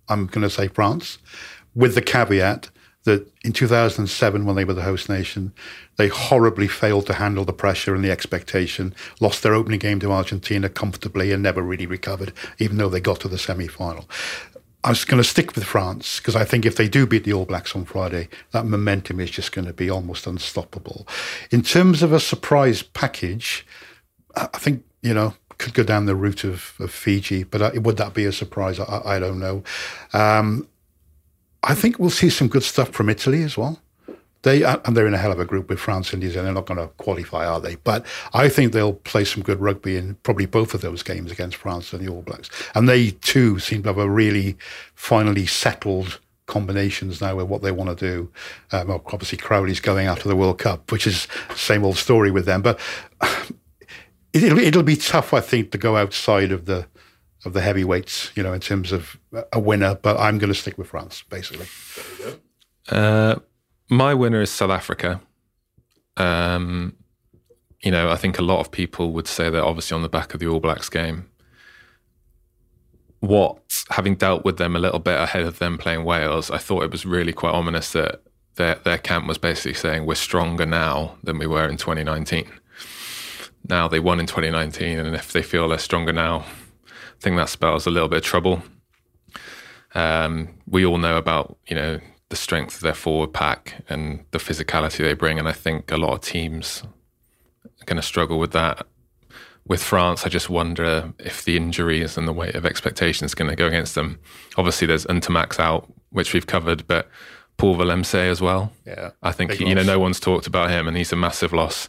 I'm 0.09 0.27
going 0.27 0.43
to 0.43 0.51
say 0.51 0.69
France, 0.69 1.19
with 1.75 1.95
the 1.95 2.03
caveat 2.03 2.71
that 3.05 3.27
in 3.45 3.53
2007, 3.53 4.45
when 4.45 4.57
they 4.57 4.65
were 4.65 4.75
the 4.75 4.83
host 4.83 5.09
nation, 5.09 5.53
they 5.97 6.09
horribly 6.09 6.69
failed 6.69 7.07
to 7.07 7.15
handle 7.15 7.45
the 7.45 7.53
pressure 7.53 7.95
and 7.95 8.05
the 8.05 8.11
expectation, 8.11 8.95
lost 9.21 9.43
their 9.43 9.55
opening 9.55 9.79
game 9.79 10.01
to 10.01 10.13
Argentina 10.13 10.69
comfortably, 10.69 11.33
and 11.33 11.43
never 11.43 11.63
really 11.63 11.87
recovered, 11.87 12.33
even 12.59 12.77
though 12.77 12.91
they 12.91 13.01
got 13.01 13.21
to 13.21 13.29
the 13.29 13.39
semi 13.39 13.67
final. 13.67 14.09
I 14.83 14.89
was 14.89 15.05
going 15.05 15.23
to 15.23 15.29
stick 15.29 15.55
with 15.55 15.65
France 15.65 16.21
because 16.21 16.35
I 16.35 16.45
think 16.45 16.65
if 16.65 16.77
they 16.77 16.89
do 16.89 17.07
beat 17.07 17.25
the 17.25 17.35
All 17.35 17.45
Blacks 17.45 17.77
on 17.77 17.85
Friday, 17.85 18.29
that 18.53 18.65
momentum 18.65 19.21
is 19.21 19.31
just 19.31 19.53
going 19.53 19.67
to 19.67 19.75
be 19.75 19.91
almost 19.91 20.27
unstoppable. 20.27 21.07
In 21.51 21.63
terms 21.63 22.03
of 22.03 22.13
a 22.13 22.21
surprise 22.21 22.83
package, 22.83 23.67
I 24.35 24.47
think, 24.59 24.85
you 25.03 25.13
know, 25.13 25.35
could 25.59 25.75
go 25.75 25.83
down 25.83 26.07
the 26.07 26.17
route 26.17 26.45
of, 26.45 26.75
of 26.79 26.91
Fiji, 26.91 27.45
but 27.45 27.61
uh, 27.61 27.73
would 27.75 27.99
that 27.99 28.15
be 28.15 28.25
a 28.25 28.33
surprise? 28.33 28.81
I, 28.81 29.03
I 29.05 29.19
don't 29.19 29.39
know. 29.39 29.63
Um, 30.15 30.67
I 31.63 31.75
think 31.75 31.99
we'll 31.99 32.09
see 32.09 32.31
some 32.31 32.49
good 32.49 32.63
stuff 32.63 32.89
from 32.89 33.11
Italy 33.11 33.43
as 33.43 33.59
well. 33.59 33.81
They 34.43 34.63
and 34.63 34.97
they're 34.97 35.07
in 35.07 35.15
a 35.15 35.19
hell 35.19 35.33
of 35.33 35.41
a 35.41 35.45
group 35.45 35.69
with 35.69 35.79
France 35.79 36.13
and 36.13 36.23
New 36.23 36.31
Zealand. 36.31 36.47
They're 36.47 36.55
not 36.55 36.67
going 36.67 36.81
to 36.81 36.89
qualify, 36.95 37.47
are 37.47 37.61
they? 37.61 37.77
But 37.77 38.07
I 38.33 38.49
think 38.49 38.73
they'll 38.73 38.95
play 38.95 39.25
some 39.25 39.43
good 39.43 39.61
rugby 39.61 39.97
in 39.97 40.15
probably 40.23 40.47
both 40.47 40.73
of 40.73 40.81
those 40.81 41.03
games 41.03 41.31
against 41.31 41.57
France 41.57 41.93
and 41.93 42.07
the 42.07 42.11
All 42.11 42.23
Blacks. 42.23 42.49
And 42.75 42.89
they 42.89 43.11
too 43.11 43.59
seem 43.59 43.83
to 43.83 43.91
have 43.91 43.99
a 43.99 44.09
really 44.09 44.57
finally 44.95 45.47
settled 45.47 46.21
combinations 46.47 47.21
now 47.21 47.37
with 47.37 47.47
what 47.47 47.63
they 47.63 47.71
want 47.71 47.97
to 47.97 48.07
do. 48.07 48.33
Um, 48.73 48.91
obviously, 48.91 49.39
Crowley's 49.39 49.81
going 49.81 50.07
after 50.07 50.29
the 50.29 50.37
World 50.37 50.59
Cup, 50.59 50.91
which 50.91 51.07
is 51.07 51.29
same 51.55 51.85
old 51.85 51.97
story 51.97 52.31
with 52.31 52.47
them. 52.47 52.63
But 52.63 52.81
it'll, 54.33 54.59
it'll 54.59 54.83
be 54.83 54.97
tough, 54.97 55.33
I 55.35 55.41
think, 55.41 55.71
to 55.73 55.79
go 55.79 55.97
outside 55.97 56.53
of 56.53 56.67
the 56.67 56.87
of 57.47 57.55
the 57.55 57.63
heavyweights, 57.63 58.33
you 58.35 58.43
know, 58.43 58.53
in 58.53 58.61
terms 58.61 58.93
of 58.93 59.19
a 59.53 59.59
winner. 59.61 59.95
But 59.95 60.19
I'm 60.19 60.39
going 60.39 60.53
to 60.53 60.59
stick 60.59 60.77
with 60.77 60.89
France, 60.89 61.25
basically. 61.31 61.67
Uh, 62.89 63.37
my 63.91 64.15
winner 64.15 64.41
is 64.41 64.51
South 64.51 64.71
Africa. 64.71 65.21
Um, 66.17 66.95
you 67.83 67.91
know, 67.91 68.11
I 68.11 68.17
think 68.17 68.39
a 68.39 68.43
lot 68.43 68.61
of 68.61 68.71
people 68.71 69.13
would 69.13 69.27
say 69.27 69.51
that 69.51 69.63
obviously 69.63 69.95
on 69.95 70.03
the 70.03 70.09
back 70.09 70.33
of 70.33 70.41
the 70.41 70.47
All 70.47 70.61
Blacks 70.61 70.89
game. 70.89 71.29
What, 73.19 73.85
having 73.91 74.15
dealt 74.15 74.45
with 74.45 74.57
them 74.57 74.75
a 74.75 74.79
little 74.79 74.99
bit 74.99 75.19
ahead 75.19 75.43
of 75.43 75.59
them 75.59 75.77
playing 75.77 76.05
Wales, 76.05 76.51
I 76.51 76.57
thought 76.57 76.85
it 76.85 76.91
was 76.91 77.05
really 77.05 77.35
quite 77.35 77.53
ominous 77.53 77.93
that 77.93 78.23
their 78.55 78.77
their 78.77 78.99
camp 78.99 79.27
was 79.27 79.39
basically 79.39 79.75
saying 79.75 80.07
we're 80.07 80.15
stronger 80.15 80.65
now 80.65 81.17
than 81.23 81.39
we 81.39 81.47
were 81.47 81.69
in 81.69 81.77
2019. 81.77 82.51
now. 83.69 83.89
They 83.89 84.01
won 84.01 84.21
in 84.21 84.27
2019, 84.27 84.99
and 84.99 85.15
if 85.15 85.33
they 85.33 85.43
feel 85.43 85.69
they're 85.69 85.79
stronger 85.79 86.13
now, 86.13 86.41
I 86.87 87.21
think 87.21 87.37
that 87.37 87.49
spells 87.49 87.87
a 87.87 87.91
little 87.91 88.09
bit 88.09 88.19
of 88.19 88.25
trouble. 88.25 88.63
Um, 89.95 90.49
we 90.67 90.87
all 90.87 90.99
know 90.99 91.17
about 91.17 91.59
you 91.67 91.77
know 91.77 92.01
the 92.31 92.37
strength 92.37 92.77
of 92.77 92.81
their 92.81 92.95
forward 92.95 93.33
pack 93.33 93.85
and 93.89 94.25
the 94.31 94.39
physicality 94.39 94.99
they 94.99 95.13
bring, 95.13 95.39
and 95.39 95.49
I 95.49 95.53
think 95.53 95.91
a 95.91 95.97
lot 95.97 96.15
of 96.15 96.21
teams 96.21 96.85
are 97.65 97.85
going 97.85 97.97
to 97.97 98.03
struggle 98.03 98.39
with 98.39 98.53
that. 98.53 98.87
With 99.67 99.83
France, 99.83 100.25
I 100.25 100.31
just 100.31 100.49
wonder 100.49 101.13
if 101.19 101.45
the 101.45 101.57
injuries 101.57 102.17
and 102.17 102.27
the 102.27 102.33
weight 102.33 102.55
of 102.55 102.65
expectations 102.65 103.33
is 103.33 103.35
going 103.35 103.51
to 103.51 103.57
go 103.57 103.67
against 103.67 103.95
them. 103.95 104.19
Obviously, 104.57 104.87
there's 104.87 105.05
Ntamack's 105.07 105.61
out, 105.61 105.93
which 106.11 106.33
we've 106.33 106.47
covered, 106.47 106.87
but 106.87 107.09
Paul 107.57 107.77
Willemse 107.77 108.15
as 108.15 108.41
well. 108.41 108.73
Yeah, 108.87 109.11
I 109.23 109.33
think 109.33 109.61
you 109.61 109.75
know 109.75 109.83
no 109.83 109.99
one's 109.99 110.19
talked 110.19 110.47
about 110.47 110.71
him, 110.71 110.89
and 110.89 110.97
he's 110.97 111.13
a 111.13 111.17
massive 111.17 111.53
loss. 111.53 111.89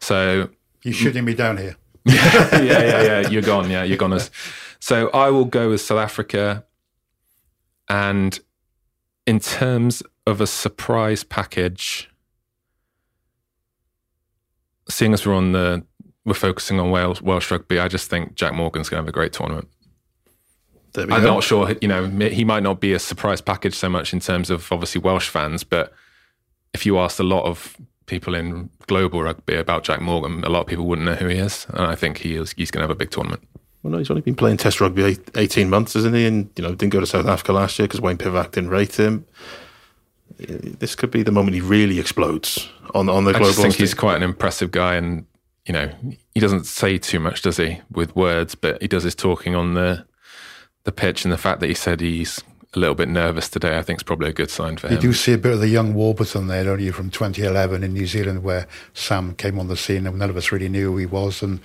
So 0.00 0.48
you're 0.84 0.94
shooting 0.94 1.24
me 1.24 1.34
down 1.34 1.56
here? 1.56 1.76
yeah, 2.04 2.60
yeah, 2.62 3.02
yeah. 3.02 3.28
You're 3.28 3.42
gone. 3.42 3.68
Yeah, 3.70 3.84
you're 3.84 3.98
gone. 3.98 4.12
As 4.12 4.30
so 4.80 5.08
I 5.10 5.30
will 5.30 5.44
go 5.44 5.70
with 5.70 5.80
South 5.80 5.98
Africa, 5.98 6.64
and 7.88 8.38
in 9.28 9.38
terms 9.38 10.02
of 10.26 10.40
a 10.40 10.46
surprise 10.46 11.22
package, 11.22 12.08
seeing 14.88 15.12
as 15.12 15.26
we're 15.26 15.34
on 15.34 15.52
the 15.52 15.84
we're 16.24 16.32
focusing 16.32 16.80
on 16.80 16.90
Wales 16.90 17.20
Welsh 17.20 17.50
rugby, 17.50 17.78
I 17.78 17.88
just 17.88 18.08
think 18.08 18.36
Jac 18.36 18.54
Morgan's 18.54 18.88
going 18.88 18.96
to 18.96 19.02
have 19.02 19.08
a 19.08 19.12
great 19.12 19.34
tournament. 19.34 19.68
I'm 20.96 21.08
go. 21.08 21.20
not 21.20 21.44
sure, 21.44 21.76
you 21.82 21.88
know, 21.88 22.08
he 22.08 22.42
might 22.42 22.62
not 22.62 22.80
be 22.80 22.94
a 22.94 22.98
surprise 22.98 23.42
package 23.42 23.74
so 23.74 23.90
much 23.90 24.14
in 24.14 24.20
terms 24.20 24.48
of 24.48 24.72
obviously 24.72 25.02
Welsh 25.02 25.28
fans, 25.28 25.62
but 25.62 25.92
if 26.72 26.86
you 26.86 26.98
asked 26.98 27.20
a 27.20 27.24
lot 27.24 27.44
of 27.44 27.76
people 28.06 28.34
in 28.34 28.70
global 28.86 29.22
rugby 29.22 29.56
about 29.56 29.84
Jac 29.84 30.00
Morgan, 30.00 30.42
a 30.42 30.48
lot 30.48 30.60
of 30.60 30.66
people 30.66 30.86
wouldn't 30.86 31.04
know 31.06 31.14
who 31.14 31.28
he 31.28 31.36
is, 31.36 31.66
and 31.68 31.82
I 31.82 31.94
think 31.94 32.18
he 32.18 32.34
is 32.34 32.52
he's 32.52 32.70
going 32.70 32.80
to 32.80 32.84
have 32.84 32.90
a 32.90 32.98
big 32.98 33.10
tournament. 33.10 33.46
Well, 33.82 33.92
no, 33.92 33.98
he's 33.98 34.10
only 34.10 34.22
been 34.22 34.34
playing 34.34 34.56
Test 34.56 34.80
rugby 34.80 35.04
eight, 35.04 35.30
eighteen 35.36 35.70
months, 35.70 35.94
isn't 35.96 36.14
he? 36.14 36.26
And 36.26 36.50
you 36.56 36.64
know, 36.64 36.74
didn't 36.74 36.92
go 36.92 37.00
to 37.00 37.06
South 37.06 37.26
Africa 37.26 37.52
last 37.52 37.78
year 37.78 37.86
because 37.86 38.00
Wayne 38.00 38.18
Pivac 38.18 38.52
didn't 38.52 38.70
rate 38.70 38.98
him. 38.98 39.24
This 40.38 40.94
could 40.94 41.10
be 41.10 41.22
the 41.22 41.32
moment 41.32 41.54
he 41.54 41.60
really 41.60 41.98
explodes 41.98 42.68
on 42.94 43.08
on 43.08 43.24
the 43.24 43.32
global. 43.32 43.46
I 43.46 43.50
just 43.50 43.60
think 43.60 43.74
he's 43.74 43.94
quite 43.94 44.16
an 44.16 44.22
impressive 44.22 44.70
guy, 44.70 44.96
and 44.96 45.26
you 45.66 45.72
know, 45.72 45.90
he 46.34 46.40
doesn't 46.40 46.64
say 46.64 46.98
too 46.98 47.20
much, 47.20 47.42
does 47.42 47.56
he, 47.56 47.80
with 47.90 48.14
words? 48.16 48.54
But 48.54 48.80
he 48.82 48.88
does 48.88 49.04
his 49.04 49.14
talking 49.14 49.54
on 49.54 49.74
the 49.74 50.06
the 50.84 50.92
pitch, 50.92 51.24
and 51.24 51.32
the 51.32 51.38
fact 51.38 51.60
that 51.60 51.68
he 51.68 51.74
said 51.74 52.00
he's 52.00 52.42
a 52.74 52.78
little 52.78 52.94
bit 52.94 53.08
nervous 53.08 53.48
today, 53.48 53.78
I 53.78 53.82
think 53.82 54.00
is 54.00 54.02
probably 54.02 54.28
a 54.28 54.32
good 54.32 54.50
sign 54.50 54.76
for 54.76 54.88
you 54.88 54.96
him. 54.96 55.02
You 55.02 55.08
do 55.08 55.12
see 55.14 55.32
a 55.32 55.38
bit 55.38 55.52
of 55.52 55.60
the 55.60 55.68
young 55.68 55.94
Warburton 55.94 56.48
there, 56.48 56.64
don't 56.64 56.80
you, 56.80 56.92
from 56.92 57.08
2011 57.10 57.82
in 57.82 57.94
New 57.94 58.06
Zealand, 58.06 58.42
where 58.42 58.66
Sam 58.92 59.34
came 59.34 59.58
on 59.58 59.68
the 59.68 59.76
scene 59.76 60.06
and 60.06 60.18
none 60.18 60.28
of 60.28 60.36
us 60.36 60.52
really 60.52 60.68
knew 60.68 60.92
who 60.92 60.98
he 60.98 61.06
was, 61.06 61.42
and 61.42 61.60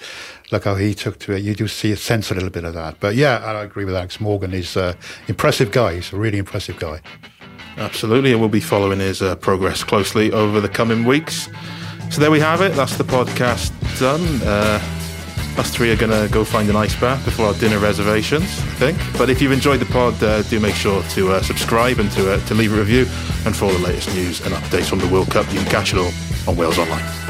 look 0.52 0.64
how 0.64 0.76
he 0.76 0.94
took 0.94 1.20
to 1.20 1.34
it. 1.34 1.44
You 1.44 1.56
do 1.56 1.68
see 1.68 1.92
a 1.92 1.98
sense 1.98 2.32
a 2.32 2.34
little 2.34 2.50
bit 2.50 2.64
of 2.64 2.74
that. 2.76 3.02
But 3.02 3.16
yeah, 3.16 3.38
I 3.40 3.64
agree 3.64 3.84
with 3.84 3.96
Alex 3.96 4.22
Morgan. 4.22 4.52
He's 4.52 4.78
an 4.78 4.96
impressive 5.28 5.72
guy. 5.72 5.96
He's 5.96 6.14
a 6.14 6.18
really 6.18 6.38
impressive 6.38 6.80
guy. 6.80 7.02
Absolutely, 7.76 8.32
and 8.32 8.40
we'll 8.40 8.50
be 8.50 8.62
following 8.62 9.00
his 9.00 9.22
uh, 9.22 9.36
progress 9.36 9.84
closely 9.84 10.32
over 10.32 10.62
the 10.62 10.70
coming 10.70 11.04
weeks. 11.04 11.50
So 12.12 12.22
there 12.22 12.32
we 12.32 12.40
have 12.40 12.62
it. 12.62 12.76
That's 12.76 12.98
the 12.98 13.04
podcast 13.04 13.72
done. 14.00 14.22
Uh, 14.48 15.03
us 15.58 15.70
three 15.70 15.92
are 15.92 15.96
going 15.96 16.12
to 16.12 16.32
go 16.34 16.44
find 16.44 16.70
an 16.70 16.76
ice 16.76 17.00
bath 17.00 17.24
before 17.26 17.48
our 17.48 17.54
dinner 17.56 17.80
reservations, 17.80 18.44
I 18.44 18.76
think. 18.76 18.98
But 19.18 19.30
if 19.30 19.42
you've 19.42 19.52
enjoyed 19.52 19.80
the 19.80 19.86
pod, 19.86 20.22
uh, 20.24 20.42
do 20.44 20.60
make 20.60 20.76
sure 20.76 21.04
to 21.04 21.34
uh, 21.34 21.42
subscribe 21.42 22.00
and 22.00 22.12
to, 22.14 22.34
uh, 22.34 22.46
to 22.48 22.54
leave 22.54 22.74
a 22.74 22.78
review. 22.78 23.06
And 23.46 23.56
for 23.56 23.66
all 23.66 23.72
the 23.72 23.80
latest 23.80 24.14
news 24.14 24.42
and 24.42 24.54
updates 24.54 24.92
on 24.92 25.00
the 25.00 25.08
World 25.08 25.30
Cup, 25.32 25.52
you 25.52 25.60
can 25.60 25.70
catch 25.70 25.94
it 25.94 26.00
all 26.00 26.12
on 26.48 26.58
Wales 26.58 26.78
Online. 26.78 27.23